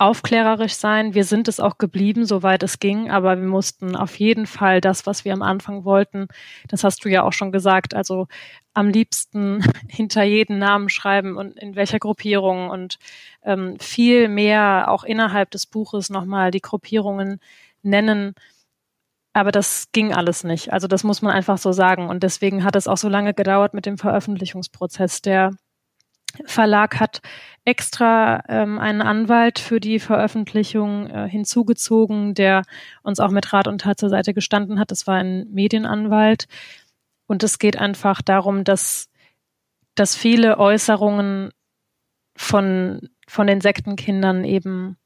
aufklärerisch 0.00 0.74
sein. 0.74 1.14
Wir 1.14 1.24
sind 1.24 1.46
es 1.46 1.60
auch 1.60 1.76
geblieben, 1.76 2.24
soweit 2.24 2.62
es 2.62 2.78
ging, 2.78 3.10
aber 3.10 3.36
wir 3.36 3.46
mussten 3.46 3.96
auf 3.96 4.18
jeden 4.18 4.46
Fall 4.46 4.80
das, 4.80 5.04
was 5.04 5.26
wir 5.26 5.34
am 5.34 5.42
Anfang 5.42 5.84
wollten, 5.84 6.28
das 6.68 6.84
hast 6.84 7.04
du 7.04 7.10
ja 7.10 7.22
auch 7.22 7.34
schon 7.34 7.52
gesagt, 7.52 7.94
also 7.94 8.26
am 8.72 8.88
liebsten 8.88 9.62
hinter 9.88 10.22
jeden 10.22 10.58
Namen 10.58 10.88
schreiben 10.88 11.36
und 11.36 11.58
in 11.58 11.76
welcher 11.76 11.98
Gruppierung 11.98 12.70
und 12.70 12.98
ähm, 13.42 13.78
viel 13.80 14.28
mehr 14.28 14.86
auch 14.88 15.04
innerhalb 15.04 15.50
des 15.50 15.66
Buches 15.66 16.10
nochmal 16.10 16.50
die 16.50 16.60
Gruppierungen 16.60 17.40
nennen. 17.82 18.34
Aber 19.32 19.52
das 19.52 19.88
ging 19.92 20.12
alles 20.12 20.44
nicht. 20.44 20.72
Also 20.72 20.88
das 20.88 21.04
muss 21.04 21.22
man 21.22 21.32
einfach 21.32 21.58
so 21.58 21.72
sagen. 21.72 22.08
Und 22.08 22.22
deswegen 22.22 22.64
hat 22.64 22.76
es 22.76 22.88
auch 22.88 22.96
so 22.96 23.08
lange 23.08 23.34
gedauert 23.34 23.74
mit 23.74 23.86
dem 23.86 23.98
Veröffentlichungsprozess, 23.98 25.22
der 25.22 25.52
Verlag 26.44 27.00
hat 27.00 27.22
extra 27.64 28.42
ähm, 28.48 28.78
einen 28.78 29.02
Anwalt 29.02 29.58
für 29.58 29.80
die 29.80 29.98
Veröffentlichung 29.98 31.08
äh, 31.10 31.28
hinzugezogen, 31.28 32.34
der 32.34 32.62
uns 33.02 33.20
auch 33.20 33.30
mit 33.30 33.52
Rat 33.52 33.66
und 33.68 33.80
Tat 33.80 33.98
zur 33.98 34.08
Seite 34.10 34.32
gestanden 34.32 34.78
hat. 34.78 34.90
Das 34.90 35.06
war 35.06 35.16
ein 35.16 35.48
Medienanwalt. 35.50 36.46
Und 37.26 37.42
es 37.42 37.58
geht 37.58 37.76
einfach 37.76 38.22
darum, 38.22 38.64
dass, 38.64 39.08
dass 39.94 40.16
viele 40.16 40.58
Äußerungen 40.58 41.50
von, 42.40 43.10
von 43.28 43.46
den 43.46 43.60
Sektenkindern 43.60 44.44
eben 44.44 44.96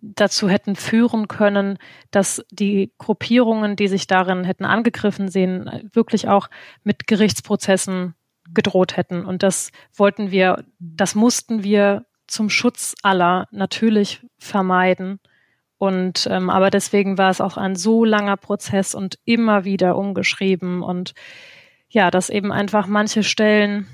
dazu 0.00 0.48
hätten 0.48 0.74
führen 0.74 1.28
können, 1.28 1.76
dass 2.10 2.42
die 2.50 2.94
Gruppierungen, 2.96 3.76
die 3.76 3.88
sich 3.88 4.06
darin 4.06 4.42
hätten 4.44 4.64
angegriffen 4.64 5.28
sehen, 5.28 5.90
wirklich 5.92 6.28
auch 6.28 6.48
mit 6.82 7.06
Gerichtsprozessen 7.06 8.14
gedroht 8.54 8.96
hätten. 8.96 9.26
Und 9.26 9.42
das 9.42 9.70
wollten 9.94 10.30
wir, 10.30 10.64
das 10.78 11.14
mussten 11.14 11.62
wir 11.62 12.06
zum 12.26 12.48
Schutz 12.48 12.94
aller 13.02 13.48
natürlich 13.50 14.22
vermeiden. 14.38 15.20
Und 15.76 16.26
ähm, 16.30 16.48
aber 16.48 16.70
deswegen 16.70 17.18
war 17.18 17.30
es 17.30 17.42
auch 17.42 17.58
ein 17.58 17.76
so 17.76 18.06
langer 18.06 18.38
Prozess 18.38 18.94
und 18.94 19.18
immer 19.26 19.64
wieder 19.64 19.96
umgeschrieben 19.96 20.82
und 20.82 21.12
ja, 21.90 22.10
dass 22.10 22.30
eben 22.30 22.50
einfach 22.50 22.86
manche 22.86 23.22
Stellen 23.22 23.86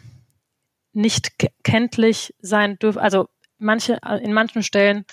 nicht 0.92 1.32
kenntlich 1.62 2.34
sein 2.40 2.78
dürfen, 2.78 2.98
also 2.98 3.28
manche 3.58 3.98
in 4.22 4.32
manchen 4.32 4.62
Stellen 4.62 5.04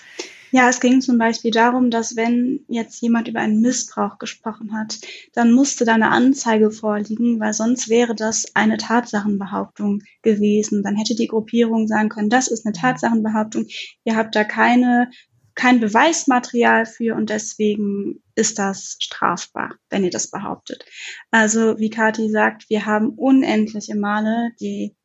ja, 0.52 0.68
es 0.68 0.80
ging 0.80 1.00
zum 1.00 1.16
Beispiel 1.16 1.52
darum, 1.52 1.90
dass 1.90 2.16
wenn 2.16 2.64
jetzt 2.66 3.00
jemand 3.02 3.28
über 3.28 3.38
einen 3.38 3.60
Missbrauch 3.60 4.18
gesprochen 4.18 4.76
hat, 4.76 4.98
dann 5.32 5.52
musste 5.52 5.84
da 5.84 5.94
eine 5.94 6.10
Anzeige 6.10 6.72
vorliegen, 6.72 7.38
weil 7.38 7.52
sonst 7.52 7.88
wäre 7.88 8.16
das 8.16 8.46
eine 8.56 8.76
Tatsachenbehauptung 8.76 10.02
gewesen. 10.22 10.82
Dann 10.82 10.96
hätte 10.96 11.14
die 11.14 11.28
Gruppierung 11.28 11.86
sagen 11.86 12.08
können, 12.08 12.30
das 12.30 12.48
ist 12.48 12.66
eine 12.66 12.72
Tatsachenbehauptung, 12.72 13.66
ihr 14.02 14.16
habt 14.16 14.34
da 14.34 14.42
keine, 14.42 15.10
kein 15.54 15.78
Beweismaterial 15.78 16.84
für 16.84 17.14
und 17.14 17.30
deswegen 17.30 18.20
ist 18.34 18.58
das 18.58 18.96
strafbar, 18.98 19.76
wenn 19.88 20.02
ihr 20.02 20.10
das 20.10 20.32
behauptet. 20.32 20.84
Also 21.30 21.78
wie 21.78 21.90
Kathi 21.90 22.28
sagt, 22.28 22.68
wir 22.68 22.86
haben 22.86 23.10
unendliche 23.10 23.94
Male 23.94 24.50
die 24.58 24.96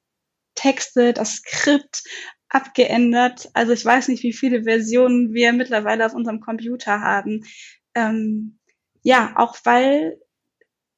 Texte, 0.56 1.14
das 1.14 1.36
Skript 1.36 2.04
abgeändert. 2.50 3.50
Also 3.54 3.74
ich 3.74 3.84
weiß 3.84 4.08
nicht, 4.08 4.24
wie 4.24 4.34
viele 4.34 4.64
Versionen 4.64 5.34
wir 5.34 5.54
mittlerweile 5.54 6.06
auf 6.06 6.14
unserem 6.14 6.40
Computer 6.40 7.02
haben. 7.02 7.46
Ähm, 7.94 8.60
ja, 9.04 9.34
auch 9.36 9.58
weil 9.64 10.20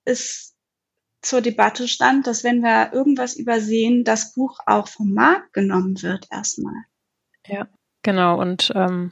es 0.06 0.56
zur 1.22 1.42
Debatte 1.42 1.88
stand, 1.88 2.28
dass 2.28 2.44
wenn 2.44 2.62
wir 2.62 2.94
irgendwas 2.94 3.36
übersehen, 3.36 4.04
das 4.04 4.34
Buch 4.34 4.60
auch 4.66 4.88
vom 4.88 5.14
Markt 5.14 5.54
genommen 5.54 6.02
wird 6.02 6.28
erstmal. 6.32 6.84
Ja, 7.46 7.68
genau. 8.04 8.40
Und 8.40 8.72
ähm, 8.76 9.12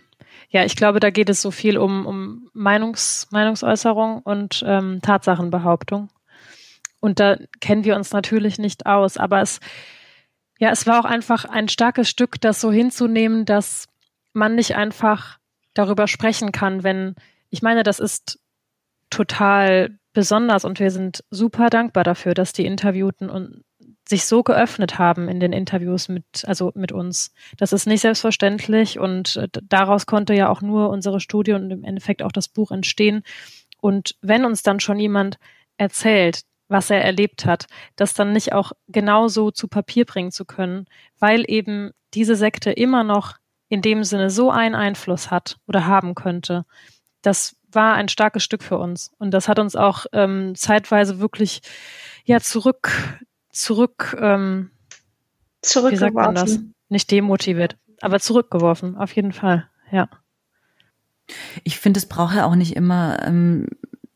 ja, 0.49 0.63
ich 0.63 0.75
glaube, 0.75 0.99
da 0.99 1.09
geht 1.09 1.29
es 1.29 1.41
so 1.41 1.51
viel 1.51 1.77
um, 1.77 2.05
um 2.05 2.49
Meinungs, 2.53 3.27
Meinungsäußerung 3.31 4.21
und 4.21 4.63
ähm, 4.65 4.99
Tatsachenbehauptung. 5.01 6.09
Und 6.99 7.19
da 7.19 7.37
kennen 7.59 7.83
wir 7.83 7.95
uns 7.95 8.11
natürlich 8.11 8.57
nicht 8.57 8.85
aus. 8.85 9.17
Aber 9.17 9.41
es, 9.41 9.59
ja, 10.59 10.69
es 10.71 10.87
war 10.87 10.99
auch 10.99 11.05
einfach 11.05 11.45
ein 11.45 11.67
starkes 11.67 12.09
Stück, 12.09 12.39
das 12.39 12.61
so 12.61 12.71
hinzunehmen, 12.71 13.45
dass 13.45 13.87
man 14.33 14.55
nicht 14.55 14.75
einfach 14.75 15.39
darüber 15.73 16.07
sprechen 16.07 16.51
kann, 16.51 16.83
wenn, 16.83 17.15
ich 17.49 17.61
meine, 17.61 17.83
das 17.83 17.99
ist 17.99 18.39
total 19.09 19.97
besonders 20.13 20.65
und 20.65 20.79
wir 20.79 20.91
sind 20.91 21.23
super 21.29 21.69
dankbar 21.69 22.03
dafür, 22.03 22.33
dass 22.33 22.53
die 22.53 22.65
Interviewten 22.65 23.29
und 23.29 23.63
sich 24.07 24.25
so 24.25 24.43
geöffnet 24.43 24.99
haben 24.99 25.27
in 25.27 25.39
den 25.39 25.51
Interviews 25.51 26.09
mit, 26.09 26.25
also 26.45 26.71
mit 26.75 26.91
uns. 26.91 27.33
Das 27.57 27.73
ist 27.73 27.87
nicht 27.87 28.01
selbstverständlich 28.01 28.99
und 28.99 29.35
äh, 29.35 29.47
daraus 29.63 30.05
konnte 30.05 30.33
ja 30.33 30.47
auch 30.47 30.61
nur 30.61 30.89
unsere 30.89 31.19
Studie 31.19 31.53
und 31.53 31.71
im 31.71 31.83
Endeffekt 31.83 32.21
auch 32.21 32.31
das 32.31 32.47
Buch 32.47 32.71
entstehen. 32.71 33.23
Und 33.81 34.15
wenn 34.21 34.45
uns 34.45 34.63
dann 34.63 34.79
schon 34.79 34.99
jemand 34.99 35.37
erzählt, 35.77 36.41
was 36.67 36.89
er 36.89 37.03
erlebt 37.03 37.45
hat, 37.45 37.67
das 37.95 38.13
dann 38.13 38.33
nicht 38.33 38.53
auch 38.53 38.71
genauso 38.87 39.51
zu 39.51 39.67
Papier 39.67 40.05
bringen 40.05 40.31
zu 40.31 40.45
können, 40.45 40.87
weil 41.19 41.43
eben 41.47 41.91
diese 42.13 42.35
Sekte 42.35 42.71
immer 42.71 43.03
noch 43.03 43.35
in 43.69 43.81
dem 43.81 44.03
Sinne 44.03 44.29
so 44.29 44.51
einen 44.51 44.75
Einfluss 44.75 45.31
hat 45.31 45.57
oder 45.67 45.85
haben 45.85 46.15
könnte. 46.15 46.65
Das 47.21 47.55
war 47.71 47.95
ein 47.95 48.07
starkes 48.07 48.43
Stück 48.43 48.63
für 48.63 48.77
uns. 48.77 49.11
Und 49.17 49.31
das 49.31 49.47
hat 49.47 49.59
uns 49.59 49.75
auch 49.75 50.05
ähm, 50.13 50.53
zeitweise 50.55 51.19
wirklich 51.19 51.61
ja 52.23 52.39
zurück 52.39 52.91
zurück, 53.55 54.15
ähm, 54.19 54.69
wie 55.61 55.95
sagt 55.95 56.13
man 56.13 56.35
das? 56.35 56.59
Nicht 56.89 57.09
demotiviert, 57.09 57.77
aber 58.01 58.19
zurückgeworfen, 58.19 58.95
auf 58.95 59.15
jeden 59.15 59.31
Fall, 59.31 59.67
ja. 59.91 60.07
Ich 61.63 61.79
finde, 61.79 61.97
es 61.97 62.07
braucht 62.07 62.35
ja 62.35 62.45
auch 62.45 62.53
nicht 62.53 62.75
immer 62.75 63.25
ähm, 63.25 63.67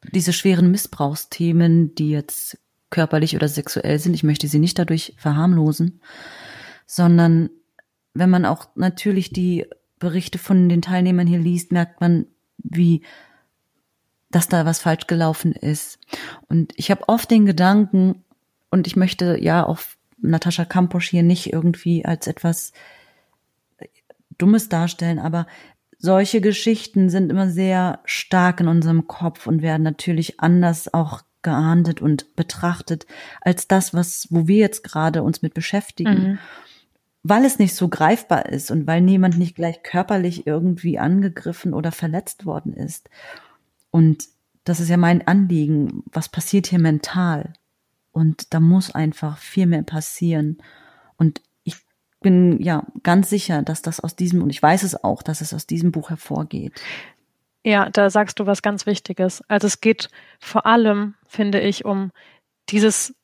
diese 0.04 0.34
schweren 0.34 0.72
Missbrauchsthemen, 0.72 1.96
die 1.96 2.10
jetzt 2.10 2.58
körperlich 2.90 3.36
oder 3.36 3.48
sexuell 3.48 4.00
sind. 4.00 4.14
Ich 4.14 4.24
möchte 4.24 4.48
sie 4.48 4.60
nicht 4.60 4.80
dadurch 4.80 5.14
verharmlosen, 5.18 6.02
sondern 6.86 7.50
wenn 8.14 8.30
man 8.30 8.46
auch 8.46 8.70
natürlich 8.76 9.32
die 9.32 9.68
Berichte 10.00 10.38
von 10.38 10.70
den 10.70 10.82
Teilnehmern 10.82 11.28
hier 11.28 11.40
liest, 11.40 11.72
merkt 11.72 12.02
man, 12.02 12.26
wie 12.58 13.04
dass 14.32 14.48
da 14.48 14.66
was 14.66 14.80
falsch 14.80 15.08
gelaufen 15.08 15.54
ist. 15.54 16.00
Und 16.48 16.74
ich 16.76 16.92
habe 16.92 17.08
oft 17.08 17.32
den 17.32 17.46
Gedanken, 17.46 18.24
und 18.70 18.86
ich 18.86 18.96
möchte 18.96 19.42
ja 19.42 19.66
auch 19.66 19.80
Natascha 20.18 20.66
Kamposch 20.66 21.10
hier 21.10 21.24
nicht 21.24 21.52
irgendwie 21.52 22.06
als 22.06 22.28
etwas 22.28 22.72
Dummes 24.38 24.70
darstellen, 24.70 25.18
aber 25.18 25.48
solche 26.00 26.42
Geschichten 26.42 27.10
sind 27.10 27.30
immer 27.30 27.50
sehr 27.50 28.00
stark 28.06 28.62
in 28.62 28.68
unserem 28.68 29.08
Kopf 29.08 29.46
und 29.46 29.62
werden 29.62 29.84
natürlich 29.84 30.40
anders 30.40 30.94
auch 30.94 31.22
geahndet 31.42 32.02
und 32.02 32.36
betrachtet 32.36 33.06
als 33.42 33.68
das, 33.68 33.94
was, 33.94 34.28
wo 34.30 34.48
wir 34.48 34.58
jetzt 34.58 34.84
gerade 34.84 35.24
uns 35.24 35.42
mit 35.42 35.54
beschäftigen. 35.54 36.24
Mhm. 36.24 36.40
Weil 37.22 37.44
es 37.44 37.60
nicht 37.60 37.76
so 37.76 37.90
greifbar 37.90 38.48
ist 38.48 38.72
und 38.72 38.88
weil 38.88 39.02
niemand 39.02 39.38
nicht 39.38 39.56
gleich 39.56 39.84
körperlich 39.84 40.48
irgendwie 40.48 41.00
angegriffen 41.00 41.74
oder 41.74 41.92
verletzt 41.92 42.46
worden 42.46 42.74
ist. 42.74 43.10
Und 43.92 44.26
das 44.64 44.80
ist 44.80 44.90
ja 44.90 44.98
mein 44.98 45.28
Anliegen. 45.28 46.04
Was 46.12 46.30
passiert 46.30 46.68
hier 46.68 46.80
mental? 46.80 47.54
Und 48.12 48.54
da 48.54 48.62
muss 48.62 48.96
einfach 48.96 49.38
viel 49.38 49.66
mehr 49.66 49.84
passieren. 49.84 50.60
Und 51.18 51.42
bin 52.20 52.62
ja 52.62 52.86
ganz 53.04 53.30
sicher, 53.30 53.62
dass 53.62 53.82
das 53.82 54.00
aus 54.00 54.16
diesem, 54.16 54.42
und 54.44 54.50
ich 54.50 54.62
weiß 54.62 54.84
es 54.84 55.04
auch, 55.04 55.24
dass 55.24 55.42
es 55.42 55.54
aus 55.54 55.68
diesem 55.68 55.92
Buch 55.92 56.10
hervorgeht. 56.10 56.74
Ja, 57.64 57.90
da 57.90 58.10
sagst 58.10 58.40
du 58.40 58.46
was 58.46 58.62
ganz 58.62 58.86
Wichtiges. 58.86 59.44
Also 59.48 59.68
es 59.68 59.82
geht 59.82 60.10
vor 60.40 60.66
allem, 60.66 61.16
finde 61.28 61.60
ich, 61.60 61.86
um 61.86 62.12
dieses 62.70 63.16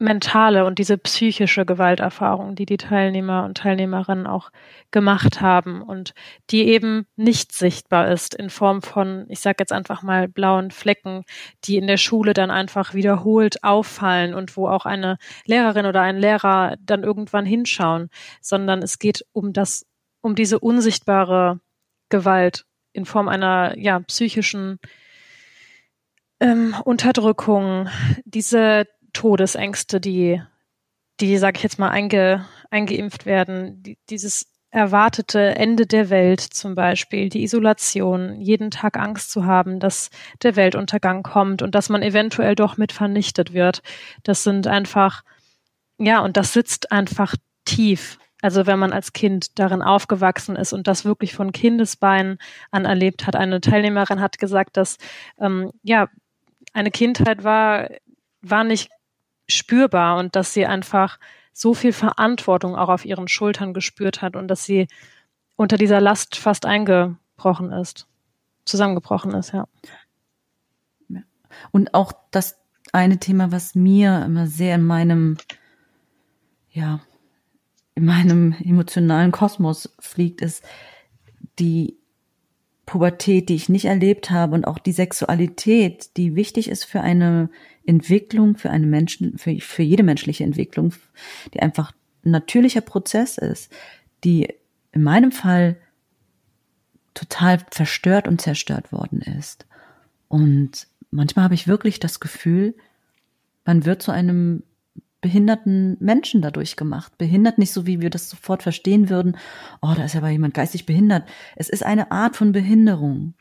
mentale 0.00 0.64
und 0.64 0.78
diese 0.78 0.96
psychische 0.96 1.66
Gewalterfahrung, 1.66 2.54
die 2.54 2.64
die 2.64 2.78
Teilnehmer 2.78 3.44
und 3.44 3.58
Teilnehmerinnen 3.58 4.26
auch 4.26 4.50
gemacht 4.90 5.40
haben 5.42 5.82
und 5.82 6.14
die 6.50 6.68
eben 6.68 7.06
nicht 7.16 7.52
sichtbar 7.52 8.08
ist 8.08 8.34
in 8.34 8.48
Form 8.48 8.80
von, 8.80 9.26
ich 9.28 9.40
sage 9.40 9.56
jetzt 9.60 9.72
einfach 9.72 10.02
mal, 10.02 10.26
blauen 10.26 10.70
Flecken, 10.70 11.24
die 11.64 11.76
in 11.76 11.86
der 11.86 11.98
Schule 11.98 12.32
dann 12.32 12.50
einfach 12.50 12.94
wiederholt 12.94 13.62
auffallen 13.62 14.32
und 14.32 14.56
wo 14.56 14.68
auch 14.68 14.86
eine 14.86 15.18
Lehrerin 15.44 15.84
oder 15.84 16.00
ein 16.00 16.16
Lehrer 16.16 16.76
dann 16.80 17.04
irgendwann 17.04 17.44
hinschauen, 17.44 18.08
sondern 18.40 18.82
es 18.82 18.98
geht 18.98 19.26
um 19.32 19.52
das, 19.52 19.86
um 20.22 20.34
diese 20.34 20.58
unsichtbare 20.58 21.60
Gewalt 22.08 22.64
in 22.92 23.04
Form 23.04 23.28
einer 23.28 23.76
ja 23.78 24.00
psychischen 24.00 24.78
ähm, 26.40 26.74
Unterdrückung, 26.84 27.88
diese 28.24 28.86
Todesängste, 29.12 30.00
die, 30.00 30.42
die, 31.20 31.36
sag 31.38 31.56
ich 31.56 31.62
jetzt 31.62 31.78
mal, 31.78 31.90
einge, 31.90 32.46
eingeimpft 32.70 33.26
werden, 33.26 33.82
die, 33.82 33.98
dieses 34.08 34.46
erwartete 34.70 35.56
Ende 35.56 35.86
der 35.86 36.10
Welt 36.10 36.40
zum 36.40 36.74
Beispiel, 36.74 37.28
die 37.28 37.42
Isolation, 37.42 38.40
jeden 38.40 38.70
Tag 38.70 38.96
Angst 38.96 39.32
zu 39.32 39.44
haben, 39.44 39.80
dass 39.80 40.10
der 40.42 40.54
Weltuntergang 40.54 41.22
kommt 41.22 41.60
und 41.62 41.74
dass 41.74 41.88
man 41.88 42.02
eventuell 42.02 42.54
doch 42.54 42.76
mit 42.76 42.92
vernichtet 42.92 43.52
wird. 43.52 43.82
Das 44.22 44.44
sind 44.44 44.68
einfach, 44.68 45.22
ja, 45.98 46.20
und 46.20 46.36
das 46.36 46.52
sitzt 46.52 46.92
einfach 46.92 47.34
tief. 47.64 48.18
Also 48.42 48.66
wenn 48.66 48.78
man 48.78 48.92
als 48.92 49.12
Kind 49.12 49.58
darin 49.58 49.82
aufgewachsen 49.82 50.56
ist 50.56 50.72
und 50.72 50.86
das 50.86 51.04
wirklich 51.04 51.34
von 51.34 51.52
Kindesbeinen 51.52 52.38
an 52.70 52.84
erlebt 52.84 53.26
hat. 53.26 53.36
Eine 53.36 53.60
Teilnehmerin 53.60 54.20
hat 54.20 54.38
gesagt, 54.38 54.76
dass 54.76 54.96
ähm, 55.38 55.72
ja 55.82 56.08
eine 56.72 56.90
Kindheit 56.90 57.44
war 57.44 57.88
war 58.42 58.64
nicht 58.64 58.90
spürbar 59.50 60.18
und 60.18 60.36
dass 60.36 60.54
sie 60.54 60.66
einfach 60.66 61.18
so 61.52 61.74
viel 61.74 61.92
Verantwortung 61.92 62.76
auch 62.76 62.88
auf 62.88 63.04
ihren 63.04 63.28
Schultern 63.28 63.74
gespürt 63.74 64.22
hat 64.22 64.36
und 64.36 64.48
dass 64.48 64.64
sie 64.64 64.88
unter 65.56 65.76
dieser 65.76 66.00
Last 66.00 66.36
fast 66.36 66.64
eingebrochen 66.64 67.72
ist, 67.72 68.06
zusammengebrochen 68.64 69.32
ist, 69.34 69.52
ja. 69.52 69.66
Und 71.72 71.94
auch 71.94 72.12
das 72.30 72.56
eine 72.92 73.18
Thema, 73.18 73.52
was 73.52 73.74
mir 73.74 74.24
immer 74.24 74.46
sehr 74.46 74.76
in 74.76 74.86
meinem, 74.86 75.36
ja, 76.70 77.00
in 77.94 78.04
meinem 78.04 78.54
emotionalen 78.64 79.32
Kosmos 79.32 79.94
fliegt, 79.98 80.40
ist 80.40 80.64
die 81.58 81.98
Pubertät, 82.86 83.48
die 83.48 83.54
ich 83.54 83.68
nicht 83.68 83.84
erlebt 83.84 84.30
habe 84.30 84.54
und 84.54 84.66
auch 84.66 84.78
die 84.78 84.92
Sexualität, 84.92 86.16
die 86.16 86.34
wichtig 86.34 86.68
ist 86.68 86.84
für 86.84 87.00
eine 87.00 87.50
Entwicklung, 87.86 88.56
für 88.56 88.70
eine 88.70 88.86
Menschen, 88.86 89.38
für, 89.38 89.58
für 89.60 89.82
jede 89.82 90.02
menschliche 90.02 90.44
Entwicklung, 90.44 90.92
die 91.54 91.60
einfach 91.60 91.92
ein 92.24 92.32
natürlicher 92.32 92.82
Prozess 92.82 93.38
ist, 93.38 93.72
die 94.24 94.48
in 94.92 95.02
meinem 95.02 95.32
Fall 95.32 95.76
total 97.14 97.58
verstört 97.70 98.28
und 98.28 98.40
zerstört 98.40 98.92
worden 98.92 99.20
ist. 99.20 99.66
Und 100.28 100.86
manchmal 101.10 101.44
habe 101.44 101.54
ich 101.54 101.66
wirklich 101.66 101.98
das 102.00 102.20
Gefühl, 102.20 102.74
man 103.64 103.84
wird 103.84 104.02
zu 104.02 104.10
einem 104.10 104.62
behinderten 105.20 105.96
Menschen 106.00 106.40
dadurch 106.40 106.76
gemacht. 106.76 107.18
Behindert 107.18 107.58
nicht 107.58 107.72
so, 107.72 107.86
wie 107.86 108.00
wir 108.00 108.10
das 108.10 108.30
sofort 108.30 108.62
verstehen 108.62 109.10
würden. 109.10 109.36
Oh, 109.82 109.92
da 109.94 110.04
ist 110.04 110.16
aber 110.16 110.30
jemand 110.30 110.54
geistig 110.54 110.86
behindert. 110.86 111.28
Es 111.56 111.68
ist 111.68 111.84
eine 111.84 112.10
Art 112.10 112.36
von 112.36 112.52
Behinderung, 112.52 113.34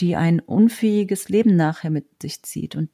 die 0.00 0.16
ein 0.16 0.40
unfähiges 0.40 1.28
Leben 1.28 1.56
nachher 1.56 1.90
mit 1.90 2.22
sich 2.22 2.42
zieht. 2.42 2.74
Und 2.74 2.88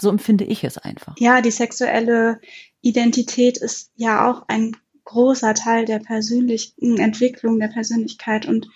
so 0.00 0.10
empfinde 0.10 0.44
ich 0.44 0.64
es 0.64 0.78
einfach. 0.78 1.14
Ja, 1.18 1.40
die 1.40 1.50
sexuelle 1.50 2.40
Identität 2.80 3.58
ist 3.58 3.92
ja 3.96 4.30
auch 4.30 4.44
ein 4.48 4.76
großer 5.04 5.54
Teil 5.54 5.84
der 5.84 5.98
persönlichen 5.98 6.98
Entwicklung 6.98 7.58
der 7.60 7.68
Persönlichkeit 7.68 8.46
und 8.46 8.68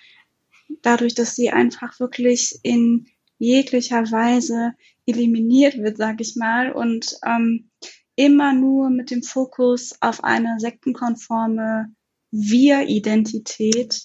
dadurch, 0.82 1.14
dass 1.14 1.34
sie 1.34 1.50
einfach 1.50 1.98
wirklich 2.00 2.58
in 2.62 3.06
jeglicher 3.38 4.10
Weise 4.10 4.74
eliminiert 5.06 5.78
wird, 5.78 5.96
sag 5.96 6.20
ich 6.20 6.36
mal, 6.36 6.72
und 6.72 7.18
ähm, 7.24 7.70
immer 8.16 8.52
nur 8.52 8.90
mit 8.90 9.10
dem 9.10 9.22
Fokus 9.22 9.94
auf 10.00 10.24
eine 10.24 10.56
sektenkonforme 10.58 11.94
Wir-Identität 12.30 14.02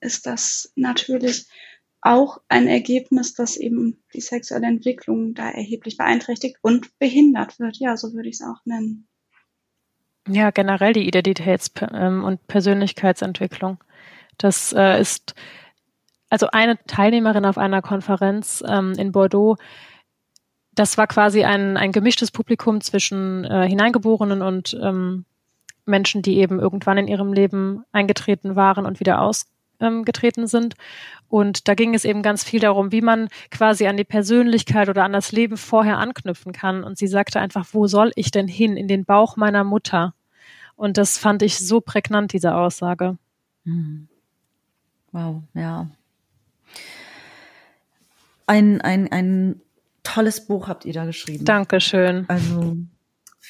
ist 0.00 0.26
das 0.26 0.72
natürlich 0.76 1.46
auch 2.00 2.38
ein 2.48 2.68
Ergebnis, 2.68 3.34
dass 3.34 3.56
eben 3.56 4.02
die 4.14 4.20
sexuelle 4.20 4.66
Entwicklung 4.66 5.34
da 5.34 5.50
erheblich 5.50 5.96
beeinträchtigt 5.96 6.56
und 6.62 6.96
behindert 6.98 7.58
wird. 7.58 7.78
Ja, 7.78 7.96
so 7.96 8.12
würde 8.12 8.28
ich 8.28 8.36
es 8.36 8.42
auch 8.42 8.64
nennen. 8.64 9.08
Ja, 10.28 10.50
generell 10.50 10.92
die 10.92 11.10
Identitäts- 11.10 11.70
ähm, 11.92 12.22
und 12.22 12.46
Persönlichkeitsentwicklung. 12.46 13.82
Das 14.36 14.72
äh, 14.72 15.00
ist 15.00 15.34
also 16.30 16.48
eine 16.52 16.78
Teilnehmerin 16.86 17.46
auf 17.46 17.58
einer 17.58 17.82
Konferenz 17.82 18.62
ähm, 18.66 18.92
in 18.98 19.12
Bordeaux. 19.12 19.56
Das 20.72 20.98
war 20.98 21.06
quasi 21.06 21.44
ein, 21.44 21.76
ein 21.76 21.92
gemischtes 21.92 22.30
Publikum 22.30 22.80
zwischen 22.80 23.44
äh, 23.44 23.66
Hineingeborenen 23.66 24.42
und 24.42 24.78
ähm, 24.80 25.24
Menschen, 25.86 26.22
die 26.22 26.36
eben 26.36 26.60
irgendwann 26.60 26.98
in 26.98 27.08
ihrem 27.08 27.32
Leben 27.32 27.84
eingetreten 27.92 28.54
waren 28.54 28.84
und 28.84 29.00
wieder 29.00 29.22
aus, 29.22 29.46
ähm, 29.80 30.04
getreten 30.04 30.46
sind. 30.46 30.74
Und 31.28 31.68
da 31.68 31.74
ging 31.74 31.94
es 31.94 32.04
eben 32.04 32.22
ganz 32.22 32.44
viel 32.44 32.60
darum, 32.60 32.92
wie 32.92 33.02
man 33.02 33.28
quasi 33.50 33.86
an 33.86 33.96
die 33.96 34.04
Persönlichkeit 34.04 34.88
oder 34.88 35.04
an 35.04 35.12
das 35.12 35.32
Leben 35.32 35.56
vorher 35.56 35.98
anknüpfen 35.98 36.52
kann. 36.52 36.84
Und 36.84 36.98
sie 36.98 37.06
sagte 37.06 37.40
einfach, 37.40 37.66
wo 37.72 37.86
soll 37.86 38.12
ich 38.14 38.30
denn 38.30 38.48
hin? 38.48 38.76
In 38.76 38.88
den 38.88 39.04
Bauch 39.04 39.36
meiner 39.36 39.64
Mutter. 39.64 40.14
Und 40.76 40.96
das 40.96 41.18
fand 41.18 41.42
ich 41.42 41.58
so 41.58 41.80
prägnant, 41.80 42.32
diese 42.32 42.54
Aussage. 42.54 43.18
Hm. 43.64 44.08
Wow, 45.12 45.42
ja. 45.54 45.88
Ein, 48.46 48.80
ein, 48.80 49.10
ein 49.12 49.60
tolles 50.02 50.46
Buch 50.46 50.68
habt 50.68 50.84
ihr 50.84 50.92
da 50.92 51.04
geschrieben. 51.04 51.44
Dankeschön. 51.44 52.24
Also 52.28 52.76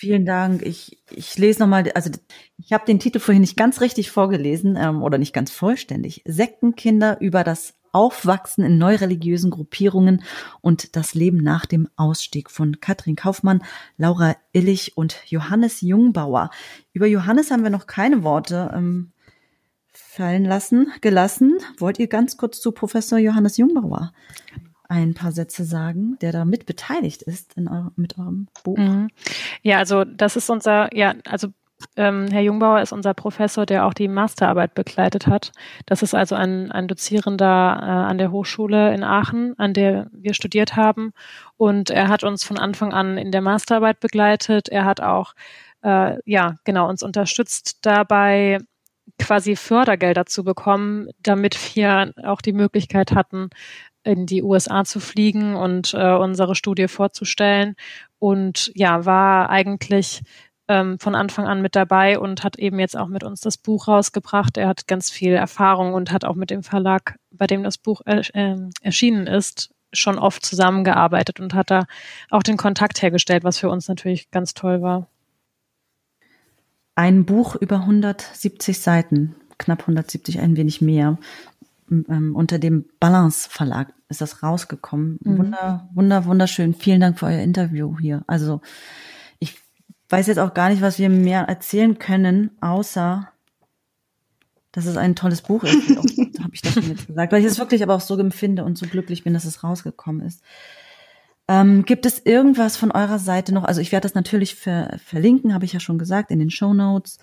Vielen 0.00 0.24
Dank. 0.24 0.62
Ich, 0.62 1.02
ich 1.10 1.36
lese 1.38 1.58
nochmal, 1.58 1.90
also 1.96 2.10
ich 2.56 2.72
habe 2.72 2.86
den 2.86 3.00
Titel 3.00 3.18
vorhin 3.18 3.40
nicht 3.40 3.56
ganz 3.56 3.80
richtig 3.80 4.12
vorgelesen 4.12 4.76
ähm, 4.80 5.02
oder 5.02 5.18
nicht 5.18 5.32
ganz 5.32 5.50
vollständig. 5.50 6.22
Sektenkinder 6.24 7.20
über 7.20 7.42
das 7.42 7.74
Aufwachsen 7.90 8.62
in 8.62 8.78
neureligiösen 8.78 9.50
Gruppierungen 9.50 10.22
und 10.60 10.94
das 10.94 11.14
Leben 11.14 11.38
nach 11.38 11.66
dem 11.66 11.88
Ausstieg 11.96 12.48
von 12.48 12.78
Katrin 12.78 13.16
Kaufmann, 13.16 13.64
Laura 13.96 14.36
Illich 14.52 14.96
und 14.96 15.16
Johannes 15.26 15.80
Jungbauer. 15.80 16.50
Über 16.92 17.06
Johannes 17.08 17.50
haben 17.50 17.64
wir 17.64 17.70
noch 17.70 17.88
keine 17.88 18.22
Worte 18.22 18.70
ähm, 18.72 19.10
fallen 19.90 20.44
lassen, 20.44 20.92
gelassen. 21.00 21.58
Wollt 21.76 21.98
ihr 21.98 22.06
ganz 22.06 22.36
kurz 22.36 22.60
zu 22.60 22.70
Professor 22.70 23.18
Johannes 23.18 23.56
Jungbauer 23.56 24.12
ein 24.88 25.14
paar 25.14 25.32
Sätze 25.32 25.64
sagen, 25.64 26.18
der 26.20 26.32
da 26.32 26.44
mit 26.44 26.66
beteiligt 26.66 27.22
ist 27.22 27.54
in 27.54 27.68
eure, 27.68 27.92
mit 27.96 28.18
eurem 28.18 28.48
Buch? 28.64 28.78
Mhm. 28.78 29.08
Ja, 29.62 29.78
also 29.78 30.04
das 30.04 30.36
ist 30.36 30.48
unser, 30.50 30.94
ja, 30.96 31.14
also 31.28 31.48
ähm, 31.96 32.26
Herr 32.30 32.40
Jungbauer 32.40 32.80
ist 32.80 32.92
unser 32.92 33.14
Professor, 33.14 33.66
der 33.66 33.86
auch 33.86 33.94
die 33.94 34.08
Masterarbeit 34.08 34.74
begleitet 34.74 35.26
hat. 35.26 35.52
Das 35.86 36.02
ist 36.02 36.14
also 36.14 36.34
ein, 36.34 36.72
ein 36.72 36.88
Dozierender 36.88 37.78
äh, 37.80 38.10
an 38.10 38.18
der 38.18 38.32
Hochschule 38.32 38.92
in 38.94 39.04
Aachen, 39.04 39.56
an 39.58 39.74
der 39.74 40.08
wir 40.12 40.34
studiert 40.34 40.74
haben. 40.74 41.12
Und 41.56 41.90
er 41.90 42.08
hat 42.08 42.24
uns 42.24 42.42
von 42.42 42.58
Anfang 42.58 42.92
an 42.92 43.18
in 43.18 43.30
der 43.30 43.42
Masterarbeit 43.42 44.00
begleitet. 44.00 44.68
Er 44.68 44.84
hat 44.84 45.00
auch, 45.00 45.34
äh, 45.82 46.18
ja, 46.24 46.56
genau, 46.64 46.88
uns 46.88 47.02
unterstützt 47.02 47.78
dabei, 47.82 48.58
quasi 49.18 49.56
Fördergelder 49.56 50.26
zu 50.26 50.44
bekommen, 50.44 51.08
damit 51.22 51.76
wir 51.76 52.12
auch 52.24 52.40
die 52.40 52.52
Möglichkeit 52.52 53.12
hatten, 53.12 53.50
in 54.04 54.26
die 54.26 54.42
USA 54.42 54.84
zu 54.84 55.00
fliegen 55.00 55.54
und 55.54 55.94
äh, 55.94 56.14
unsere 56.14 56.54
Studie 56.54 56.88
vorzustellen. 56.88 57.74
Und 58.18 58.72
ja, 58.74 59.04
war 59.04 59.50
eigentlich 59.50 60.22
ähm, 60.68 60.98
von 60.98 61.14
Anfang 61.14 61.46
an 61.46 61.62
mit 61.62 61.74
dabei 61.74 62.18
und 62.18 62.44
hat 62.44 62.58
eben 62.58 62.78
jetzt 62.78 62.96
auch 62.96 63.08
mit 63.08 63.24
uns 63.24 63.40
das 63.40 63.56
Buch 63.56 63.88
rausgebracht. 63.88 64.56
Er 64.56 64.68
hat 64.68 64.86
ganz 64.86 65.10
viel 65.10 65.32
Erfahrung 65.32 65.94
und 65.94 66.12
hat 66.12 66.24
auch 66.24 66.34
mit 66.34 66.50
dem 66.50 66.62
Verlag, 66.62 67.16
bei 67.30 67.46
dem 67.46 67.62
das 67.62 67.78
Buch 67.78 68.02
äh, 68.06 68.22
äh, 68.34 68.56
erschienen 68.82 69.26
ist, 69.26 69.70
schon 69.92 70.18
oft 70.18 70.44
zusammengearbeitet 70.44 71.40
und 71.40 71.54
hat 71.54 71.70
da 71.70 71.86
auch 72.30 72.42
den 72.42 72.56
Kontakt 72.56 73.02
hergestellt, 73.02 73.44
was 73.44 73.58
für 73.58 73.70
uns 73.70 73.88
natürlich 73.88 74.30
ganz 74.30 74.54
toll 74.54 74.82
war. 74.82 75.08
Ein 76.98 77.26
Buch 77.26 77.54
über 77.54 77.76
170 77.76 78.80
Seiten, 78.80 79.36
knapp 79.56 79.82
170, 79.82 80.40
ein 80.40 80.56
wenig 80.56 80.80
mehr 80.80 81.16
ähm, 81.88 82.34
unter 82.34 82.58
dem 82.58 82.86
Balance 82.98 83.48
Verlag 83.48 83.94
ist 84.08 84.20
das 84.20 84.42
rausgekommen. 84.42 85.20
Mhm. 85.22 85.38
Wunder, 85.38 85.88
wunder, 85.94 86.24
wunderschön. 86.24 86.74
Vielen 86.74 87.00
Dank 87.00 87.20
für 87.20 87.26
euer 87.26 87.38
Interview 87.38 87.96
hier. 88.00 88.24
Also 88.26 88.62
ich 89.38 89.60
weiß 90.08 90.26
jetzt 90.26 90.40
auch 90.40 90.54
gar 90.54 90.70
nicht, 90.70 90.82
was 90.82 90.98
wir 90.98 91.08
mehr 91.08 91.42
erzählen 91.42 92.00
können, 92.00 92.50
außer 92.60 93.28
dass 94.72 94.86
es 94.86 94.96
ein 94.96 95.14
tolles 95.14 95.42
Buch 95.42 95.62
ist. 95.62 95.88
Habe 96.42 96.50
ich 96.52 96.62
das 96.62 96.74
schon 96.74 96.88
jetzt 96.88 97.06
gesagt, 97.06 97.30
weil 97.30 97.38
ich 97.38 97.46
es 97.46 97.60
wirklich 97.60 97.84
aber 97.84 97.94
auch 97.94 98.00
so 98.00 98.18
empfinde 98.18 98.64
und 98.64 98.76
so 98.76 98.86
glücklich 98.86 99.22
bin, 99.22 99.34
dass 99.34 99.44
es 99.44 99.62
rausgekommen 99.62 100.26
ist. 100.26 100.42
Ähm, 101.48 101.84
gibt 101.84 102.06
es 102.06 102.24
irgendwas 102.24 102.76
von 102.76 102.92
eurer 102.92 103.18
Seite 103.18 103.52
noch? 103.54 103.64
Also 103.64 103.80
ich 103.80 103.90
werde 103.90 104.06
das 104.06 104.14
natürlich 104.14 104.54
ver 104.54 104.98
verlinken, 105.04 105.54
habe 105.54 105.64
ich 105.64 105.72
ja 105.72 105.80
schon 105.80 105.98
gesagt, 105.98 106.30
in 106.30 106.38
den 106.38 106.50
Show 106.50 106.74
Notes 106.74 107.18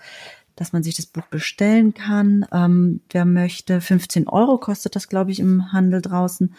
dass 0.56 0.72
man 0.72 0.82
sich 0.82 0.96
das 0.96 1.06
Buch 1.06 1.26
bestellen 1.26 1.94
kann. 1.94 2.46
Ähm, 2.50 3.02
wer 3.10 3.24
möchte, 3.24 3.80
15 3.80 4.26
Euro 4.26 4.58
kostet 4.58 4.96
das, 4.96 5.08
glaube 5.08 5.30
ich, 5.30 5.38
im 5.38 5.72
Handel 5.72 6.00
draußen. 6.00 6.54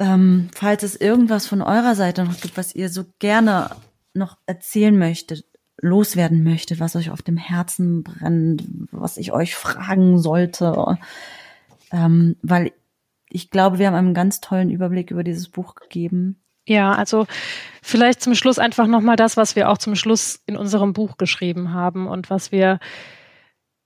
Ähm, 0.00 0.50
falls 0.52 0.82
es 0.82 0.96
irgendwas 0.96 1.46
von 1.46 1.62
eurer 1.62 1.94
Seite 1.94 2.24
noch 2.24 2.40
gibt, 2.40 2.56
was 2.56 2.74
ihr 2.74 2.88
so 2.88 3.04
gerne 3.20 3.70
noch 4.12 4.36
erzählen 4.46 4.96
möchtet, 4.98 5.46
loswerden 5.80 6.42
möchtet, 6.42 6.80
was 6.80 6.96
euch 6.96 7.10
auf 7.10 7.22
dem 7.22 7.36
Herzen 7.36 8.02
brennt, 8.02 8.64
was 8.90 9.16
ich 9.16 9.32
euch 9.32 9.54
fragen 9.54 10.18
sollte, 10.18 10.98
ähm, 11.92 12.36
weil 12.42 12.72
ich 13.34 13.50
glaube, 13.50 13.78
wir 13.80 13.88
haben 13.88 13.94
einen 13.94 14.14
ganz 14.14 14.40
tollen 14.40 14.70
Überblick 14.70 15.10
über 15.10 15.24
dieses 15.24 15.48
Buch 15.48 15.74
gegeben. 15.74 16.40
Ja, 16.66 16.92
also 16.92 17.26
vielleicht 17.82 18.22
zum 18.22 18.36
Schluss 18.36 18.60
einfach 18.60 18.86
nochmal 18.86 19.16
das, 19.16 19.36
was 19.36 19.56
wir 19.56 19.68
auch 19.68 19.76
zum 19.76 19.96
Schluss 19.96 20.40
in 20.46 20.56
unserem 20.56 20.92
Buch 20.92 21.18
geschrieben 21.18 21.74
haben 21.74 22.06
und 22.06 22.30
was 22.30 22.52
wir 22.52 22.78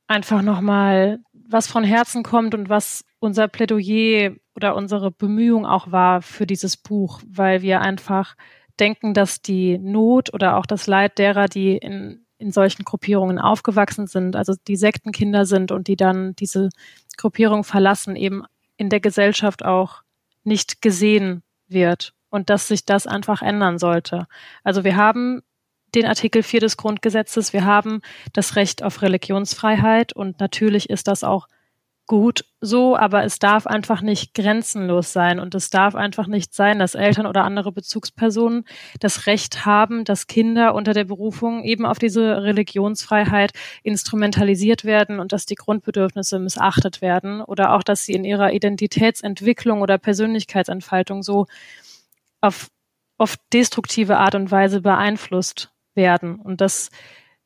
einfach 0.06 0.42
nochmal, 0.42 1.20
was 1.32 1.66
von 1.66 1.82
Herzen 1.82 2.22
kommt 2.22 2.54
und 2.54 2.68
was 2.68 3.04
unser 3.20 3.48
Plädoyer 3.48 4.32
oder 4.54 4.76
unsere 4.76 5.10
Bemühung 5.10 5.64
auch 5.64 5.90
war 5.90 6.20
für 6.20 6.46
dieses 6.46 6.76
Buch, 6.76 7.22
weil 7.26 7.62
wir 7.62 7.80
einfach 7.80 8.36
denken, 8.78 9.14
dass 9.14 9.40
die 9.40 9.78
Not 9.78 10.32
oder 10.34 10.58
auch 10.58 10.66
das 10.66 10.86
Leid 10.86 11.18
derer, 11.18 11.48
die 11.48 11.78
in, 11.78 12.26
in 12.36 12.52
solchen 12.52 12.84
Gruppierungen 12.84 13.38
aufgewachsen 13.38 14.06
sind, 14.06 14.36
also 14.36 14.54
die 14.68 14.76
Sektenkinder 14.76 15.46
sind 15.46 15.72
und 15.72 15.88
die 15.88 15.96
dann 15.96 16.36
diese 16.36 16.68
Gruppierung 17.16 17.64
verlassen, 17.64 18.14
eben 18.14 18.44
in 18.78 18.88
der 18.88 19.00
Gesellschaft 19.00 19.62
auch 19.64 20.02
nicht 20.44 20.80
gesehen 20.80 21.42
wird 21.66 22.14
und 22.30 22.48
dass 22.48 22.68
sich 22.68 22.86
das 22.86 23.06
einfach 23.06 23.42
ändern 23.42 23.78
sollte. 23.78 24.26
Also 24.64 24.84
wir 24.84 24.96
haben 24.96 25.42
den 25.94 26.06
Artikel 26.06 26.42
4 26.42 26.60
des 26.60 26.76
Grundgesetzes, 26.76 27.52
wir 27.52 27.64
haben 27.64 28.00
das 28.32 28.56
Recht 28.56 28.82
auf 28.82 29.02
Religionsfreiheit 29.02 30.14
und 30.14 30.40
natürlich 30.40 30.88
ist 30.88 31.08
das 31.08 31.24
auch 31.24 31.48
gut 32.08 32.44
so, 32.60 32.96
aber 32.96 33.22
es 33.22 33.38
darf 33.38 33.68
einfach 33.68 34.00
nicht 34.00 34.34
grenzenlos 34.34 35.12
sein 35.12 35.38
und 35.38 35.54
es 35.54 35.70
darf 35.70 35.94
einfach 35.94 36.26
nicht 36.26 36.52
sein, 36.52 36.80
dass 36.80 36.96
Eltern 36.96 37.26
oder 37.26 37.44
andere 37.44 37.70
Bezugspersonen 37.70 38.64
das 38.98 39.26
Recht 39.26 39.64
haben, 39.64 40.04
dass 40.04 40.26
Kinder 40.26 40.74
unter 40.74 40.94
der 40.94 41.04
Berufung 41.04 41.62
eben 41.62 41.86
auf 41.86 42.00
diese 42.00 42.42
Religionsfreiheit 42.42 43.52
instrumentalisiert 43.84 44.84
werden 44.84 45.20
und 45.20 45.32
dass 45.32 45.46
die 45.46 45.54
Grundbedürfnisse 45.54 46.40
missachtet 46.40 47.00
werden 47.00 47.42
oder 47.42 47.74
auch, 47.74 47.84
dass 47.84 48.04
sie 48.04 48.14
in 48.14 48.24
ihrer 48.24 48.52
Identitätsentwicklung 48.52 49.82
oder 49.82 49.98
Persönlichkeitsentfaltung 49.98 51.22
so 51.22 51.46
auf 52.40 52.68
oft 53.18 53.40
destruktive 53.52 54.16
Art 54.16 54.34
und 54.34 54.50
Weise 54.50 54.80
beeinflusst 54.80 55.70
werden. 55.94 56.36
Und 56.36 56.60
das 56.60 56.90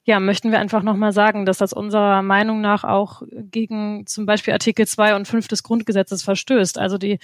ja, 0.04 0.18
möchten 0.18 0.50
wir 0.50 0.58
einfach 0.58 0.82
nochmal 0.82 1.12
sagen, 1.12 1.46
dass 1.46 1.58
das 1.58 1.72
unserer 1.72 2.22
Meinung 2.22 2.60
nach 2.60 2.82
auch 2.82 3.22
gegen 3.30 4.06
zum 4.06 4.26
Beispiel 4.26 4.52
Artikel 4.52 4.86
2 4.86 5.14
und 5.14 5.28
5 5.28 5.46
des 5.46 5.62
Grundgesetzes 5.62 6.24
verstößt. 6.24 6.78
Also 6.78 6.98
die, 6.98 7.20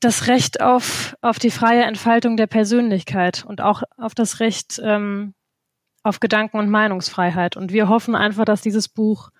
das 0.00 0.26
Recht 0.26 0.60
auf, 0.60 1.16
auf 1.22 1.38
die 1.38 1.50
freie 1.50 1.84
Entfaltung 1.84 2.36
der 2.36 2.46
Persönlichkeit 2.46 3.44
und 3.46 3.62
auch 3.62 3.82
auf 3.96 4.14
das 4.14 4.40
Recht 4.40 4.80
ähm, 4.84 5.34
auf 6.02 6.20
Gedanken- 6.20 6.58
und 6.58 6.70
Meinungsfreiheit. 6.70 7.56
Und 7.56 7.72
wir 7.72 7.88
hoffen 7.88 8.14
einfach, 8.14 8.44
dass 8.44 8.60
dieses 8.60 8.88
Buch 8.88 9.30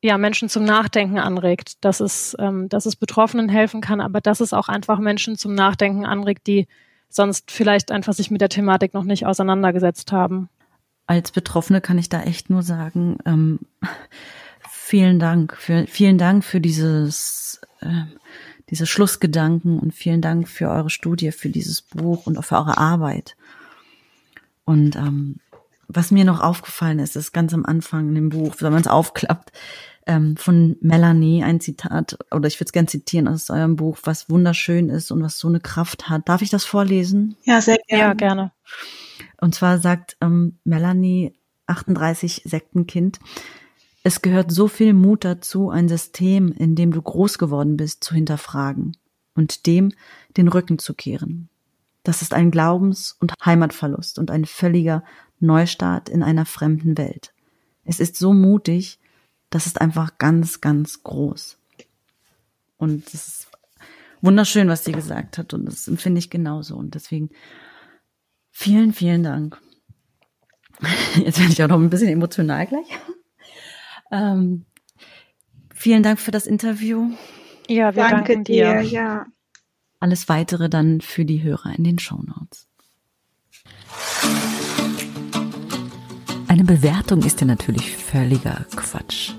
ja, 0.00 0.16
Menschen 0.16 0.48
zum 0.48 0.64
Nachdenken 0.64 1.18
anregt, 1.18 1.84
dass 1.84 2.00
es, 2.00 2.36
ähm, 2.38 2.68
dass 2.68 2.86
es 2.86 2.96
Betroffenen 2.96 3.48
helfen 3.48 3.80
kann, 3.80 4.00
aber 4.00 4.20
dass 4.20 4.40
es 4.40 4.52
auch 4.52 4.68
einfach 4.68 5.00
Menschen 5.00 5.36
zum 5.36 5.54
Nachdenken 5.54 6.06
anregt, 6.06 6.46
die 6.46 6.66
sonst 7.08 7.50
vielleicht 7.50 7.90
einfach 7.90 8.12
sich 8.12 8.30
mit 8.30 8.40
der 8.40 8.48
Thematik 8.48 8.94
noch 8.94 9.04
nicht 9.04 9.26
auseinandergesetzt 9.26 10.12
haben. 10.12 10.48
Als 11.08 11.32
Betroffene 11.32 11.80
kann 11.80 11.96
ich 11.96 12.10
da 12.10 12.22
echt 12.22 12.50
nur 12.50 12.62
sagen, 12.62 13.16
ähm, 13.24 13.60
vielen 14.68 15.18
Dank 15.18 15.56
für, 15.56 15.86
vielen 15.86 16.18
Dank 16.18 16.44
für 16.44 16.60
dieses, 16.60 17.62
äh, 17.80 18.04
diese 18.68 18.84
Schlussgedanken 18.84 19.78
und 19.78 19.94
vielen 19.94 20.20
Dank 20.20 20.48
für 20.48 20.68
eure 20.68 20.90
Studie, 20.90 21.32
für 21.32 21.48
dieses 21.48 21.80
Buch 21.80 22.26
und 22.26 22.36
auch 22.36 22.44
für 22.44 22.56
eure 22.56 22.76
Arbeit. 22.76 23.36
Und 24.66 24.96
ähm, 24.96 25.36
was 25.86 26.10
mir 26.10 26.26
noch 26.26 26.42
aufgefallen 26.42 26.98
ist, 26.98 27.16
ist 27.16 27.32
ganz 27.32 27.54
am 27.54 27.64
Anfang 27.64 28.08
in 28.08 28.14
dem 28.14 28.28
Buch, 28.28 28.56
wenn 28.58 28.72
man 28.72 28.82
es 28.82 28.86
aufklappt, 28.86 29.50
ähm, 30.06 30.36
von 30.36 30.76
Melanie 30.82 31.42
ein 31.42 31.60
Zitat, 31.60 32.18
oder 32.30 32.48
ich 32.48 32.60
würde 32.60 32.68
es 32.68 32.72
gerne 32.72 32.88
zitieren 32.88 33.28
aus 33.28 33.48
eurem 33.48 33.76
Buch, 33.76 33.96
was 34.02 34.28
wunderschön 34.28 34.90
ist 34.90 35.10
und 35.10 35.22
was 35.22 35.38
so 35.38 35.48
eine 35.48 35.60
Kraft 35.60 36.10
hat. 36.10 36.28
Darf 36.28 36.42
ich 36.42 36.50
das 36.50 36.66
vorlesen? 36.66 37.38
Ja, 37.44 37.62
sehr 37.62 37.78
gerne. 37.88 38.02
Ja, 38.02 38.12
gerne. 38.12 38.52
Und 39.40 39.54
zwar 39.54 39.78
sagt 39.78 40.16
ähm, 40.20 40.58
Melanie, 40.64 41.34
38 41.66 42.42
Sektenkind, 42.44 43.20
es 44.02 44.22
gehört 44.22 44.50
so 44.50 44.68
viel 44.68 44.94
Mut 44.94 45.24
dazu, 45.24 45.70
ein 45.70 45.88
System, 45.88 46.52
in 46.52 46.74
dem 46.74 46.92
du 46.92 47.02
groß 47.02 47.38
geworden 47.38 47.76
bist, 47.76 48.04
zu 48.04 48.14
hinterfragen 48.14 48.96
und 49.34 49.66
dem 49.66 49.92
den 50.36 50.48
Rücken 50.48 50.78
zu 50.78 50.94
kehren. 50.94 51.48
Das 52.04 52.22
ist 52.22 52.32
ein 52.32 52.50
Glaubens- 52.50 53.16
und 53.20 53.34
Heimatverlust 53.44 54.18
und 54.18 54.30
ein 54.30 54.46
völliger 54.46 55.04
Neustart 55.40 56.08
in 56.08 56.22
einer 56.22 56.46
fremden 56.46 56.96
Welt. 56.96 57.34
Es 57.84 58.00
ist 58.00 58.16
so 58.16 58.32
mutig, 58.32 58.98
Das 59.50 59.66
ist 59.66 59.80
einfach 59.80 60.18
ganz, 60.18 60.60
ganz 60.60 61.02
groß. 61.02 61.58
Und 62.76 63.06
es 63.08 63.28
ist 63.28 63.48
wunderschön, 64.20 64.68
was 64.68 64.84
sie 64.84 64.92
gesagt 64.92 65.38
hat. 65.38 65.54
Und 65.54 65.64
das 65.64 65.88
empfinde 65.88 66.18
ich 66.18 66.28
genauso. 66.28 66.76
Und 66.76 66.94
deswegen 66.94 67.30
vielen, 68.58 68.92
vielen 68.92 69.22
Dank. 69.22 69.60
Jetzt 71.14 71.38
werde 71.38 71.52
ich 71.52 71.62
auch 71.62 71.68
noch 71.68 71.78
ein 71.78 71.90
bisschen 71.90 72.08
emotional 72.08 72.66
gleich. 72.66 72.86
Ähm, 74.10 74.64
vielen 75.74 76.02
Dank 76.02 76.18
für 76.18 76.32
das 76.32 76.46
Interview. 76.46 77.10
Ja, 77.68 77.94
wir 77.94 78.02
Danke 78.02 78.32
danken 78.32 78.44
dir. 78.44 78.80
dir. 78.80 78.82
Ja. 78.82 79.26
Alles 80.00 80.28
weitere 80.28 80.68
dann 80.68 81.00
für 81.00 81.24
die 81.24 81.42
Hörer 81.42 81.72
in 81.76 81.84
den 81.84 81.98
Show 81.98 82.20
Notes. 82.20 82.66
Eine 86.48 86.64
Bewertung 86.64 87.22
ist 87.22 87.40
ja 87.40 87.46
natürlich 87.46 87.96
völliger 87.96 88.66
Quatsch. 88.74 89.34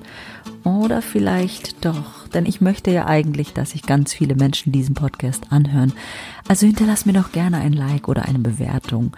Oder 0.64 1.02
vielleicht 1.02 1.84
doch, 1.86 2.28
denn 2.28 2.46
ich 2.46 2.60
möchte 2.60 2.92
ja 2.92 3.06
eigentlich, 3.06 3.54
dass 3.54 3.72
sich 3.72 3.84
ganz 3.84 4.14
viele 4.14 4.36
Menschen 4.36 4.74
diesen 4.74 4.94
Podcast 4.94 5.52
anhören. 5.52 5.94
Also 6.48 6.66
hinterlass 6.66 7.06
mir 7.06 7.14
doch 7.14 7.32
gerne 7.32 7.58
ein 7.58 7.74
Like 7.74 8.10
oder 8.10 8.26
eine 8.26 8.40
Bewertung. 8.40 9.12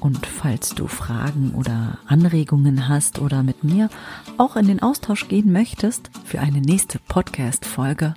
Und 0.00 0.26
falls 0.26 0.70
du 0.70 0.86
Fragen 0.86 1.52
oder 1.54 1.98
Anregungen 2.06 2.88
hast 2.88 3.18
oder 3.18 3.42
mit 3.42 3.62
mir 3.62 3.90
auch 4.38 4.56
in 4.56 4.68
den 4.68 4.82
Austausch 4.82 5.28
gehen 5.28 5.52
möchtest 5.52 6.10
für 6.24 6.40
eine 6.40 6.60
nächste 6.60 6.98
Podcast-Folge, 6.98 8.14